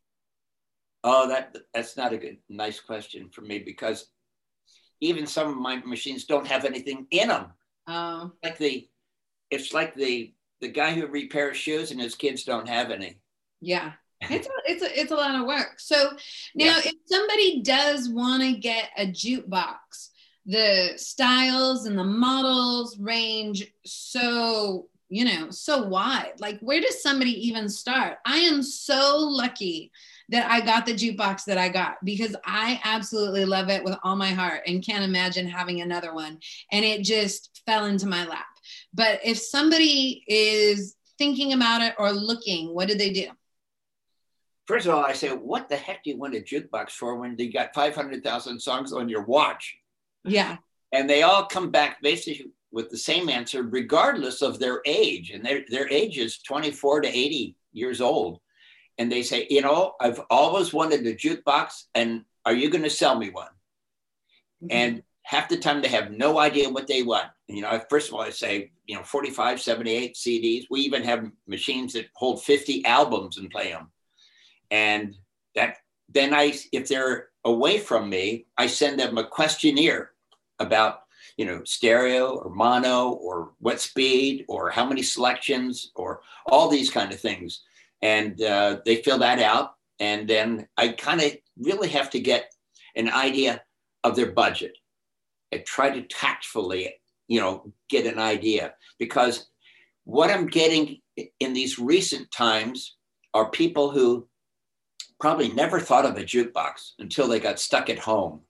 Oh, 1.05 1.29
that 1.29 1.57
that's 1.73 1.97
not 1.97 2.13
a 2.13 2.19
good, 2.19 2.39
nice 2.49 2.81
question 2.81 3.29
for 3.31 3.43
me 3.43 3.59
because 3.61 4.07
even 5.01 5.27
some 5.27 5.49
of 5.49 5.57
my 5.57 5.77
machines 5.85 6.25
don't 6.25 6.47
have 6.47 6.65
anything 6.65 7.07
in 7.11 7.29
them. 7.29 7.53
Oh, 7.87 8.33
Like 8.43 8.59
the, 8.59 8.89
it's 9.51 9.73
like 9.73 9.95
the 9.95 10.35
the 10.61 10.69
guy 10.69 10.95
who 10.95 11.07
repairs 11.07 11.57
shoes 11.57 11.91
and 11.91 12.01
his 12.01 12.15
kids 12.15 12.45
don't 12.45 12.69
have 12.69 12.91
any. 12.91 13.21
yeah. 13.61 13.93
It's 14.31 14.47
a, 14.47 14.51
it's 14.65 14.83
a, 14.83 15.01
it's 15.01 15.13
a 15.13 15.15
lot 15.15 15.35
of 15.39 15.47
work. 15.47 15.79
So 15.79 16.17
now, 16.55 16.79
if 16.79 16.95
somebody 17.05 17.63
does 17.63 18.09
want 18.09 18.43
to 18.43 18.55
get 18.59 18.89
a 18.97 19.07
jukebox, 19.07 20.09
the 20.47 20.95
styles 20.97 21.85
and 21.85 21.99
the 21.99 22.05
models 22.05 22.99
range 22.99 23.67
so 23.85 24.89
you 25.09 25.25
know 25.25 25.51
so 25.51 25.83
wide. 25.83 26.35
Like, 26.39 26.59
where 26.61 26.81
does 26.81 27.03
somebody 27.03 27.33
even 27.49 27.69
start? 27.69 28.19
I 28.25 28.39
am 28.39 28.63
so 28.63 29.19
lucky 29.19 29.93
that 30.29 30.51
I 30.51 30.61
got 30.61 30.87
the 30.87 30.95
jukebox 30.95 31.45
that 31.45 31.59
I 31.59 31.69
got 31.69 31.97
because 32.05 32.35
I 32.45 32.81
absolutely 32.85 33.45
love 33.45 33.69
it 33.69 33.85
with 33.85 33.97
all 34.03 34.17
my 34.17 34.31
heart 34.31 34.63
and 34.67 34.85
can't 34.85 35.05
imagine 35.05 35.47
having 35.47 35.81
another 35.81 36.13
one. 36.13 36.39
And 36.73 36.85
it 36.85 37.03
just 37.03 37.63
fell 37.65 37.85
into 37.87 38.07
my 38.07 38.27
lap. 38.27 38.47
But 38.93 39.21
if 39.25 39.39
somebody 39.39 40.25
is 40.27 40.97
thinking 41.19 41.53
about 41.53 41.83
it 41.83 41.95
or 41.99 42.13
looking, 42.13 42.75
what 42.75 42.89
do 42.89 42.95
they 42.97 43.13
do? 43.13 43.29
First 44.67 44.87
of 44.87 44.95
all, 44.95 45.05
I 45.05 45.13
say, 45.13 45.29
what 45.29 45.69
the 45.69 45.77
heck 45.77 46.03
do 46.03 46.11
you 46.11 46.19
want 46.19 46.35
a 46.35 46.41
jukebox 46.41 46.91
for 46.91 47.15
when 47.15 47.37
you 47.39 47.53
got 47.53 47.73
500,000 47.73 48.59
songs 48.59 48.93
on 48.93 49.09
your 49.09 49.23
watch? 49.23 49.77
Yeah. 50.25 50.57
And 50.93 51.09
they 51.09 51.23
all 51.23 51.47
come 51.47 51.71
back 51.71 52.03
basically 52.03 52.51
with 52.77 52.91
the 52.91 52.99
same 52.99 53.31
answer, 53.31 53.63
regardless 53.63 54.43
of 54.43 54.59
their 54.59 54.83
age. 54.85 55.31
And 55.31 55.43
their, 55.43 55.63
their 55.71 55.91
age 55.91 56.19
is 56.19 56.43
24 56.43 57.01
to 57.01 57.09
80 57.09 57.57
years 57.73 58.03
old. 58.03 58.39
And 58.99 59.11
they 59.11 59.23
say, 59.23 59.47
you 59.49 59.63
know, 59.63 59.95
I've 59.99 60.21
always 60.29 60.75
wanted 60.75 61.07
a 61.07 61.15
jukebox, 61.15 61.85
and 61.95 62.27
are 62.45 62.53
you 62.53 62.69
going 62.69 62.85
to 62.85 62.91
sell 62.91 63.19
me 63.19 63.31
one? 63.31 63.49
Mm-hmm. 64.63 64.67
And 64.71 65.03
half 65.23 65.49
the 65.49 65.57
time 65.57 65.81
they 65.81 65.89
have 65.89 66.11
no 66.11 66.39
idea 66.39 66.69
what 66.69 66.87
they 66.87 67.03
want. 67.03 67.29
You 67.49 67.63
know, 67.63 67.81
first 67.89 68.09
of 68.09 68.15
all, 68.15 68.21
I 68.21 68.31
say, 68.31 68.73
you 68.87 68.95
know, 68.95 69.03
45, 69.03 69.59
78 69.59 70.15
CDs. 70.15 70.67
We 70.71 70.83
even 70.83 71.03
have 71.03 71.31
machines 71.47 71.95
that 71.95 72.09
hold 72.13 72.45
50 72.45 72.85
albums 72.85 73.39
and 73.39 73.51
play 73.51 73.71
them. 73.71 73.91
And 74.71 75.17
that 75.55 75.79
then 76.11 76.35
I, 76.35 76.53
if 76.73 76.89
they're 76.89 77.29
away 77.43 77.79
from 77.79 78.11
me, 78.11 78.45
I 78.59 78.67
send 78.67 79.01
them 79.01 79.17
a 79.17 79.27
questionnaire 79.27 80.11
about, 80.59 81.06
you 81.37 81.45
know, 81.45 81.63
stereo 81.65 82.37
or 82.37 82.51
mono 82.51 83.11
or 83.11 83.53
what 83.59 83.81
speed 83.81 84.45
or 84.49 84.71
how 84.71 84.87
many 84.87 85.03
selections 85.03 85.93
or 85.95 86.21
all 86.47 86.69
these 86.69 86.91
kind 86.91 87.13
of 87.13 87.21
things. 87.21 87.63
And 88.03 88.41
uh, 88.43 88.79
they 88.85 89.03
fill 89.03 89.19
that 89.19 89.41
out. 89.41 89.75
And 90.01 90.29
then 90.29 90.67
I 90.77 90.89
kind 90.89 91.21
of 91.21 91.33
really 91.59 91.89
have 91.89 92.11
to 92.11 92.21
get 92.21 92.53
an 92.95 93.11
idea 93.11 93.63
of 94.05 94.17
their 94.17 94.33
budget 94.33 94.77
and 95.53 95.65
try 95.65 95.91
to 95.91 96.03
tactfully, 96.03 96.95
you 97.29 97.41
know, 97.41 97.73
get 97.89 98.07
an 98.07 98.19
idea 98.19 98.75
because 98.99 99.49
what 100.05 100.31
I'm 100.31 100.47
getting 100.47 101.01
in 101.41 101.53
these 101.53 101.79
recent 101.79 102.31
times 102.31 102.97
are 103.35 103.51
people 103.51 103.91
who 103.91 104.29
probably 105.21 105.53
never 105.53 105.81
thought 105.81 106.05
of 106.05 106.17
a 106.17 106.23
jukebox 106.23 106.93
until 106.99 107.27
they 107.29 107.41
got 107.41 107.59
stuck 107.59 107.91
at 107.91 107.99
home 107.99 108.41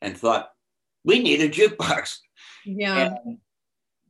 and 0.00 0.16
thought, 0.16 0.50
we 1.04 1.22
need 1.22 1.40
a 1.40 1.48
jukebox. 1.48 2.18
Yeah. 2.64 3.14
And 3.24 3.38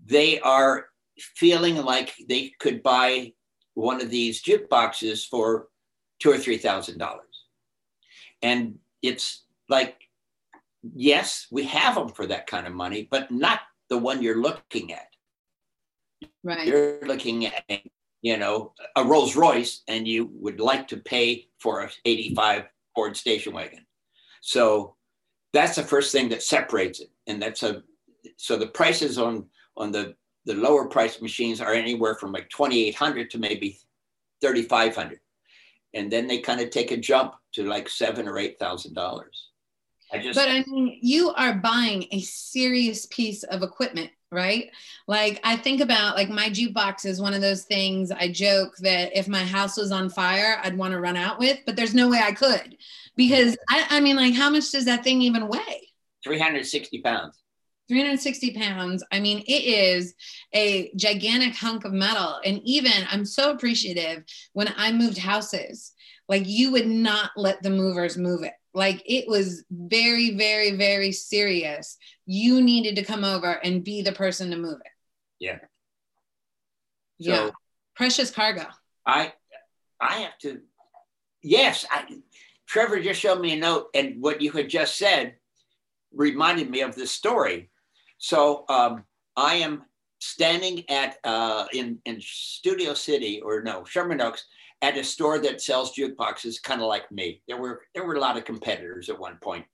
they 0.05 0.40
are 0.40 0.86
feeling 1.18 1.76
like 1.76 2.14
they 2.28 2.53
could 2.59 2.82
buy 2.82 3.32
one 3.74 4.00
of 4.00 4.11
these 4.11 4.42
jukeboxes 4.42 5.26
for 5.26 5.68
two 6.20 6.30
or 6.30 6.38
three 6.38 6.59
thousand 6.59 6.98
dollars. 6.98 7.46
And 8.42 8.78
it's 9.03 9.44
like, 9.68 9.96
yes, 10.94 11.46
we 11.50 11.64
have 11.64 11.94
them 11.94 12.09
for 12.09 12.26
that 12.26 12.46
kind 12.46 12.66
of 12.66 12.72
money, 12.72 13.09
but 13.11 13.30
not 13.30 13.61
the 13.88 13.98
one 13.98 14.22
you're 14.22 14.40
looking 14.40 14.92
at. 14.92 15.09
Right. 16.42 16.66
You're 16.66 17.00
looking 17.03 17.46
at, 17.46 17.82
you 18.20 18.36
know, 18.36 18.74
a 18.96 19.05
Rolls 19.05 19.36
Royce, 19.36 19.82
and 19.88 20.07
you 20.07 20.30
would 20.34 20.61
like 20.61 20.88
to 20.88 20.96
pay 20.96 21.48
for 21.59 21.82
a 21.82 21.90
85 22.05 22.64
Ford 22.94 23.16
station 23.16 23.53
wagon. 23.55 23.86
So 24.40 24.96
that's 25.53 25.76
the 25.76 25.82
first 25.82 26.12
thing 26.12 26.28
that 26.30 26.42
separates 26.42 27.00
it. 27.00 27.11
And 27.26 27.40
that's 27.40 27.62
a 27.62 27.82
so 28.36 28.56
the 28.56 28.66
prices 28.66 29.18
on 29.18 29.46
on 29.76 29.92
the 29.92 30.14
the 30.44 30.54
lower 30.54 30.86
price 30.86 31.20
machines 31.22 31.60
are 31.60 31.72
anywhere 31.72 32.14
from 32.16 32.32
like 32.32 32.48
2800 32.50 33.30
to 33.30 33.38
maybe 33.38 33.78
3500 34.40 35.20
and 35.94 36.10
then 36.10 36.26
they 36.26 36.38
kind 36.38 36.60
of 36.60 36.70
take 36.70 36.90
a 36.90 36.96
jump 36.96 37.34
to 37.52 37.64
like 37.64 37.88
seven 37.88 38.26
or 38.28 38.38
eight 38.38 38.58
thousand 38.58 38.94
dollars 38.94 39.50
i 40.12 40.18
just 40.18 40.38
But 40.38 40.48
I 40.48 40.64
mean, 40.66 40.98
you 41.00 41.30
are 41.30 41.54
buying 41.54 42.06
a 42.12 42.20
serious 42.20 43.06
piece 43.06 43.44
of 43.44 43.62
equipment, 43.62 44.10
right? 44.30 44.70
Like, 45.06 45.40
I 45.44 45.56
think 45.56 45.80
about 45.80 46.16
like 46.16 46.28
my 46.28 46.48
jukebox 46.48 47.06
is 47.06 47.20
one 47.20 47.34
of 47.34 47.40
those 47.40 47.64
things 47.64 48.10
I 48.10 48.30
joke 48.30 48.76
that 48.78 49.16
if 49.16 49.28
my 49.28 49.44
house 49.44 49.76
was 49.76 49.92
on 49.92 50.10
fire, 50.10 50.60
I'd 50.62 50.76
want 50.76 50.92
to 50.92 51.00
run 51.00 51.16
out 51.16 51.38
with, 51.38 51.60
but 51.66 51.76
there's 51.76 51.94
no 51.94 52.08
way 52.08 52.18
I 52.18 52.32
could 52.32 52.76
because 53.16 53.56
I, 53.70 53.86
I 53.90 54.00
mean, 54.00 54.16
like, 54.16 54.34
how 54.34 54.50
much 54.50 54.70
does 54.70 54.84
that 54.86 55.04
thing 55.04 55.22
even 55.22 55.48
weigh? 55.48 55.88
360 56.24 57.00
pounds 57.00 57.41
360 57.93 58.55
pounds. 58.55 59.05
I 59.12 59.20
mean, 59.20 59.45
it 59.47 59.64
is 59.64 60.14
a 60.55 60.90
gigantic 60.97 61.55
hunk 61.55 61.84
of 61.84 61.93
metal. 61.93 62.40
And 62.43 62.62
even 62.64 62.93
I'm 63.11 63.26
so 63.26 63.51
appreciative 63.51 64.24
when 64.55 64.72
I 64.78 64.93
moved 64.93 65.18
houses, 65.18 65.93
like 66.26 66.45
you 66.47 66.72
would 66.72 66.86
not 66.86 67.32
let 67.36 67.62
the 67.62 67.68
movers 67.68 68.16
move 68.16 68.45
it. 68.45 68.55
Like 68.72 69.03
it 69.05 69.28
was 69.28 69.64
very, 69.70 70.34
very, 70.38 70.74
very 70.76 71.12
serious. 71.12 71.99
You 72.24 72.62
needed 72.62 72.97
to 72.97 73.05
come 73.05 73.24
over 73.24 73.51
and 73.62 73.84
be 73.84 74.01
the 74.01 74.12
person 74.12 74.51
to 74.53 74.57
move 74.57 74.80
it. 74.82 74.93
Yeah. 75.38 75.59
yeah. 77.18 77.36
So- 77.36 77.53
Precious 77.95 78.30
cargo. 78.30 78.64
I 79.05 79.34
I 80.01 80.20
have 80.20 80.38
to 80.38 80.62
yes, 81.43 81.84
I 81.90 82.07
Trevor 82.66 83.03
just 83.03 83.20
showed 83.20 83.38
me 83.38 83.53
a 83.53 83.57
note 83.57 83.88
and 83.93 84.22
what 84.22 84.40
you 84.40 84.51
had 84.51 84.70
just 84.70 84.97
said 84.97 85.34
reminded 86.14 86.70
me 86.70 86.80
of 86.80 86.95
this 86.95 87.11
story. 87.11 87.68
So 88.22 88.64
um, 88.68 89.02
I 89.36 89.56
am 89.56 89.82
standing 90.20 90.88
at 90.88 91.16
uh, 91.24 91.66
in 91.72 91.98
in 92.04 92.20
Studio 92.20 92.94
City 92.94 93.40
or 93.44 93.62
no 93.62 93.84
Sherman 93.84 94.20
Oaks 94.20 94.44
at 94.80 94.96
a 94.96 95.02
store 95.02 95.40
that 95.40 95.60
sells 95.60 95.96
jukeboxes, 95.96 96.62
kind 96.62 96.80
of 96.80 96.86
like 96.86 97.10
me. 97.10 97.42
There 97.48 97.56
were 97.56 97.82
there 97.94 98.06
were 98.06 98.14
a 98.14 98.20
lot 98.20 98.36
of 98.36 98.44
competitors 98.44 99.08
at 99.08 99.18
one 99.18 99.38
point, 99.42 99.64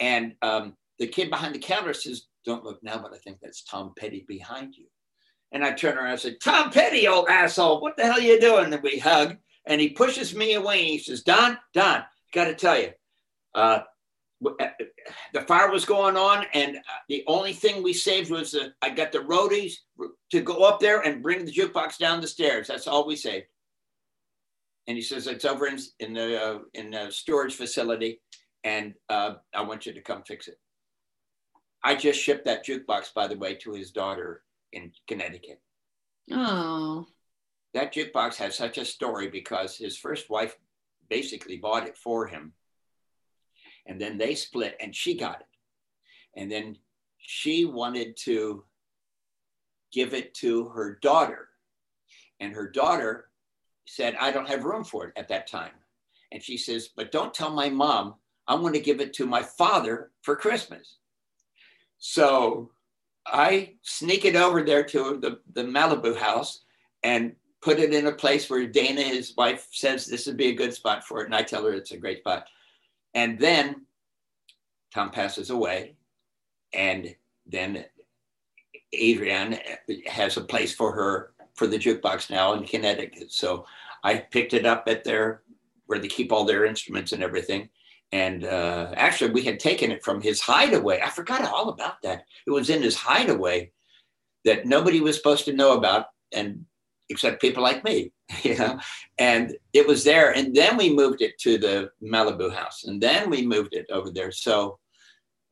and 0.00 0.34
um, 0.40 0.76
the 0.98 1.08
kid 1.08 1.28
behind 1.28 1.54
the 1.54 1.58
counter 1.58 1.92
says, 1.92 2.22
"Don't 2.46 2.64
look 2.64 2.82
now, 2.82 2.96
but 2.96 3.12
I 3.12 3.18
think 3.18 3.36
that's 3.42 3.64
Tom 3.64 3.92
Petty 3.94 4.24
behind 4.26 4.76
you." 4.78 4.86
And 5.52 5.62
I 5.62 5.72
turn 5.72 5.98
around 5.98 6.12
and 6.12 6.20
say, 6.20 6.36
Tom 6.36 6.70
Petty, 6.70 7.06
old 7.06 7.28
asshole, 7.28 7.80
what 7.80 7.96
the 7.96 8.04
hell 8.04 8.18
are 8.18 8.20
you 8.20 8.40
doing? 8.40 8.72
And 8.72 8.82
we 8.82 8.98
hug. 8.98 9.36
And 9.66 9.80
he 9.80 9.90
pushes 9.90 10.34
me 10.34 10.54
away 10.54 10.78
and 10.78 10.88
he 10.88 10.98
says, 11.00 11.22
Don, 11.22 11.58
Don, 11.74 12.04
got 12.32 12.44
to 12.44 12.54
tell 12.54 12.78
you, 12.78 12.90
uh, 13.54 13.80
the 14.40 15.40
fire 15.46 15.70
was 15.70 15.84
going 15.84 16.16
on. 16.16 16.46
And 16.54 16.76
uh, 16.76 16.80
the 17.08 17.24
only 17.26 17.52
thing 17.52 17.82
we 17.82 17.92
saved 17.92 18.30
was 18.30 18.54
uh, 18.54 18.68
I 18.82 18.90
got 18.90 19.12
the 19.12 19.18
roadies 19.18 19.74
to 20.30 20.40
go 20.40 20.64
up 20.64 20.80
there 20.80 21.00
and 21.00 21.22
bring 21.22 21.44
the 21.44 21.52
jukebox 21.52 21.98
down 21.98 22.20
the 22.20 22.26
stairs. 22.26 22.68
That's 22.68 22.86
all 22.86 23.06
we 23.06 23.16
saved. 23.16 23.46
And 24.86 24.96
he 24.96 25.02
says, 25.02 25.26
it's 25.26 25.44
over 25.44 25.66
in, 25.66 25.78
in 26.00 26.14
the 26.14 26.42
uh, 26.42 26.58
in 26.74 26.90
the 26.90 27.10
storage 27.10 27.54
facility. 27.54 28.20
And 28.64 28.94
uh, 29.08 29.34
I 29.54 29.62
want 29.62 29.86
you 29.86 29.92
to 29.92 30.00
come 30.00 30.22
fix 30.26 30.48
it. 30.48 30.58
I 31.82 31.94
just 31.94 32.20
shipped 32.20 32.44
that 32.44 32.66
jukebox, 32.66 33.14
by 33.14 33.26
the 33.26 33.38
way, 33.38 33.54
to 33.56 33.72
his 33.72 33.90
daughter 33.90 34.42
in 34.72 34.92
Connecticut. 35.06 35.60
Oh, 36.30 37.06
That 37.74 37.94
jukebox 37.94 38.36
has 38.36 38.54
such 38.54 38.78
a 38.78 38.84
story 38.84 39.28
because 39.28 39.76
his 39.76 39.96
first 39.96 40.28
wife 40.28 40.56
basically 41.08 41.56
bought 41.56 41.86
it 41.86 41.96
for 41.96 42.26
him. 42.26 42.52
And 43.86 44.00
then 44.00 44.18
they 44.18 44.34
split 44.34 44.76
and 44.80 44.94
she 44.94 45.16
got 45.16 45.40
it. 45.40 45.46
And 46.36 46.50
then 46.50 46.76
she 47.18 47.64
wanted 47.64 48.16
to 48.18 48.64
give 49.92 50.14
it 50.14 50.34
to 50.34 50.68
her 50.68 50.98
daughter. 51.02 51.48
And 52.38 52.52
her 52.52 52.70
daughter 52.70 53.26
said, 53.86 54.16
I 54.20 54.30
don't 54.30 54.48
have 54.48 54.64
room 54.64 54.84
for 54.84 55.06
it 55.06 55.12
at 55.16 55.28
that 55.28 55.46
time. 55.46 55.72
And 56.32 56.42
she 56.42 56.56
says, 56.56 56.90
But 56.94 57.12
don't 57.12 57.34
tell 57.34 57.50
my 57.50 57.68
mom, 57.68 58.14
I'm 58.46 58.60
going 58.60 58.72
to 58.72 58.80
give 58.80 59.00
it 59.00 59.12
to 59.14 59.26
my 59.26 59.42
father 59.42 60.10
for 60.22 60.36
Christmas. 60.36 60.96
So 61.98 62.70
I 63.26 63.74
sneak 63.82 64.24
it 64.24 64.36
over 64.36 64.62
there 64.62 64.84
to 64.84 65.18
the, 65.20 65.40
the 65.52 65.62
Malibu 65.62 66.16
house 66.16 66.64
and 67.02 67.34
put 67.60 67.78
it 67.78 67.92
in 67.92 68.06
a 68.06 68.12
place 68.12 68.48
where 68.48 68.66
Dana, 68.66 69.02
his 69.02 69.36
wife, 69.36 69.68
says 69.70 70.06
this 70.06 70.26
would 70.26 70.36
be 70.36 70.48
a 70.48 70.54
good 70.54 70.72
spot 70.72 71.04
for 71.04 71.20
it, 71.20 71.26
and 71.26 71.34
I 71.34 71.42
tell 71.42 71.64
her 71.64 71.72
it's 71.72 71.92
a 71.92 71.98
great 71.98 72.20
spot. 72.20 72.46
And 73.14 73.38
then 73.38 73.86
Tom 74.94 75.10
passes 75.10 75.50
away, 75.50 75.96
and 76.72 77.14
then 77.46 77.84
Adrienne 78.94 79.58
has 80.06 80.36
a 80.36 80.42
place 80.42 80.74
for 80.74 80.92
her 80.92 81.32
for 81.54 81.66
the 81.66 81.78
jukebox 81.78 82.30
now 82.30 82.54
in 82.54 82.64
Connecticut. 82.64 83.32
So 83.32 83.66
I 84.02 84.16
picked 84.16 84.54
it 84.54 84.66
up 84.66 84.84
at 84.86 85.04
their 85.04 85.42
where 85.86 85.98
they 85.98 86.08
keep 86.08 86.32
all 86.32 86.44
their 86.44 86.64
instruments 86.64 87.12
and 87.12 87.22
everything. 87.22 87.68
And 88.12 88.44
uh, 88.44 88.92
actually, 88.96 89.32
we 89.32 89.42
had 89.42 89.60
taken 89.60 89.90
it 89.90 90.04
from 90.04 90.20
his 90.20 90.40
hideaway. 90.40 91.00
I 91.00 91.10
forgot 91.10 91.44
all 91.44 91.68
about 91.68 92.02
that. 92.02 92.24
It 92.46 92.50
was 92.50 92.70
in 92.70 92.82
his 92.82 92.96
hideaway 92.96 93.72
that 94.44 94.66
nobody 94.66 95.00
was 95.00 95.16
supposed 95.16 95.44
to 95.44 95.52
know 95.52 95.76
about, 95.76 96.06
and 96.32 96.64
except 97.10 97.42
people 97.42 97.62
like 97.62 97.84
me, 97.84 98.12
you 98.42 98.56
know. 98.56 98.78
And 99.18 99.54
it 99.72 99.86
was 99.86 100.04
there. 100.04 100.30
And 100.34 100.54
then 100.54 100.76
we 100.76 100.94
moved 100.94 101.20
it 101.20 101.38
to 101.40 101.58
the 101.58 101.90
Malibu 102.02 102.52
house, 102.52 102.84
and 102.84 103.00
then 103.00 103.28
we 103.28 103.46
moved 103.46 103.74
it 103.74 103.86
over 103.90 104.10
there. 104.10 104.32
So 104.32 104.78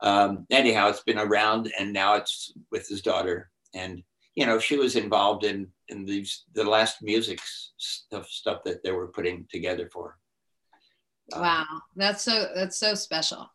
um, 0.00 0.46
anyhow, 0.50 0.88
it's 0.88 1.02
been 1.02 1.18
around, 1.18 1.72
and 1.78 1.92
now 1.92 2.14
it's 2.14 2.52
with 2.70 2.88
his 2.88 3.02
daughter. 3.02 3.50
And 3.74 4.02
you 4.34 4.46
know, 4.46 4.58
she 4.58 4.76
was 4.76 4.96
involved 4.96 5.44
in 5.44 5.68
in 5.88 6.04
these 6.04 6.44
the 6.54 6.64
last 6.64 7.02
music 7.02 7.40
stuff 7.76 8.28
stuff 8.28 8.62
that 8.64 8.82
they 8.82 8.92
were 8.92 9.08
putting 9.08 9.46
together 9.50 9.88
for. 9.92 10.16
Um, 11.32 11.42
wow, 11.42 11.66
that's 11.96 12.22
so 12.22 12.48
that's 12.54 12.78
so 12.78 12.94
special. 12.94 13.50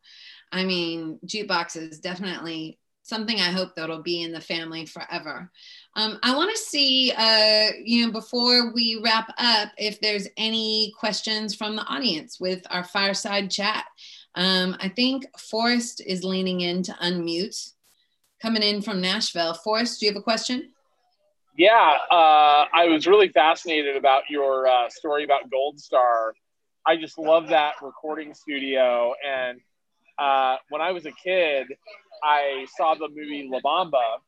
I 0.51 0.65
mean, 0.65 1.19
jukebox 1.25 1.77
is 1.77 1.99
definitely 1.99 2.77
something 3.03 3.39
I 3.39 3.51
hope 3.51 3.75
that'll 3.75 4.01
be 4.01 4.23
in 4.23 4.31
the 4.31 4.41
family 4.41 4.85
forever. 4.85 5.51
Um, 5.95 6.19
I 6.23 6.35
want 6.35 6.51
to 6.51 6.57
see, 6.57 7.11
uh, 7.15 7.67
you 7.83 8.05
know, 8.05 8.11
before 8.11 8.73
we 8.73 8.99
wrap 9.03 9.31
up, 9.37 9.69
if 9.77 9.99
there's 9.99 10.27
any 10.37 10.93
questions 10.97 11.53
from 11.53 11.75
the 11.75 11.83
audience 11.83 12.39
with 12.39 12.65
our 12.71 12.83
fireside 12.83 13.51
chat. 13.51 13.85
Um, 14.35 14.75
I 14.79 14.89
think 14.89 15.25
Forrest 15.37 16.01
is 16.05 16.23
leaning 16.23 16.61
in 16.61 16.81
to 16.83 16.93
unmute, 16.93 17.73
coming 18.41 18.63
in 18.63 18.81
from 18.81 19.01
Nashville. 19.01 19.53
Forrest, 19.53 19.99
do 19.99 20.05
you 20.07 20.11
have 20.11 20.19
a 20.19 20.23
question? 20.23 20.71
Yeah, 21.55 21.97
uh, 22.09 22.65
I 22.73 22.87
was 22.87 23.05
really 23.05 23.27
fascinated 23.27 23.95
about 23.95 24.23
your 24.29 24.65
uh, 24.67 24.89
story 24.89 25.23
about 25.23 25.51
Gold 25.51 25.79
Star. 25.79 26.33
I 26.85 26.95
just 26.95 27.19
love 27.19 27.49
that 27.49 27.75
recording 27.81 28.33
studio. 28.33 29.13
And 29.23 29.59
uh, 30.17 30.57
when 30.69 30.81
I 30.81 30.91
was 30.91 31.05
a 31.05 31.11
kid, 31.11 31.67
I 32.24 32.65
saw 32.78 32.95
the 32.95 33.09
movie 33.09 33.49
La 33.51 33.59
Bamba, 33.59 34.19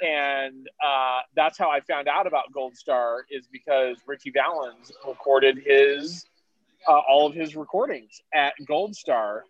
and 0.00 0.68
uh, 0.84 1.20
that's 1.34 1.58
how 1.58 1.70
I 1.70 1.80
found 1.80 2.08
out 2.08 2.26
about 2.26 2.52
Gold 2.52 2.76
Star 2.76 3.24
is 3.30 3.46
because 3.50 3.96
Ritchie 4.06 4.32
Valens 4.32 4.92
recorded 5.06 5.58
his 5.64 6.26
uh, 6.88 7.00
all 7.08 7.26
of 7.26 7.34
his 7.34 7.56
recordings 7.56 8.20
at 8.34 8.52
Gold 8.66 8.94
Star, 8.94 9.44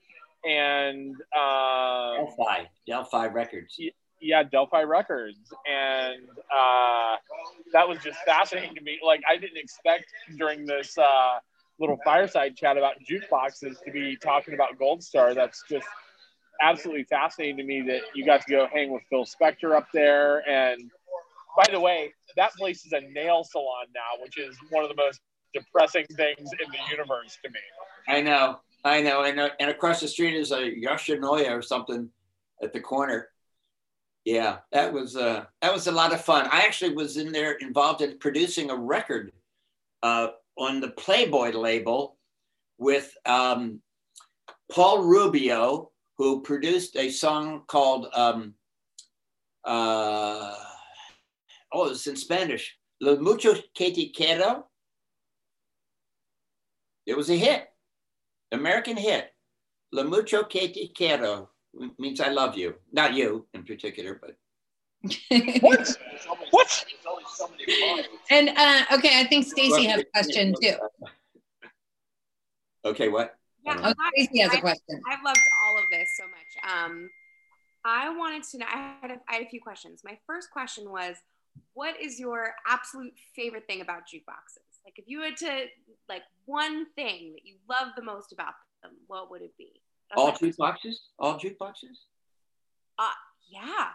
and 0.49 1.15
uh, 1.37 2.17
Del-Fi, 2.17 2.69
Del-Fi 2.87 3.27
Records. 3.27 3.79
Yeah, 4.21 4.43
Del-Fi 4.45 4.83
Records, 4.83 5.53
and 5.71 6.23
uh, 6.51 7.17
that 7.73 7.87
was 7.87 7.99
just 8.03 8.19
fascinating 8.21 8.75
to 8.77 8.81
me. 8.81 8.99
Like 9.05 9.21
I 9.29 9.37
didn't 9.37 9.59
expect 9.59 10.07
during 10.39 10.65
this 10.65 10.97
uh, 10.97 11.39
little 11.79 11.99
fireside 12.05 12.57
chat 12.57 12.79
about 12.79 12.95
jukeboxes 13.09 13.83
to 13.85 13.91
be 13.93 14.17
talking 14.17 14.55
about 14.55 14.79
Gold 14.79 15.03
Star. 15.03 15.35
That's 15.35 15.63
just 15.69 15.87
absolutely 16.63 17.05
fascinating 17.05 17.57
to 17.59 17.65
me 17.65 17.83
that 17.83 18.03
you 18.15 18.25
got 18.25 18.43
to 18.43 18.51
go 18.51 18.69
hang 18.73 18.93
with 18.93 19.03
Phil 19.11 19.25
Spector 19.25 19.77
up 19.77 19.87
there. 19.93 20.49
And 20.49 20.91
by 21.57 21.65
the 21.71 21.81
way, 21.81 22.13
that 22.37 22.53
place 22.55 22.85
is 22.85 22.93
a 22.93 23.01
nail 23.01 23.45
salon 23.45 23.87
now, 23.95 24.23
which 24.23 24.39
is 24.39 24.57
one 24.71 24.85
of 24.85 24.91
the 24.91 24.97
most 24.97 25.21
depressing 25.55 26.07
things 26.17 26.51
in 26.53 26.71
the 26.71 26.91
universe 26.91 27.39
to 27.45 27.51
me. 27.51 27.61
I 28.09 28.21
know, 28.21 28.61
I 28.85 29.01
know, 29.01 29.23
and 29.23 29.41
uh, 29.41 29.51
and 29.59 29.71
across 29.71 30.01
the 30.01 30.09
street 30.09 30.35
is 30.35 30.53
a 30.53 30.71
Yoshinoya 30.71 31.51
or 31.51 31.63
something 31.63 32.11
at 32.63 32.73
the 32.73 32.81
corner. 32.81 33.29
Yeah, 34.25 34.59
that 34.73 34.93
was 34.93 35.17
uh, 35.17 35.45
that 35.63 35.73
was 35.73 35.87
a 35.87 35.93
lot 35.93 36.13
of 36.13 36.21
fun. 36.21 36.49
I 36.51 36.63
actually 36.63 36.95
was 36.95 37.17
in 37.17 37.33
there 37.33 37.53
involved 37.53 38.03
in 38.03 38.19
producing 38.19 38.71
a 38.71 38.77
record 38.77 39.33
uh, 40.03 40.29
on 40.59 40.81
the 40.81 40.91
Playboy 40.91 41.53
label 41.53 42.17
with 42.79 43.15
um, 43.25 43.81
Paul 44.71 45.05
Rubio, 45.05 45.91
who 46.19 46.43
produced 46.43 46.97
a 46.97 47.11
song 47.11 47.63
called 47.67 48.09
um, 48.15 48.55
uh, 49.65 50.55
oh, 51.73 51.91
it's 51.91 52.07
in 52.07 52.17
Spanish, 52.17 52.77
Lo 53.01 53.17
mucho 53.19 53.55
que 53.75 53.93
te 53.93 54.11
quiero. 54.11 54.67
It 57.05 57.17
was 57.17 57.31
a 57.31 57.37
hit, 57.37 57.69
American 58.53 58.97
hit. 58.97 59.33
Lo 59.93 60.05
mucho 60.05 60.45
que 60.45 60.69
te 60.69 60.89
quiero 60.89 61.51
means 61.99 62.21
I 62.21 62.31
love 62.31 62.57
you. 62.57 62.75
Not 62.93 63.15
you 63.15 63.47
in 63.55 63.65
particular, 63.65 64.21
but. 64.21 64.37
what? 65.61 65.97
What? 66.51 66.85
And 68.31 68.49
uh, 68.49 68.83
okay, 68.95 69.21
I 69.21 69.27
think 69.29 69.47
Stacy 69.47 69.85
has 69.85 70.01
a 70.01 70.05
question 70.05 70.55
too. 70.61 70.75
Okay, 72.85 73.09
what? 73.09 73.37
Yeah, 73.65 73.79
oh, 73.85 73.95
Stacy 74.17 74.41
has 74.41 74.55
a 74.55 74.61
question. 74.61 75.01
I've 75.11 75.23
loved 75.25 75.39
all 75.39 75.56
of 75.87 75.99
this 75.99 76.11
so 76.17 76.25
much. 76.25 76.73
Um, 76.73 77.11
I 77.85 78.15
wanted 78.17 78.43
to 78.45 78.59
know. 78.59 78.67
I 78.69 78.95
had, 79.01 79.11
a, 79.13 79.21
I 79.29 79.35
had 79.35 79.43
a 79.43 79.49
few 79.49 79.61
questions. 79.61 80.03
My 80.05 80.19
first 80.27 80.51
question 80.51 80.91
was, 80.91 81.17
what 81.75 82.01
is 82.01 82.19
your 82.19 82.55
absolute 82.67 83.15
favorite 83.35 83.67
thing 83.67 83.81
about 83.81 84.03
jukeboxes? 84.13 84.83
Like, 84.85 84.99
if 84.99 85.05
you 85.07 85.23
had 85.23 85.37
to 85.39 85.67
like 86.09 86.23
one 86.45 86.87
thing 86.95 87.33
that 87.35 87.45
you 87.45 87.57
love 87.69 87.89
the 87.97 88.03
most 88.03 88.33
about 88.33 88.55
them, 88.83 88.93
what 89.07 89.31
would 89.31 89.43
it 89.43 89.53
be? 89.57 89.81
That's 90.11 90.21
all 90.21 90.33
jukeboxes? 90.33 90.95
All 91.19 91.39
jukeboxes? 91.39 91.97
Uh, 92.99 93.11
yeah. 93.51 93.89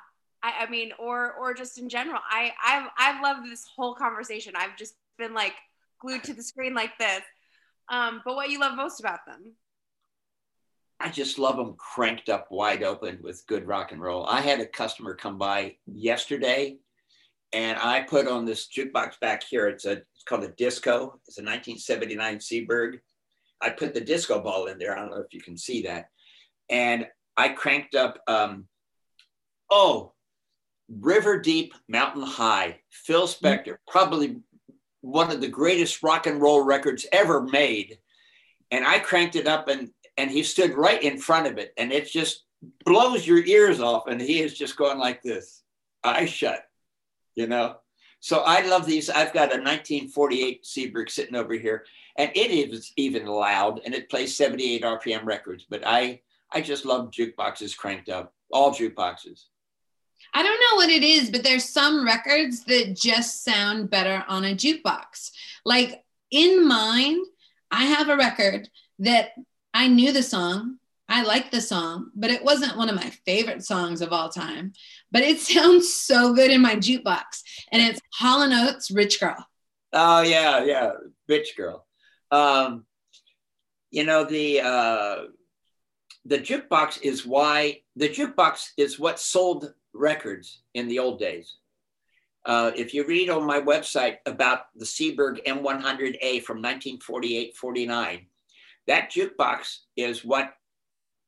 I, 0.44 0.66
I 0.66 0.70
mean, 0.70 0.92
or 1.00 1.34
or 1.34 1.54
just 1.54 1.78
in 1.78 1.88
general. 1.90 2.20
I 2.30 2.52
I've 2.64 2.90
I've 2.98 3.22
loved 3.22 3.50
this 3.50 3.66
whole 3.76 3.94
conversation. 3.94 4.54
I've 4.56 4.76
just 4.78 4.96
been 5.18 5.34
like 5.34 5.54
glued 6.00 6.24
to 6.26 6.34
the 6.34 6.44
screen 6.44 6.74
like 6.74 6.98
this. 6.98 7.22
Um, 7.90 8.22
but 8.26 8.36
what 8.36 8.50
you 8.50 8.60
love 8.60 8.76
most 8.76 9.00
about 9.00 9.26
them? 9.26 9.54
I 11.02 11.10
just 11.10 11.40
love 11.40 11.58
them 11.58 11.74
cranked 11.78 12.30
up 12.30 12.48
wide 12.52 12.84
open 12.84 13.18
with 13.24 13.46
good 13.48 13.66
rock 13.66 13.92
and 13.92 14.00
roll. 14.00 14.26
I 14.28 14.42
had 14.42 14.60
a 14.60 14.68
customer 14.68 15.16
come 15.16 15.38
by 15.40 15.78
yesterday 15.88 16.78
and 17.54 17.78
I 17.80 18.02
put 18.02 18.28
on 18.28 18.46
this 18.46 18.68
jukebox 18.70 19.20
back 19.20 19.44
here. 19.44 19.68
It's 19.68 19.86
a 19.86 19.94
it's 19.94 20.24
called 20.26 20.44
a 20.44 20.50
disco. 20.50 21.20
It's 21.28 21.40
a 21.40 21.42
1979 21.42 22.38
Seeburg. 22.38 23.00
I 23.60 23.72
put 23.72 23.96
the 23.96 24.02
disco 24.02 24.42
ball 24.42 24.68
in 24.68 24.78
there. 24.78 24.96
I 24.96 25.02
don't 25.02 25.10
know 25.10 25.22
if 25.22 25.34
you 25.34 25.42
can 25.42 25.58
see 25.58 25.82
that. 25.84 26.06
And 26.70 27.08
I 27.36 27.50
cranked 27.50 27.96
up, 27.96 28.20
um, 28.28 28.68
oh, 29.72 30.14
River 30.88 31.40
Deep 31.40 31.74
Mountain 31.88 32.24
High, 32.24 32.80
Phil 32.92 33.28
Spector, 33.28 33.78
probably 33.88 34.38
one 35.02 35.32
of 35.32 35.42
the 35.42 35.48
greatest 35.48 36.04
rock 36.04 36.28
and 36.28 36.40
roll 36.40 36.64
records 36.64 37.08
ever 37.12 37.42
made. 37.42 37.98
And 38.70 38.86
I 38.86 39.00
cranked 39.00 39.36
it 39.36 39.48
up 39.48 39.68
and 39.68 39.90
and 40.22 40.30
he 40.32 40.44
stood 40.44 40.74
right 40.76 41.02
in 41.02 41.18
front 41.18 41.48
of 41.48 41.58
it 41.58 41.74
and 41.78 41.92
it 41.92 42.06
just 42.10 42.44
blows 42.86 43.26
your 43.26 43.44
ears 43.46 43.80
off 43.80 44.08
and 44.08 44.22
he 44.22 44.42
is 44.42 44.58
just 44.58 44.78
going 44.78 45.00
like 45.00 45.22
this 45.22 45.64
eyes 46.04 46.30
shut 46.30 46.64
you 47.36 47.48
know? 47.48 47.78
So 48.20 48.44
i 48.46 48.62
love 48.62 48.86
these. 48.86 49.10
I've 49.10 49.34
got 49.34 49.54
a 49.54 49.58
1948 49.58 50.64
seeburg 50.64 51.10
sitting 51.10 51.36
over 51.36 51.54
here 51.54 51.86
and 52.18 52.30
it 52.36 52.52
is 52.52 52.94
even 52.96 53.26
loud 53.26 53.82
and 53.84 53.96
it 53.96 54.10
plays 54.10 54.36
78 54.36 54.84
rpm 54.84 55.26
records 55.26 55.66
but 55.68 55.82
i 55.86 56.22
i 56.52 56.62
just 56.62 56.86
love 56.86 57.10
jukeboxes 57.10 57.76
cranked 57.76 58.10
up 58.10 58.34
all 58.52 58.72
jukeboxes. 58.74 59.46
I 60.34 60.44
don't 60.44 60.60
know 60.60 60.76
what 60.76 60.90
it 60.90 61.04
is, 61.04 61.30
but 61.30 61.44
there's 61.44 61.68
some 61.68 62.06
records 62.06 62.64
that 62.66 62.96
just 62.96 63.44
sound 63.44 63.90
better 63.90 64.24
on 64.28 64.46
a 64.46 64.56
jukebox. 64.56 65.32
Like 65.66 66.04
in 66.30 66.68
mine, 66.68 67.20
I 67.72 67.86
have 67.86 68.10
a 68.10 68.18
record 68.18 68.70
that 69.00 69.32
I 69.82 69.88
knew 69.88 70.12
the 70.12 70.22
song. 70.22 70.78
I 71.10 71.24
liked 71.24 71.52
the 71.52 71.60
song, 71.60 72.12
but 72.14 72.30
it 72.30 72.44
wasn't 72.44 72.78
one 72.78 72.88
of 72.88 72.94
my 72.94 73.10
favorite 73.26 73.64
songs 73.64 74.02
of 74.02 74.14
all 74.14 74.30
time. 74.30 74.74
But 75.12 75.24
it 75.24 75.40
sounds 75.54 75.92
so 75.92 76.36
good 76.36 76.52
in 76.52 76.62
my 76.62 76.76
jukebox. 76.76 77.42
And 77.72 77.82
it's 77.82 78.00
Hall 78.14 78.44
& 78.44 78.54
Oates, 78.54 78.92
Rich 78.92 79.20
Girl. 79.20 79.44
Oh, 79.92 80.22
yeah, 80.22 80.64
yeah, 80.64 80.92
Rich 81.28 81.58
Girl. 81.58 81.88
Um, 82.30 82.86
you 83.90 84.04
know, 84.04 84.24
the, 84.24 84.62
uh, 84.62 85.16
the 86.26 86.38
jukebox 86.38 87.02
is 87.02 87.26
why, 87.26 87.82
the 87.96 88.08
jukebox 88.08 88.74
is 88.78 89.00
what 89.00 89.20
sold 89.20 89.74
records 89.96 90.62
in 90.76 90.88
the 90.88 91.00
old 91.00 91.18
days. 91.18 91.56
Uh, 92.46 92.70
if 92.76 92.94
you 92.94 93.04
read 93.08 93.32
on 93.32 93.48
my 93.48 93.60
website 93.60 94.18
about 94.28 94.66
the 94.76 94.86
Seeburg 94.86 95.44
M100A 95.48 96.44
from 96.44 96.58
1948 96.58 97.58
49, 97.58 98.28
that 98.88 99.12
jukebox 99.12 99.78
is 99.96 100.26
what 100.26 100.54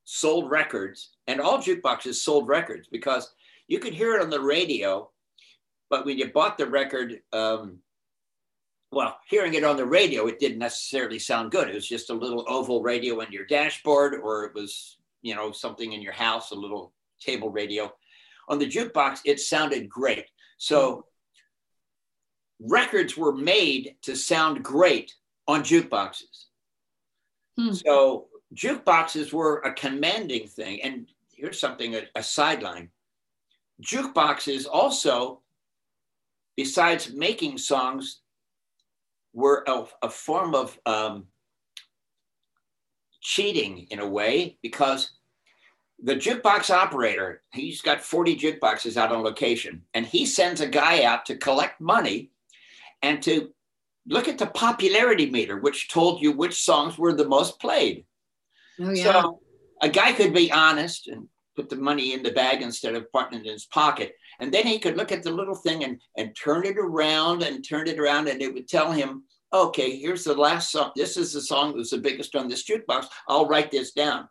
sold 0.06 0.50
records, 0.50 1.12
and 1.28 1.40
all 1.40 1.60
jukeboxes 1.60 2.16
sold 2.16 2.48
records 2.48 2.88
because 2.92 3.34
you 3.68 3.80
could 3.80 3.94
hear 3.94 4.16
it 4.16 4.22
on 4.22 4.30
the 4.30 4.42
radio, 4.42 5.10
but 5.90 6.06
when 6.06 6.18
you 6.18 6.32
bought 6.32 6.58
the 6.58 6.68
record, 6.68 7.22
um, 7.32 7.80
well, 8.92 9.18
hearing 9.28 9.54
it 9.54 9.64
on 9.64 9.78
the 9.78 9.86
radio, 9.86 10.28
it 10.28 10.40
didn't 10.40 10.60
necessarily 10.60 11.20
sound 11.20 11.52
good. 11.52 11.70
It 11.70 11.76
was 11.76 11.88
just 11.88 12.10
a 12.10 12.14
little 12.14 12.46
oval 12.48 12.82
radio 12.82 13.20
in 13.22 13.32
your 13.32 13.46
dashboard, 13.46 14.16
or 14.16 14.46
it 14.46 14.54
was, 14.54 14.98
you 15.22 15.36
know, 15.36 15.52
something 15.52 15.94
in 15.94 16.02
your 16.02 16.14
house, 16.14 16.52
a 16.52 16.56
little 16.56 16.94
table 17.20 17.50
radio. 17.50 17.92
On 18.50 18.60
the 18.60 18.70
jukebox, 18.70 19.20
it 19.26 19.40
sounded 19.40 19.90
great. 19.90 20.26
So 20.58 21.06
records 22.60 23.18
were 23.18 23.34
made 23.34 23.96
to 24.04 24.16
sound 24.16 24.64
great 24.64 25.14
on 25.48 25.64
jukeboxes. 25.64 26.46
Hmm. 27.58 27.74
So 27.74 28.28
jukeboxes 28.56 29.34
were 29.34 29.60
a 29.60 29.74
commanding 29.74 30.48
thing. 30.48 30.82
And 30.82 31.08
here's 31.36 31.60
something, 31.60 31.96
a, 31.96 32.04
a 32.16 32.24
sideline. 32.24 32.90
Jukeboxes 33.82 34.66
also, 34.72 35.42
besides 36.56 37.14
making 37.14 37.58
songs, 37.58 38.22
were 39.34 39.64
a, 39.68 39.86
a 40.04 40.10
form 40.10 40.54
of 40.54 40.78
um, 40.86 41.26
cheating 43.22 43.88
in 43.90 44.00
a 44.00 44.08
way 44.08 44.58
because 44.62 45.12
the 46.04 46.16
jukebox 46.16 46.70
operator, 46.70 47.42
he's 47.52 47.82
got 47.82 48.02
40 48.02 48.36
jukeboxes 48.36 48.98
out 48.98 49.12
on 49.12 49.24
location, 49.24 49.82
and 49.94 50.06
he 50.06 50.26
sends 50.26 50.62
a 50.62 50.68
guy 50.68 51.04
out 51.04 51.26
to 51.26 51.38
collect 51.38 51.80
money 51.80 52.30
and 53.02 53.24
to 53.24 53.54
look 54.08 54.28
at 54.28 54.38
the 54.38 54.48
popularity 54.48 55.30
meter, 55.30 55.58
which 55.58 55.90
told 55.90 56.22
you 56.22 56.32
which 56.32 56.64
songs 56.64 56.98
were 56.98 57.14
the 57.14 57.28
most 57.28 57.60
played. 57.60 58.06
Oh 58.80 58.92
yeah. 58.92 59.12
So 59.12 59.40
a 59.82 59.90
guy 59.90 60.14
could 60.14 60.34
be 60.34 60.52
honest 60.52 61.08
and 61.08 61.28
put 61.56 61.70
the 61.70 61.76
money 61.76 62.14
in 62.14 62.24
the 62.24 62.32
bag 62.32 62.62
instead 62.62 62.96
of 62.96 63.12
putting 63.12 63.40
it 63.40 63.46
in 63.46 63.52
his 63.52 63.66
pocket. 63.66 64.16
And 64.40 64.52
then 64.52 64.66
he 64.66 64.80
could 64.80 64.98
look 64.98 65.12
at 65.12 65.24
the 65.24 65.32
little 65.32 65.56
thing 65.56 65.84
and, 65.84 66.02
and 66.18 66.36
turn 66.36 66.66
it 66.66 66.78
around 66.78 67.44
and 67.44 67.68
turn 67.68 67.88
it 67.88 68.00
around, 68.00 68.28
and 68.28 68.42
it 68.42 68.54
would 68.54 68.68
tell 68.68 68.92
him, 68.92 69.24
okay, 69.54 69.96
here's 69.98 70.24
the 70.24 70.34
last 70.34 70.72
song. 70.72 70.92
This 70.96 71.16
is 71.16 71.34
the 71.34 71.42
song 71.42 71.70
that 71.70 71.78
was 71.78 71.92
the 71.92 72.00
biggest 72.00 72.36
on 72.36 72.48
this 72.48 72.66
jukebox. 72.68 73.06
I'll 73.28 73.48
write 73.48 73.72
this 73.72 73.92
down. 73.92 74.28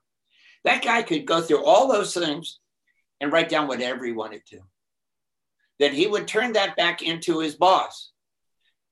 That 0.64 0.83
guy 0.83 1.03
could 1.03 1.27
go 1.27 1.41
through 1.41 1.64
all 1.64 1.87
those 1.87 2.12
things 2.12 2.59
and 3.20 3.33
write 3.33 3.49
down 3.49 3.68
whatever 3.68 4.05
he 4.05 4.12
wanted 4.12 4.45
to. 4.47 4.61
Then 5.79 5.93
he 5.95 6.07
would 6.07 6.27
turn 6.27 6.53
that 6.55 6.77
back 6.77 7.03
into 7.03 7.39
his 7.39 7.55
boss. 7.55 8.12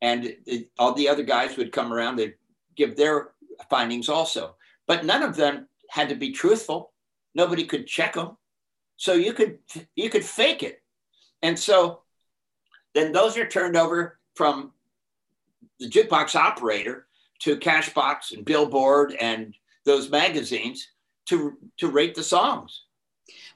And 0.03 0.37
the, 0.47 0.69
all 0.79 0.95
the 0.95 1.09
other 1.09 1.23
guys 1.23 1.57
would 1.57 1.73
come 1.73 1.93
around 1.93 2.21
and 2.21 2.35
give 2.77 2.97
their 2.97 3.33
findings 3.69 4.09
also. 4.09 4.57
But 4.87 5.05
none 5.05 5.23
of 5.23 5.37
them 5.37 5.69
had 5.91 6.09
to 6.09 6.15
be 6.15 6.33
truthful. 6.33 6.93
Nobody 7.35 7.65
could 7.65 7.87
check 7.87 8.15
them. 8.15 8.37
So 8.97 9.15
you 9.15 9.33
could 9.33 9.59
you 9.97 10.11
could 10.11 10.25
fake 10.25 10.63
it. 10.63 10.83
And 11.43 11.59
so 11.59 12.03
then 12.95 13.13
those 13.13 13.37
are 13.39 13.47
turned 13.47 13.77
over 13.77 14.19
from 14.35 14.73
the 15.79 15.89
jukebox 15.89 16.35
operator 16.35 17.07
to 17.41 17.57
Cashbox 17.57 18.33
and 18.33 18.45
Billboard 18.45 19.15
and 19.21 19.55
those 19.85 20.11
magazines 20.11 20.87
to 21.27 21.57
to 21.79 21.89
rate 21.89 22.15
the 22.15 22.23
songs. 22.23 22.85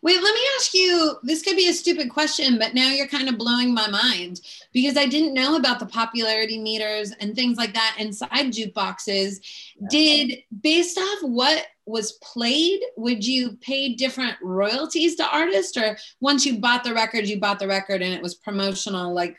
Wait, 0.03 0.22
let 0.22 0.35
me 0.35 0.41
ask 0.57 0.75
you 0.75 1.16
this 1.22 1.43
could 1.43 1.57
be 1.57 1.68
a 1.68 1.72
stupid 1.72 2.11
question, 2.11 2.59
but 2.59 2.75
now 2.75 2.91
you're 2.91 3.07
kind 3.07 3.29
of 3.29 3.39
blowing 3.39 3.72
my 3.72 3.89
mind 3.89 4.41
because 4.72 4.97
I 4.97 5.07
didn't 5.07 5.35
know 5.35 5.57
about 5.57 5.79
the 5.79 5.87
popularity 5.87 6.59
meters 6.59 7.12
and 7.20 7.35
things 7.35 7.57
like 7.57 7.72
that 7.75 7.97
inside 7.99 8.53
jukeboxes. 8.53 9.41
Did 9.89 10.43
based 10.62 10.99
off 10.99 11.18
what 11.22 11.66
was 11.87 12.12
played, 12.22 12.81
would 12.97 13.27
you 13.27 13.57
pay 13.61 13.95
different 13.95 14.37
royalties 14.43 15.16
to 15.16 15.29
artists 15.29 15.77
or 15.77 15.97
once 16.20 16.45
you 16.47 16.59
bought 16.59 16.85
the 16.85 16.95
record, 16.95 17.27
you 17.27 17.39
bought 17.41 17.59
the 17.59 17.68
record 17.68 18.03
and 18.03 18.12
it 18.14 18.22
was 18.22 18.35
promotional 18.35 19.12
like 19.14 19.37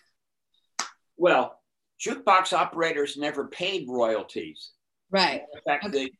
Well, 1.17 1.59
jukebox 1.99 2.53
operators 2.53 3.17
never 3.17 3.47
paid 3.47 3.87
royalties. 3.87 4.71
right. 5.11 5.43
In 5.53 5.61
fact, 5.65 5.91
the 5.91 6.11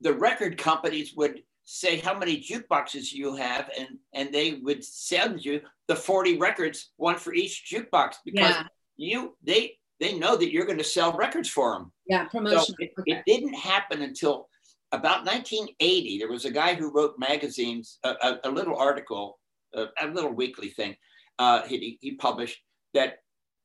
the 0.00 0.12
record 0.12 0.58
companies 0.58 1.14
would 1.16 1.42
say 1.64 1.98
how 1.98 2.18
many 2.18 2.40
jukeboxes 2.40 3.12
you 3.12 3.34
have, 3.36 3.70
and 3.78 3.98
and 4.12 4.32
they 4.32 4.54
would 4.62 4.84
send 4.84 5.44
you 5.44 5.60
the 5.88 5.96
forty 5.96 6.36
records, 6.38 6.92
one 6.96 7.16
for 7.16 7.34
each 7.34 7.70
jukebox, 7.70 8.16
because 8.24 8.56
Yeah. 8.56 8.66
you 8.96 9.36
they 9.42 9.78
they 10.00 10.18
know 10.18 10.36
that 10.36 10.50
you're 10.52 10.66
going 10.66 10.78
to 10.78 10.84
sell 10.84 11.12
records 11.12 11.48
for 11.48 11.74
them. 11.74 11.92
Yeah, 12.06 12.28
So 12.30 12.74
it, 12.80 12.92
Okay. 12.98 13.12
it 13.12 13.22
didn't 13.24 13.54
happen 13.54 14.02
until 14.02 14.48
about 14.90 15.24
1980. 15.24 16.18
There 16.18 16.28
was 16.28 16.44
a 16.44 16.50
guy 16.50 16.74
who 16.74 16.90
wrote 16.90 17.18
magazines, 17.18 17.98
a, 18.02 18.10
a, 18.20 18.40
a 18.44 18.50
little 18.50 18.76
article, 18.76 19.38
a, 19.74 19.86
a 20.00 20.08
little 20.08 20.32
weekly 20.32 20.70
thing 20.70 20.96
uh, 21.38 21.62
he, 21.62 21.98
he 22.00 22.12
published 22.16 22.58
that 22.94 23.18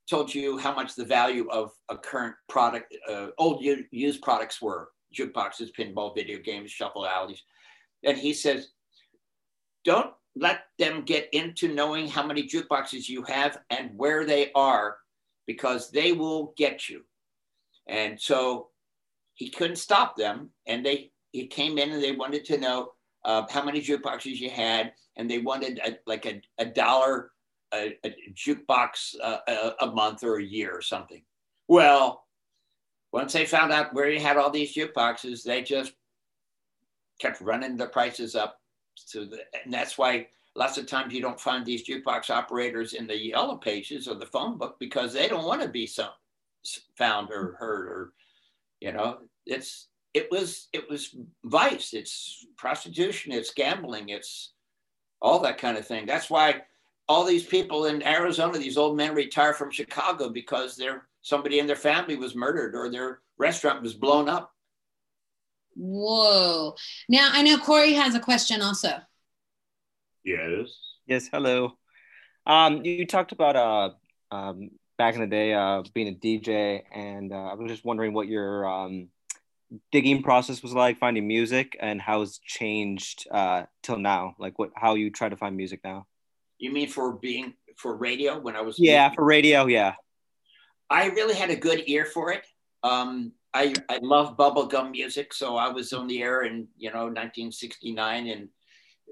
told 0.10 0.34
you 0.34 0.58
how 0.58 0.74
much 0.74 0.96
the 0.96 1.04
value 1.04 1.50
of 1.50 1.72
a 1.90 1.98
current 1.98 2.36
product, 2.48 2.96
uh, 3.10 3.28
old 3.40 3.64
used 3.92 4.22
products 4.22 4.62
were 4.62 4.90
jukeboxes, 5.14 5.70
pinball, 5.78 6.16
video 6.16 6.38
games, 6.40 6.72
shuffle 6.72 7.06
alleys. 7.08 7.42
And 8.04 8.18
he 8.18 8.34
says, 8.34 8.70
don't 9.84 10.14
let 10.36 10.66
them 10.78 11.04
get 11.04 11.30
into 11.34 11.74
knowing 11.74 12.08
how 12.08 12.26
many 12.26 12.44
jukeboxes 12.44 13.10
you 13.10 13.24
have 13.24 13.60
and 13.70 13.92
where 13.98 14.26
they 14.26 14.52
are 14.54 14.98
because 15.46 15.90
they 15.90 16.12
will 16.12 16.54
get 16.58 16.90
you. 16.90 17.02
And 17.88 18.20
so 18.20 18.70
he 19.34 19.50
couldn't 19.50 19.78
stop 19.78 20.16
them. 20.16 20.50
And 20.68 20.86
they 20.86 21.12
he 21.32 21.48
came 21.48 21.78
in 21.78 21.92
and 21.92 22.04
they 22.04 22.14
wanted 22.14 22.46
to 22.46 22.58
know 22.58 22.92
uh, 23.26 23.44
how 23.50 23.64
many 23.64 23.82
jukeboxes 23.82 24.40
you 24.40 24.50
had, 24.50 24.94
and 25.18 25.30
they 25.30 25.40
wanted 25.40 25.80
a, 25.80 25.98
like 26.06 26.26
a, 26.26 26.42
a 26.58 26.66
dollar 26.66 27.32
a, 27.74 27.98
a 28.06 28.16
jukebox 28.34 29.16
uh, 29.22 29.40
a, 29.48 29.86
a 29.86 29.92
month 29.92 30.24
or 30.24 30.38
a 30.38 30.44
year 30.44 30.72
or 30.72 30.82
something. 30.82 31.22
Well, 31.68 32.24
once 33.12 33.34
they 33.34 33.46
found 33.46 33.72
out 33.72 33.94
where 33.94 34.10
you 34.10 34.20
had 34.20 34.38
all 34.38 34.50
these 34.50 34.74
jukeboxes, 34.74 35.44
they 35.44 35.62
just 35.62 35.94
kept 37.20 37.42
running 37.42 37.78
the 37.78 37.88
prices 37.88 38.36
up. 38.36 38.62
So 38.96 39.26
the, 39.26 39.42
and 39.64 39.74
that's 39.74 39.98
why 39.98 40.28
lots 40.58 40.78
of 40.78 40.88
times 40.88 41.14
you 41.14 41.22
don't 41.22 41.40
find 41.40 41.66
these 41.66 41.88
jukebox 41.88 42.30
operators 42.30 42.94
in 42.94 43.08
the 43.08 43.18
yellow 43.18 43.56
pages 43.56 44.08
or 44.08 44.16
the 44.16 44.26
phone 44.26 44.58
book 44.58 44.78
because 44.80 45.14
they 45.14 45.28
don't 45.28 45.46
want 45.46 45.62
to 45.62 45.68
be 45.68 45.86
some 45.86 46.10
found 46.98 47.30
or 47.32 47.56
heard 47.60 47.88
or 47.88 48.14
you 48.82 48.92
know 48.92 49.20
it's 49.46 49.88
it 50.14 50.30
was 50.32 50.68
it 50.74 50.90
was 50.90 51.16
vice 51.46 51.94
it's 51.94 52.46
prostitution 52.58 53.32
it's 53.32 53.54
gambling 53.54 54.10
it's 54.10 54.54
all 55.22 55.40
that 55.40 55.58
kind 55.58 55.78
of 55.78 55.88
thing 55.88 56.06
that's 56.06 56.30
why 56.30 56.62
all 57.08 57.24
these 57.24 57.46
people 57.46 57.86
in 57.86 58.04
arizona 58.04 58.58
these 58.58 58.78
old 58.78 58.98
men 58.98 59.16
retire 59.16 59.54
from 59.54 59.72
chicago 59.72 60.28
because 60.28 60.76
their 60.76 61.08
somebody 61.22 61.60
in 61.60 61.68
their 61.68 61.76
family 61.76 62.16
was 62.16 62.36
murdered 62.36 62.76
or 62.76 62.90
their 62.90 63.20
restaurant 63.38 63.82
was 63.82 63.94
blown 63.94 64.28
up 64.28 64.54
Whoa. 65.78 66.76
Now 67.08 67.30
I 67.32 67.44
know 67.44 67.58
Corey 67.58 67.94
has 67.94 68.16
a 68.16 68.20
question 68.20 68.62
also. 68.62 68.90
Yes. 70.24 70.76
Yes, 71.06 71.30
hello. 71.32 71.78
Um, 72.46 72.84
you 72.84 73.06
talked 73.06 73.32
about 73.32 73.56
uh, 73.56 74.36
um, 74.36 74.72
back 74.98 75.14
in 75.16 75.22
the 75.22 75.28
day 75.28 75.54
uh, 75.54 75.84
being 75.94 76.08
a 76.10 76.14
DJ, 76.14 76.82
and 76.94 77.32
uh, 77.32 77.46
I 77.52 77.54
was 77.54 77.70
just 77.72 77.86
wondering 77.86 78.14
what 78.14 78.28
your 78.28 78.66
um, 78.68 79.10
digging 79.92 80.24
process 80.24 80.64
was 80.64 80.74
like, 80.74 80.98
finding 80.98 81.28
music, 81.28 81.78
and 81.80 82.02
how 82.02 82.22
it's 82.24 82.40
changed 82.40 83.28
uh, 83.32 83.64
till 83.84 84.00
now. 84.00 84.36
Like 84.40 84.58
what, 84.60 84.72
how 84.76 84.96
you 84.96 85.12
try 85.12 85.30
to 85.30 85.38
find 85.38 85.56
music 85.56 85.82
now. 85.84 86.08
you 86.58 86.72
mean 86.74 86.90
for 86.90 87.14
being 87.14 87.54
for 87.78 87.96
radio 87.96 88.40
when 88.40 88.56
i 88.56 88.62
was 88.62 88.80
Yeah, 88.80 89.12
for 89.14 89.24
radio. 89.24 89.66
Yeah. 89.68 89.94
I 90.90 91.08
really 91.08 91.36
had 91.36 91.50
a 91.52 91.56
good 91.56 91.84
ear 91.86 92.06
for 92.06 92.32
it. 92.32 92.46
Um, 92.82 93.34
I 93.58 93.74
I 93.90 93.98
love 94.04 94.38
bubblegum 94.38 94.92
music, 94.92 95.34
so 95.34 95.58
I 95.58 95.70
was 95.70 95.92
on 95.92 96.06
the 96.06 96.22
air 96.22 96.44
in 96.44 96.68
you 96.78 96.92
know 96.92 97.06
1969 97.06 98.28
and 98.28 98.50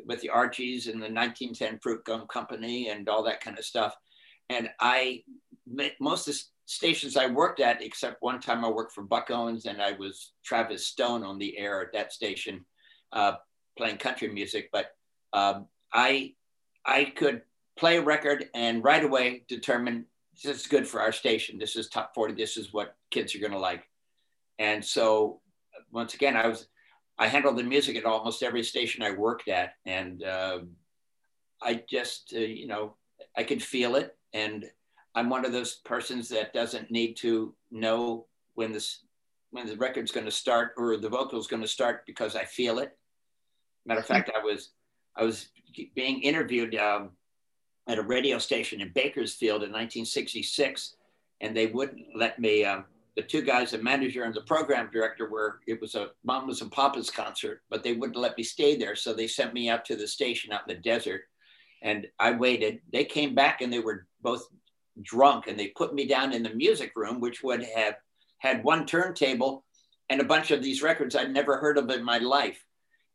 with 0.06 0.22
the 0.22 0.30
Archies 0.30 0.86
and 0.86 0.98
the 0.98 1.12
1910 1.12 1.80
Fruit 1.82 2.06
Gum 2.06 2.28
Company 2.28 2.90
and 2.90 3.10
all 3.10 3.24
that 3.24 3.42
kind 3.42 3.58
of 3.58 3.66
stuff. 3.66 3.96
And 4.52 4.70
I 4.80 5.24
most 6.00 6.28
of 6.28 6.36
the 6.36 6.44
stations 6.68 7.18
I 7.18 7.26
worked 7.26 7.60
at, 7.60 7.82
except 7.82 8.22
one 8.22 8.40
time 8.40 8.64
I 8.64 8.70
worked 8.70 8.94
for 8.94 9.02
Buck 9.02 9.32
Owens 9.32 9.66
and 9.66 9.82
I 9.82 9.94
was 9.94 10.34
Travis 10.44 10.86
Stone 10.86 11.24
on 11.24 11.40
the 11.40 11.58
air 11.58 11.82
at 11.82 11.94
that 11.94 12.14
station, 12.14 12.66
uh, 13.14 13.34
playing 13.80 13.98
country 13.98 14.28
music. 14.28 14.70
But 14.72 14.92
um, 15.34 15.66
I 15.92 16.36
I 16.86 17.06
could 17.06 17.42
play 17.80 17.98
a 17.98 18.04
record 18.04 18.46
and 18.54 18.84
right 18.84 19.04
away 19.04 19.44
determine 19.48 20.06
this 20.44 20.62
is 20.62 20.68
good 20.68 20.88
for 20.88 21.02
our 21.02 21.12
station. 21.12 21.58
This 21.58 21.76
is 21.76 21.90
top 21.90 22.14
40. 22.14 22.36
This 22.36 22.58
is 22.58 22.72
what 22.72 22.96
kids 23.10 23.34
are 23.34 23.40
going 23.40 23.52
to 23.52 23.58
like. 23.58 23.86
And 24.60 24.84
so, 24.84 25.42
once 25.92 26.14
again, 26.14 26.36
I 26.36 26.48
was, 26.48 26.68
I 27.18 27.28
handled 27.28 27.58
the 27.58 27.64
music 27.64 27.96
at 27.96 28.06
almost 28.06 28.44
every 28.44 28.64
station 28.64 29.04
I 29.04 29.12
worked 29.12 29.48
at. 29.48 29.74
And 29.86 30.24
um 30.24 30.70
I 31.62 31.84
just, 31.90 32.34
uh, 32.36 32.40
you 32.40 32.68
know, 32.68 32.96
I 33.36 33.44
could 33.44 33.62
feel 33.62 33.96
it. 33.96 34.16
And 34.34 34.66
I'm 35.16 35.30
one 35.30 35.46
of 35.46 35.52
those 35.52 35.76
persons 35.76 36.30
that 36.30 36.54
doesn't 36.54 36.92
need 36.92 37.16
to 37.18 37.54
know 37.72 38.28
when 38.54 38.72
this, 38.72 39.04
when 39.52 39.66
the 39.66 39.78
record's 39.78 40.12
going 40.12 40.26
to 40.26 40.32
start 40.32 40.74
or 40.78 40.98
the 40.98 41.10
vocal's 41.10 41.48
going 41.48 41.62
to 41.62 41.68
start 41.68 42.06
because 42.06 42.36
I 42.36 42.44
feel 42.46 42.80
it. 42.80 42.98
Matter 43.86 44.02
of 44.02 44.06
fact, 44.06 44.32
I 44.36 44.44
was, 44.44 44.72
I 45.16 45.24
was 45.24 45.50
being 45.96 46.22
interviewed 46.22 46.76
um, 46.76 47.12
at 47.88 48.00
a 48.00 48.04
radio 48.04 48.38
station 48.40 48.82
in 48.82 48.92
Bakersfield 48.94 49.64
in 49.64 49.70
1966, 49.70 50.96
and 51.42 51.56
they 51.56 51.68
wouldn't 51.68 52.08
let 52.16 52.40
me 52.40 52.66
um, 52.66 52.86
the 53.16 53.24
two 53.24 53.42
guys, 53.42 53.72
the 53.72 53.78
manager 53.78 54.24
and 54.24 54.34
the 54.34 54.42
program 54.42 54.90
director, 54.92 55.30
were 55.30 55.60
it 55.68 55.80
was 55.80 55.96
a 55.96 56.10
Mamas 56.24 56.62
and 56.62 56.72
Papas 56.72 57.10
concert, 57.10 57.62
but 57.70 57.84
they 57.84 57.94
wouldn't 57.94 58.20
let 58.20 58.38
me 58.38 58.44
stay 58.44 58.76
there, 58.76 58.96
so 58.96 59.14
they 59.14 59.28
sent 59.28 59.54
me 59.54 59.70
out 59.70 59.86
to 59.86 59.96
the 59.96 60.08
station 60.08 60.52
out 60.52 60.70
in 60.70 60.76
the 60.76 60.82
desert, 60.82 61.22
and 61.82 62.08
I 62.20 62.32
waited. 62.32 62.82
They 62.92 63.06
came 63.06 63.34
back 63.34 63.62
and 63.62 63.72
they 63.72 63.80
were 63.80 64.08
both 64.22 64.48
drunk, 65.02 65.48
and 65.48 65.58
they 65.58 65.68
put 65.68 65.94
me 65.94 66.06
down 66.06 66.34
in 66.34 66.44
the 66.44 66.54
music 66.54 66.92
room, 66.96 67.22
which 67.22 67.42
would 67.42 67.64
have 67.64 67.96
had 68.40 68.64
one 68.64 68.86
turntable 68.86 69.64
and 70.10 70.20
a 70.20 70.26
bunch 70.26 70.52
of 70.52 70.62
these 70.62 70.84
records 70.84 71.16
I'd 71.16 71.34
never 71.34 71.58
heard 71.58 71.78
of 71.78 71.90
in 71.90 72.04
my 72.04 72.18
life, 72.18 72.64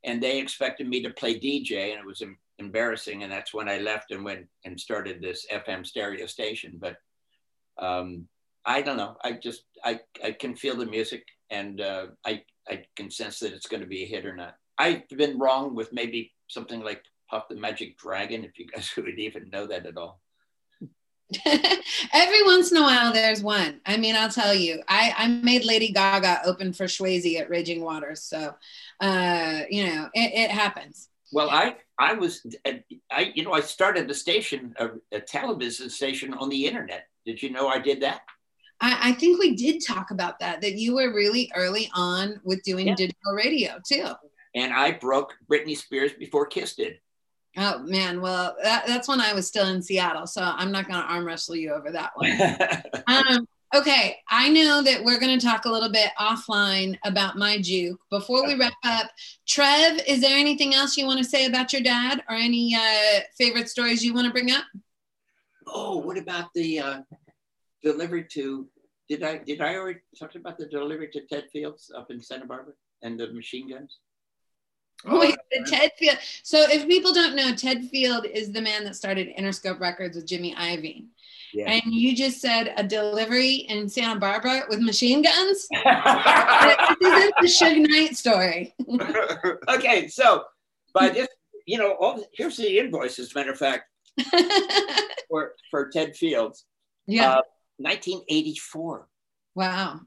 and 0.02 0.22
they 0.22 0.38
expected 0.38 0.88
me 0.88 1.02
to 1.02 1.10
play 1.10 1.38
DJ, 1.38 1.90
and 1.90 2.00
it 2.00 2.06
was 2.06 2.22
embarrassing, 2.58 3.22
and 3.22 3.30
that's 3.30 3.52
when 3.52 3.68
I 3.68 3.78
left 3.78 4.12
and 4.12 4.24
went 4.24 4.46
and 4.64 4.80
started 4.80 5.20
this 5.20 5.46
FM 5.52 5.86
stereo 5.86 6.24
station, 6.24 6.78
but. 6.80 6.96
Um, 7.78 8.26
I 8.64 8.82
don't 8.82 8.96
know. 8.96 9.16
I 9.22 9.32
just 9.32 9.64
I 9.84 10.00
I 10.22 10.32
can 10.32 10.54
feel 10.54 10.76
the 10.76 10.86
music 10.86 11.24
and 11.50 11.80
uh, 11.80 12.06
I 12.24 12.42
I 12.68 12.84
can 12.96 13.10
sense 13.10 13.40
that 13.40 13.52
it's 13.52 13.66
going 13.66 13.82
to 13.82 13.88
be 13.88 14.04
a 14.04 14.06
hit 14.06 14.26
or 14.26 14.36
not. 14.36 14.54
I've 14.78 15.08
been 15.08 15.38
wrong 15.38 15.74
with 15.74 15.92
maybe 15.92 16.32
something 16.48 16.80
like 16.80 17.02
Puff 17.30 17.48
the 17.48 17.56
Magic 17.56 17.96
Dragon, 17.98 18.44
if 18.44 18.58
you 18.58 18.66
guys 18.66 18.90
would 18.96 19.18
even 19.18 19.50
know 19.50 19.66
that 19.66 19.86
at 19.86 19.96
all. 19.96 20.20
Every 22.12 22.42
once 22.42 22.72
in 22.72 22.78
a 22.78 22.82
while, 22.82 23.12
there's 23.12 23.40
one. 23.40 23.80
I 23.86 23.96
mean, 23.96 24.16
I'll 24.16 24.30
tell 24.30 24.52
you, 24.52 24.82
I, 24.88 25.14
I 25.16 25.28
made 25.28 25.64
Lady 25.64 25.92
Gaga 25.92 26.40
open 26.44 26.72
for 26.72 26.86
Swayze 26.86 27.38
at 27.38 27.48
Raging 27.48 27.82
Waters, 27.82 28.22
so 28.22 28.54
uh, 29.00 29.60
you 29.70 29.86
know 29.86 30.08
it, 30.12 30.32
it 30.34 30.50
happens. 30.50 31.08
Well, 31.32 31.48
I 31.50 31.76
I 31.98 32.14
was 32.14 32.44
I 33.12 33.32
you 33.34 33.44
know 33.44 33.52
I 33.52 33.60
started 33.60 34.10
a 34.10 34.14
station 34.14 34.74
a, 34.80 34.88
a 35.12 35.20
television 35.20 35.88
station 35.88 36.34
on 36.34 36.48
the 36.48 36.66
internet. 36.66 37.06
Did 37.24 37.40
you 37.40 37.50
know 37.50 37.68
I 37.68 37.78
did 37.78 38.00
that? 38.00 38.22
I, 38.80 39.10
I, 39.10 39.12
think 39.12 39.38
we 39.38 39.54
did 39.54 39.84
talk 39.84 40.10
about 40.10 40.38
that, 40.40 40.60
that 40.62 40.74
you 40.74 40.94
were 40.94 41.12
really 41.12 41.50
early 41.54 41.90
on 41.94 42.40
with 42.44 42.62
doing 42.62 42.88
yeah. 42.88 42.94
digital 42.94 43.32
radio 43.34 43.78
too. 43.86 44.08
And 44.54 44.72
I 44.72 44.92
broke 44.92 45.34
Britney 45.50 45.76
Spears 45.76 46.12
before 46.12 46.46
Kiss 46.46 46.74
did. 46.74 46.98
Oh 47.56 47.80
man, 47.80 48.20
well 48.20 48.56
that, 48.62 48.86
that's 48.86 49.08
when 49.08 49.20
I 49.20 49.32
was 49.32 49.46
still 49.46 49.66
in 49.66 49.82
Seattle, 49.82 50.26
so 50.26 50.42
I'm 50.42 50.70
not 50.70 50.86
going 50.88 51.00
to 51.00 51.06
arm 51.06 51.26
wrestle 51.26 51.56
you 51.56 51.72
over 51.72 51.90
that 51.90 52.12
one. 52.14 52.30
um, 53.06 53.48
okay, 53.74 54.18
I 54.28 54.48
know 54.48 54.82
that 54.82 55.02
we're 55.02 55.18
going 55.18 55.36
to 55.36 55.44
talk 55.44 55.64
a 55.64 55.70
little 55.70 55.90
bit 55.90 56.10
offline 56.18 56.96
about 57.04 57.36
my 57.36 57.60
juke. 57.60 58.00
Before 58.08 58.46
we 58.46 58.54
wrap 58.54 58.72
up, 58.84 59.10
Trev, 59.48 60.00
is 60.06 60.20
there 60.20 60.36
anything 60.36 60.74
else 60.74 60.96
you 60.96 61.06
want 61.06 61.18
to 61.18 61.24
say 61.24 61.46
about 61.46 61.72
your 61.72 61.82
dad, 61.82 62.22
or 62.28 62.36
any 62.36 62.76
uh, 62.76 63.20
favorite 63.36 63.68
stories 63.68 64.04
you 64.04 64.14
want 64.14 64.26
to 64.26 64.32
bring 64.32 64.52
up? 64.52 64.64
Oh, 65.66 65.98
what 65.98 66.18
about 66.18 66.52
the 66.54 66.78
uh, 66.78 67.00
delivery 67.82 68.26
to 68.32 68.68
did 69.08 69.22
I 69.24 69.38
did 69.38 69.60
I 69.60 69.76
already 69.76 70.00
talk 70.18 70.34
about 70.34 70.58
the 70.58 70.66
delivery 70.66 71.08
to 71.12 71.20
Ted 71.26 71.44
Fields 71.52 71.90
up 71.96 72.10
in 72.10 72.20
Santa 72.20 72.46
Barbara 72.46 72.74
and 73.02 73.18
the 73.18 73.32
machine 73.32 73.68
guns? 73.70 73.98
Oh, 75.06 75.18
Wait, 75.18 75.36
the 75.50 75.64
Ted 75.68 75.92
Field. 75.98 76.18
So 76.42 76.58
if 76.68 76.86
people 76.86 77.12
don't 77.12 77.34
know, 77.34 77.54
Ted 77.54 77.84
Field 77.86 78.26
is 78.26 78.52
the 78.52 78.60
man 78.60 78.84
that 78.84 78.94
started 78.94 79.34
Interscope 79.36 79.80
Records 79.80 80.14
with 80.14 80.26
Jimmy 80.26 80.54
Iovine. 80.54 81.06
Yeah. 81.52 81.70
And 81.70 81.82
you 81.92 82.14
just 82.14 82.40
said 82.40 82.74
a 82.76 82.84
delivery 82.84 83.54
in 83.68 83.88
Santa 83.88 84.20
Barbara 84.20 84.62
with 84.68 84.80
machine 84.80 85.22
guns. 85.22 85.66
this 85.84 87.00
is 87.00 87.32
the 87.40 87.46
Suge 87.46 87.88
Knight 87.88 88.16
story. 88.16 88.74
okay, 89.68 90.06
so 90.06 90.44
by 90.94 91.08
this, 91.08 91.28
you 91.66 91.78
know, 91.78 91.96
all, 91.98 92.22
here's 92.34 92.56
the 92.56 92.78
invoice. 92.78 93.18
As 93.18 93.34
a 93.34 93.38
matter 93.38 93.52
of 93.52 93.58
fact, 93.58 93.84
for 95.28 95.52
for 95.70 95.88
Ted 95.88 96.16
Fields. 96.16 96.66
Yeah. 97.06 97.30
Uh, 97.30 97.40
1984. 97.80 99.08
Wow. 99.54 100.00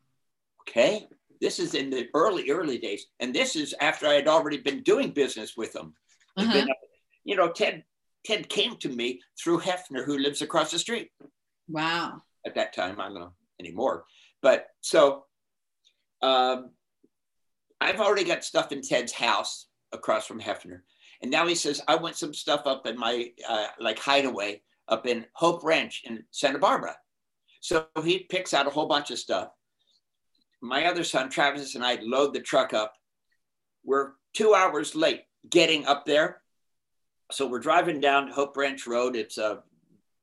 Okay. 0.62 1.08
This 1.42 1.60
is 1.60 1.74
in 1.74 1.90
the 1.90 2.08
early, 2.14 2.50
early 2.52 2.78
days. 2.78 3.08
And 3.20 3.34
this 3.34 3.56
is 3.56 3.74
after 3.82 4.08
I 4.08 4.14
had 4.14 4.28
already 4.28 4.58
been 4.58 4.82
doing 4.84 5.12
business 5.12 5.58
with 5.58 5.74
them. 5.74 5.94
Uh-huh. 6.38 6.54
Been, 6.54 6.70
you 7.26 7.36
know, 7.36 7.52
Ted, 7.52 7.84
Ted 8.26 8.48
came 8.48 8.78
to 8.78 8.90
me 8.90 9.22
through 9.42 9.60
Hefner, 9.60 10.06
who 10.06 10.18
lives 10.18 10.42
across 10.42 10.72
the 10.72 10.80
street. 10.80 11.10
Wow. 11.68 12.22
At 12.46 12.56
that 12.56 12.74
time, 12.74 13.00
I 13.00 13.06
don't 13.06 13.16
know 13.16 13.34
anymore. 13.60 14.06
But 14.42 14.68
so 14.82 15.26
um, 16.22 16.72
I've 17.82 18.00
already 18.00 18.24
got 18.24 18.44
stuff 18.44 18.72
in 18.72 18.82
Ted's 18.82 19.12
house 19.12 19.68
across 19.92 20.26
from 20.26 20.40
Hefner. 20.40 20.82
And 21.22 21.32
now 21.32 21.48
he 21.48 21.56
says, 21.56 21.82
I 21.88 21.96
want 21.96 22.18
some 22.18 22.34
stuff 22.34 22.62
up 22.66 22.86
in 22.86 22.98
my 22.98 23.32
uh, 23.48 23.68
like 23.80 24.00
hideaway 24.00 24.62
up 24.88 25.08
in 25.08 25.26
Hope 25.34 25.64
Ranch 25.64 26.04
in 26.06 26.24
Santa 26.32 26.60
Barbara. 26.60 26.96
So 27.64 27.88
he 28.04 28.20
picks 28.20 28.54
out 28.54 28.68
a 28.68 28.70
whole 28.70 28.88
bunch 28.88 29.10
of 29.10 29.18
stuff. 29.18 29.48
My 30.62 30.84
other 30.86 31.06
son, 31.06 31.30
Travis, 31.30 31.76
and 31.76 31.86
I 31.86 31.98
load 32.02 32.34
the 32.34 32.42
truck 32.42 32.74
up. 32.74 32.94
We're 33.86 34.12
two 34.34 34.54
hours 34.54 34.96
late 34.96 35.22
getting 35.50 35.86
up 35.86 36.06
there. 36.06 36.42
So 37.32 37.48
we're 37.48 37.62
driving 37.62 38.02
down 38.02 38.28
Hope 38.28 38.58
Ranch 38.58 38.86
Road. 38.86 39.16
It's 39.16 39.38
a 39.38 39.64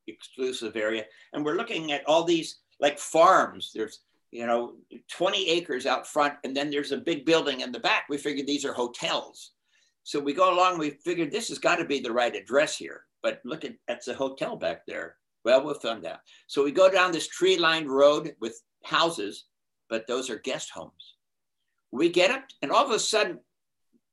exclusive 0.05 0.75
area. 0.75 1.05
And 1.33 1.43
we're 1.43 1.55
looking 1.55 1.91
at 1.91 2.07
all 2.07 2.23
these 2.23 2.59
like 2.79 2.99
farms. 2.99 3.71
There's, 3.73 4.01
you 4.29 4.45
know, 4.45 4.75
20 5.11 5.49
acres 5.49 5.87
out 5.87 6.05
front. 6.05 6.35
And 6.43 6.55
then 6.55 6.69
there's 6.69 6.91
a 6.91 6.97
big 6.97 7.25
building 7.25 7.61
in 7.61 7.71
the 7.71 7.79
back. 7.79 8.03
We 8.07 8.19
figured 8.19 8.45
these 8.45 8.65
are 8.65 8.73
hotels. 8.73 9.53
So 10.03 10.19
we 10.19 10.33
go 10.33 10.53
along, 10.53 10.77
we 10.77 10.91
figured 10.91 11.31
this 11.31 11.49
has 11.49 11.57
got 11.57 11.77
to 11.77 11.85
be 11.85 12.01
the 12.01 12.13
right 12.13 12.35
address 12.35 12.77
here. 12.77 13.05
But 13.23 13.41
look 13.43 13.65
at 13.65 13.73
that's 13.87 14.09
a 14.09 14.13
hotel 14.13 14.55
back 14.55 14.85
there. 14.85 15.15
Well, 15.43 15.63
we'll 15.63 15.73
find 15.75 16.05
out. 16.05 16.19
So 16.47 16.63
we 16.63 16.71
go 16.71 16.89
down 16.89 17.11
this 17.11 17.27
tree 17.27 17.57
lined 17.57 17.89
road 17.89 18.35
with 18.39 18.61
houses, 18.83 19.45
but 19.89 20.07
those 20.07 20.29
are 20.29 20.37
guest 20.37 20.69
homes. 20.69 21.15
We 21.91 22.09
get 22.09 22.31
up, 22.31 22.43
and 22.61 22.71
all 22.71 22.85
of 22.85 22.91
a 22.91 22.99
sudden, 22.99 23.39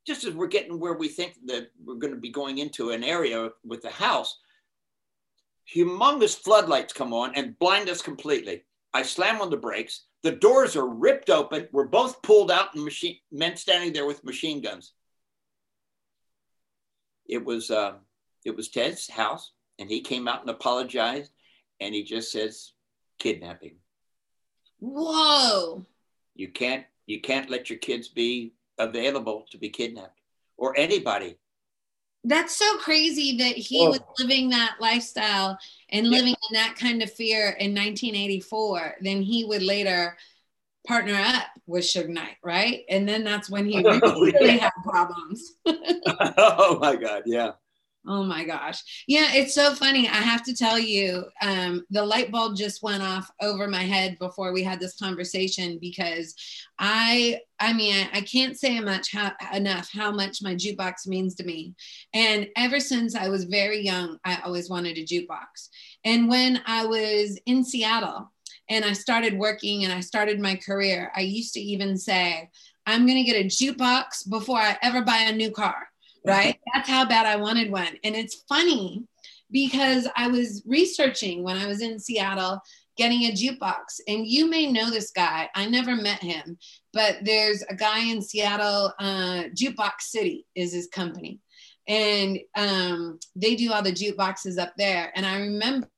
just 0.06 0.24
as 0.24 0.34
we're 0.34 0.46
getting 0.46 0.80
where 0.80 0.94
we 0.94 1.08
think 1.08 1.34
that 1.46 1.70
we're 1.84 1.96
going 1.96 2.14
to 2.14 2.20
be 2.20 2.30
going 2.30 2.58
into 2.58 2.90
an 2.90 3.04
area 3.04 3.50
with 3.64 3.82
the 3.82 3.90
house, 3.90 4.38
humongous 5.72 6.36
floodlights 6.36 6.92
come 6.92 7.12
on 7.12 7.34
and 7.34 7.58
blind 7.58 7.88
us 7.88 8.00
completely. 8.00 8.64
I 8.94 9.02
slam 9.02 9.40
on 9.40 9.50
the 9.50 9.56
brakes. 9.56 10.06
The 10.22 10.32
doors 10.32 10.76
are 10.76 10.88
ripped 10.88 11.30
open. 11.30 11.68
We're 11.72 11.86
both 11.86 12.22
pulled 12.22 12.50
out, 12.50 12.74
and 12.74 12.84
machine 12.84 13.18
men 13.30 13.56
standing 13.56 13.92
there 13.92 14.06
with 14.06 14.24
machine 14.24 14.62
guns. 14.62 14.94
It 17.26 17.44
was 17.44 17.70
uh, 17.70 17.94
it 18.44 18.56
was 18.56 18.70
Ted's 18.70 19.08
house 19.10 19.52
and 19.78 19.90
he 19.90 20.00
came 20.00 20.28
out 20.28 20.40
and 20.40 20.50
apologized 20.50 21.32
and 21.80 21.94
he 21.94 22.02
just 22.02 22.30
says 22.32 22.72
kidnapping 23.18 23.76
whoa 24.80 25.84
you 26.34 26.48
can't 26.48 26.84
you 27.06 27.20
can't 27.20 27.50
let 27.50 27.68
your 27.68 27.78
kids 27.78 28.08
be 28.08 28.52
available 28.78 29.44
to 29.50 29.58
be 29.58 29.68
kidnapped 29.68 30.20
or 30.56 30.76
anybody 30.76 31.36
that's 32.24 32.56
so 32.56 32.76
crazy 32.78 33.38
that 33.38 33.56
he 33.56 33.86
oh. 33.86 33.90
was 33.90 34.00
living 34.18 34.50
that 34.50 34.76
lifestyle 34.80 35.58
and 35.90 36.08
living 36.08 36.34
in 36.50 36.54
that 36.54 36.76
kind 36.76 37.02
of 37.02 37.12
fear 37.12 37.50
in 37.58 37.74
1984 37.74 38.96
then 39.00 39.22
he 39.22 39.44
would 39.44 39.62
later 39.62 40.16
partner 40.88 41.14
up 41.14 41.44
with 41.66 41.84
Suge 41.84 42.08
Knight, 42.08 42.36
right? 42.42 42.84
And 42.88 43.06
then 43.06 43.22
that's 43.22 43.50
when 43.50 43.66
he 43.66 43.76
oh, 43.84 44.00
really, 44.00 44.34
oh, 44.40 44.44
yeah. 44.44 44.52
had 44.56 44.72
problems. 44.82 45.52
oh 45.66 46.78
my 46.80 46.96
God, 46.96 47.22
yeah. 47.26 47.52
Oh 48.10 48.24
my 48.24 48.42
gosh. 48.42 49.04
Yeah, 49.06 49.34
it's 49.34 49.54
so 49.54 49.74
funny. 49.74 50.08
I 50.08 50.12
have 50.12 50.42
to 50.44 50.56
tell 50.56 50.78
you, 50.78 51.24
um, 51.42 51.84
the 51.90 52.02
light 52.02 52.32
bulb 52.32 52.56
just 52.56 52.82
went 52.82 53.02
off 53.02 53.30
over 53.42 53.68
my 53.68 53.82
head 53.82 54.18
before 54.18 54.50
we 54.50 54.62
had 54.62 54.80
this 54.80 54.98
conversation 54.98 55.78
because 55.78 56.34
I, 56.78 57.40
I 57.60 57.74
mean, 57.74 57.94
I, 57.94 58.18
I 58.18 58.20
can't 58.22 58.58
say 58.58 58.80
much 58.80 59.12
how, 59.12 59.32
enough 59.52 59.90
how 59.92 60.10
much 60.10 60.42
my 60.42 60.54
jukebox 60.54 61.06
means 61.06 61.34
to 61.34 61.44
me. 61.44 61.74
And 62.14 62.48
ever 62.56 62.80
since 62.80 63.14
I 63.14 63.28
was 63.28 63.44
very 63.44 63.82
young, 63.82 64.16
I 64.24 64.38
always 64.42 64.70
wanted 64.70 64.96
a 64.96 65.04
jukebox. 65.04 65.68
And 66.02 66.30
when 66.30 66.62
I 66.64 66.86
was 66.86 67.38
in 67.44 67.62
Seattle 67.62 68.32
and 68.70 68.86
I 68.86 68.94
started 68.94 69.38
working 69.38 69.84
and 69.84 69.92
I 69.92 70.00
started 70.00 70.40
my 70.40 70.56
career, 70.56 71.12
I 71.14 71.20
used 71.20 71.52
to 71.54 71.60
even 71.60 71.98
say, 71.98 72.48
I'm 72.86 73.04
going 73.04 73.22
to 73.22 73.30
get 73.30 73.44
a 73.44 73.48
jukebox 73.48 74.30
before 74.30 74.56
I 74.56 74.78
ever 74.80 75.02
buy 75.02 75.26
a 75.26 75.32
new 75.32 75.50
car 75.50 75.87
right? 76.28 76.58
That's 76.72 76.88
how 76.88 77.06
bad 77.06 77.26
I 77.26 77.36
wanted 77.36 77.70
one. 77.70 77.96
And 78.04 78.14
it's 78.14 78.44
funny 78.48 79.04
because 79.50 80.06
I 80.16 80.28
was 80.28 80.62
researching 80.66 81.42
when 81.42 81.56
I 81.56 81.66
was 81.66 81.80
in 81.80 81.98
Seattle 81.98 82.60
getting 82.96 83.22
a 83.22 83.32
jukebox. 83.32 84.00
And 84.06 84.26
you 84.26 84.50
may 84.50 84.70
know 84.70 84.90
this 84.90 85.10
guy. 85.10 85.48
I 85.54 85.66
never 85.66 85.96
met 85.96 86.22
him, 86.22 86.58
but 86.92 87.18
there's 87.22 87.62
a 87.62 87.74
guy 87.74 88.00
in 88.00 88.20
Seattle, 88.20 88.92
uh, 88.98 89.44
Jukebox 89.54 90.00
City 90.00 90.46
is 90.54 90.72
his 90.72 90.88
company. 90.88 91.40
And 91.86 92.38
um, 92.56 93.18
they 93.34 93.54
do 93.54 93.72
all 93.72 93.82
the 93.82 93.92
jukeboxes 93.92 94.58
up 94.58 94.74
there. 94.76 95.10
And 95.14 95.24
I 95.24 95.40
remember 95.40 95.88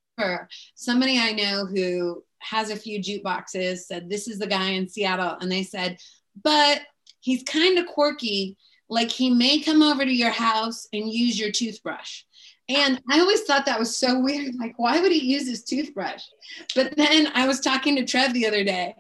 somebody 0.75 1.19
I 1.19 1.33
know 1.33 1.67
who 1.67 2.23
has 2.39 2.71
a 2.71 2.77
few 2.77 3.01
jukeboxes 3.01 3.79
said, 3.79 4.09
This 4.09 4.29
is 4.29 4.39
the 4.39 4.47
guy 4.47 4.71
in 4.71 4.89
Seattle. 4.89 5.37
And 5.41 5.51
they 5.51 5.65
said, 5.65 5.97
But 6.45 6.83
he's 7.21 7.43
kind 7.43 7.79
of 7.79 7.87
quirky 7.87 8.57
like 8.91 9.11
he 9.11 9.31
may 9.31 9.61
come 9.61 9.83
over 9.83 10.05
to 10.05 10.13
your 10.13 10.31
house 10.31 10.87
and 10.93 11.11
use 11.11 11.39
your 11.39 11.51
toothbrush 11.51 12.23
And 12.69 13.01
I 13.11 13.19
always 13.21 13.43
thought 13.43 13.67
that 13.67 13.79
was 13.79 13.97
so 13.97 14.21
weird. 14.27 14.55
Like, 14.57 14.75
why 14.77 15.01
would 15.01 15.13
he 15.13 15.19
use 15.19 15.49
his 15.49 15.65
toothbrush? 15.65 16.23
But 16.75 16.97
then 16.97 17.29
I 17.35 17.47
was 17.47 17.61
talking 17.61 17.97
to 17.97 18.05
Trev 18.05 18.33
the 18.33 18.47
other 18.47 18.65
day, 18.65 18.95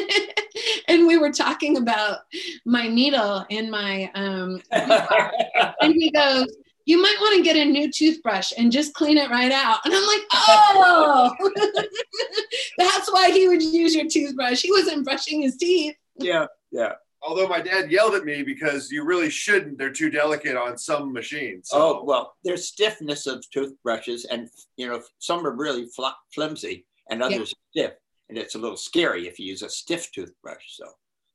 and 0.88 1.06
we 1.06 1.18
were 1.18 1.32
talking 1.32 1.76
about 1.76 2.18
my 2.64 2.88
needle 2.88 3.44
and 3.50 3.70
my 3.70 4.10
um, 4.14 4.60
and 4.70 5.94
he 5.94 6.10
goes, 6.12 6.46
"You 6.84 7.02
might 7.02 7.16
want 7.20 7.36
to 7.36 7.42
get 7.42 7.56
a 7.56 7.64
new 7.64 7.90
toothbrush 7.90 8.52
and 8.56 8.70
just 8.70 8.94
clean 8.94 9.18
it 9.18 9.30
right 9.30 9.52
out." 9.52 9.78
And 9.84 9.94
I'm 9.94 10.06
like, 10.06 10.22
"Oh, 10.32 11.36
that's 12.78 13.12
why 13.12 13.30
he 13.30 13.48
would 13.48 13.62
use 13.62 13.94
your 13.94 14.08
toothbrush. 14.08 14.62
He 14.62 14.70
wasn't 14.70 15.04
brushing 15.04 15.42
his 15.42 15.56
teeth." 15.56 15.96
yeah, 16.18 16.46
yeah. 16.70 16.92
Although 17.22 17.48
my 17.48 17.60
dad 17.60 17.90
yelled 17.90 18.14
at 18.14 18.24
me 18.24 18.42
because 18.42 18.90
you 18.90 19.04
really 19.04 19.28
shouldn't. 19.28 19.76
They're 19.76 19.92
too 19.92 20.10
delicate 20.10 20.56
on 20.56 20.78
some 20.78 21.12
machines. 21.12 21.68
So. 21.70 21.78
Oh 21.78 22.04
well, 22.04 22.34
there's 22.44 22.68
stiffness 22.68 23.26
of 23.26 23.44
toothbrushes, 23.50 24.24
and 24.24 24.48
you 24.76 24.88
know 24.88 25.02
some 25.18 25.46
are 25.46 25.54
really 25.54 25.86
fl- 25.86 26.16
flimsy, 26.34 26.86
and 27.10 27.22
others 27.22 27.54
yeah. 27.74 27.88
stiff, 27.88 27.96
and 28.28 28.38
it's 28.38 28.54
a 28.54 28.58
little 28.58 28.76
scary 28.76 29.28
if 29.28 29.38
you 29.38 29.46
use 29.46 29.62
a 29.62 29.68
stiff 29.68 30.10
toothbrush. 30.12 30.64
So. 30.68 30.86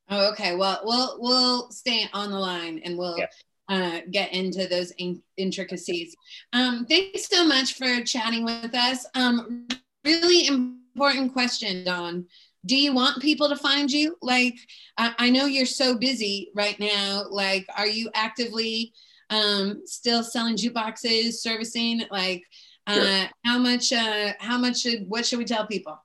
Oh, 0.09 0.31
okay. 0.31 0.55
Well, 0.55 0.81
we'll 0.83 1.17
we'll 1.19 1.71
stay 1.71 2.07
on 2.13 2.31
the 2.31 2.39
line, 2.39 2.81
and 2.83 2.97
we'll. 2.97 3.17
Yeah. 3.17 3.27
Uh, 3.67 4.01
get 4.11 4.31
into 4.31 4.67
those 4.67 4.91
in- 4.99 5.23
intricacies. 5.37 6.15
Um, 6.53 6.85
thanks 6.87 7.27
so 7.27 7.47
much 7.47 7.73
for 7.73 8.03
chatting 8.03 8.45
with 8.45 8.75
us. 8.75 9.07
Um, 9.15 9.67
really 10.03 10.45
important 10.45 11.33
question, 11.33 11.83
Don 11.83 12.27
do 12.65 12.75
you 12.75 12.93
want 12.93 13.21
people 13.21 13.49
to 13.49 13.55
find 13.55 13.91
you? 13.91 14.17
Like 14.21 14.55
I, 14.97 15.13
I, 15.17 15.29
know 15.29 15.45
you're 15.45 15.65
so 15.65 15.97
busy 15.97 16.51
right 16.55 16.79
now. 16.79 17.25
Like 17.29 17.67
are 17.77 17.87
you 17.87 18.09
actively 18.13 18.93
um 19.29 19.81
still 19.85 20.23
selling 20.23 20.55
jukeboxes 20.55 21.33
servicing? 21.33 22.01
Like 22.11 22.43
uh 22.87 22.93
sure. 22.93 23.29
how 23.45 23.57
much 23.59 23.93
uh 23.93 24.33
how 24.39 24.57
much 24.57 24.81
should 24.81 25.07
what 25.07 25.25
should 25.25 25.39
we 25.39 25.45
tell 25.45 25.67
people? 25.67 25.97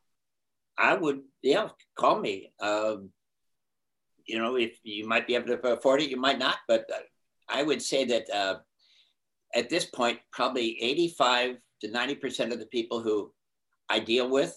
I 0.77 0.95
would 0.95 1.21
yeah 1.43 1.69
call 1.97 2.21
me. 2.21 2.53
Um 2.61 3.11
you 4.31 4.39
know 4.39 4.57
if 4.57 4.79
you 4.85 5.07
might 5.07 5.27
be 5.27 5.35
able 5.35 5.49
to 5.49 5.73
afford 5.73 6.01
it 6.01 6.09
you 6.09 6.17
might 6.17 6.39
not 6.39 6.59
but 6.69 6.89
uh, 6.95 7.01
i 7.49 7.63
would 7.63 7.83
say 7.83 8.05
that 8.05 8.31
uh 8.31 8.57
at 9.55 9.69
this 9.69 9.85
point 9.85 10.19
probably 10.33 10.81
85 10.81 11.57
to 11.81 11.91
90 11.91 12.15
percent 12.17 12.53
of 12.53 12.61
the 12.61 12.67
people 12.67 13.01
who 13.01 13.33
i 13.89 13.99
deal 13.99 14.31
with 14.31 14.57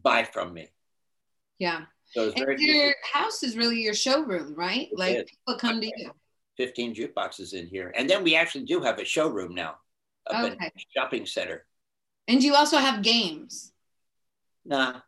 buy 0.00 0.22
from 0.22 0.54
me 0.54 0.68
yeah. 1.60 1.82
So 2.06 2.32
your 2.58 2.94
house 3.12 3.44
is 3.44 3.56
really 3.56 3.80
your 3.80 3.94
showroom, 3.94 4.54
right? 4.56 4.88
It 4.90 4.98
like 4.98 5.16
is. 5.16 5.30
people 5.30 5.60
come 5.60 5.80
to 5.80 5.86
you. 5.86 6.10
15 6.56 6.94
jukeboxes 6.94 7.54
in 7.54 7.68
here. 7.68 7.92
And 7.96 8.10
then 8.10 8.24
we 8.24 8.34
actually 8.34 8.64
do 8.64 8.80
have 8.80 8.98
a 8.98 9.04
showroom 9.04 9.54
now, 9.54 9.76
a 10.28 10.46
okay. 10.46 10.70
shopping 10.94 11.24
center. 11.24 11.64
And 12.26 12.42
you 12.42 12.54
also 12.54 12.78
have 12.78 13.02
games? 13.02 13.72
Nah. 14.64 15.00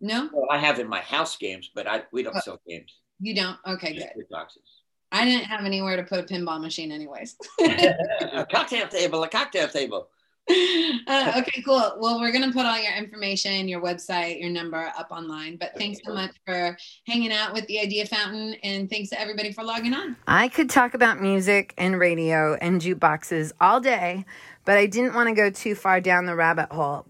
No? 0.00 0.28
Well, 0.32 0.46
I 0.50 0.58
have 0.58 0.78
in 0.78 0.88
my 0.88 1.00
house 1.00 1.38
games, 1.38 1.70
but 1.74 1.86
I 1.86 2.02
we 2.12 2.22
don't 2.22 2.36
oh, 2.36 2.40
sell 2.40 2.60
games. 2.68 2.92
You 3.18 3.34
don't? 3.34 3.56
Okay, 3.66 3.94
good. 3.94 4.08
Jukeboxes. 4.18 4.58
I 5.10 5.24
didn't 5.24 5.44
have 5.44 5.64
anywhere 5.64 5.96
to 5.96 6.02
put 6.02 6.18
a 6.18 6.22
pinball 6.22 6.60
machine, 6.60 6.92
anyways. 6.92 7.36
a 7.60 8.46
cocktail 8.50 8.88
table, 8.88 9.22
a 9.22 9.28
cocktail 9.28 9.68
table. 9.68 10.08
Uh, 11.08 11.34
okay, 11.38 11.62
cool. 11.62 11.96
Well, 11.98 12.18
we're 12.20 12.32
going 12.32 12.44
to 12.44 12.52
put 12.52 12.66
all 12.66 12.78
your 12.78 12.94
information, 12.94 13.68
your 13.68 13.80
website, 13.80 14.40
your 14.40 14.50
number 14.50 14.92
up 14.98 15.08
online. 15.10 15.56
But 15.56 15.72
thanks 15.76 16.00
so 16.04 16.12
much 16.12 16.34
for 16.44 16.76
hanging 17.06 17.32
out 17.32 17.52
with 17.52 17.66
the 17.66 17.78
Idea 17.78 18.06
Fountain. 18.06 18.54
And 18.64 18.90
thanks 18.90 19.10
to 19.10 19.20
everybody 19.20 19.52
for 19.52 19.62
logging 19.62 19.94
on. 19.94 20.16
I 20.26 20.48
could 20.48 20.68
talk 20.68 20.94
about 20.94 21.22
music 21.22 21.74
and 21.78 21.98
radio 21.98 22.54
and 22.54 22.80
jukeboxes 22.80 23.52
all 23.60 23.80
day, 23.80 24.24
but 24.64 24.76
I 24.76 24.86
didn't 24.86 25.14
want 25.14 25.28
to 25.28 25.34
go 25.34 25.48
too 25.48 25.76
far 25.76 26.00
down 26.00 26.26
the 26.26 26.34
rabbit 26.34 26.72
hole. 26.72 27.06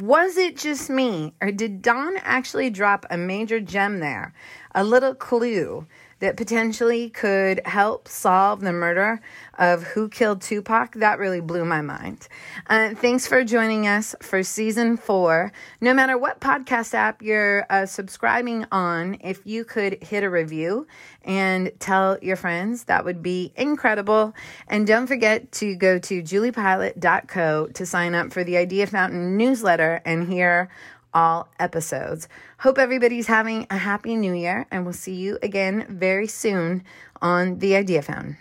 Was 0.00 0.36
it 0.36 0.56
just 0.56 0.88
me, 0.88 1.34
or 1.42 1.50
did 1.50 1.82
Don 1.82 2.16
actually 2.18 2.70
drop 2.70 3.04
a 3.10 3.18
major 3.18 3.60
gem 3.60 3.98
there? 3.98 4.32
A 4.74 4.84
little 4.84 5.14
clue 5.14 5.86
that 6.20 6.36
potentially 6.36 7.10
could 7.10 7.60
help 7.66 8.08
solve 8.08 8.60
the 8.60 8.72
murder 8.72 9.20
of 9.58 9.82
Who 9.82 10.08
Killed 10.08 10.40
Tupac, 10.40 10.94
that 10.94 11.18
really 11.18 11.40
blew 11.40 11.64
my 11.64 11.80
mind. 11.80 12.28
Uh, 12.68 12.94
thanks 12.94 13.26
for 13.26 13.44
joining 13.44 13.86
us 13.86 14.14
for 14.20 14.42
season 14.42 14.96
four. 14.96 15.52
No 15.80 15.92
matter 15.92 16.16
what 16.16 16.40
podcast 16.40 16.94
app 16.94 17.22
you're 17.22 17.66
uh, 17.68 17.86
subscribing 17.86 18.66
on, 18.70 19.18
if 19.20 19.40
you 19.44 19.64
could 19.64 20.02
hit 20.02 20.22
a 20.22 20.30
review 20.30 20.86
and 21.22 21.72
tell 21.78 22.18
your 22.22 22.36
friends, 22.36 22.84
that 22.84 23.04
would 23.04 23.22
be 23.22 23.52
incredible. 23.56 24.34
And 24.68 24.86
don't 24.86 25.06
forget 25.06 25.50
to 25.52 25.74
go 25.74 25.98
to 25.98 26.22
juliepilat.co 26.22 27.66
to 27.66 27.86
sign 27.86 28.14
up 28.14 28.32
for 28.32 28.44
the 28.44 28.56
Idea 28.56 28.86
Fountain 28.86 29.36
newsletter 29.36 30.00
and 30.04 30.28
hear 30.28 30.70
all 31.12 31.48
episodes. 31.58 32.28
Hope 32.58 32.78
everybody's 32.78 33.26
having 33.26 33.66
a 33.70 33.76
happy 33.76 34.16
new 34.16 34.32
year, 34.32 34.66
and 34.70 34.84
we'll 34.84 34.92
see 34.94 35.14
you 35.14 35.38
again 35.42 35.86
very 35.88 36.26
soon 36.26 36.82
on 37.20 37.58
The 37.58 37.76
Idea 37.76 38.02
Fountain. 38.02 38.36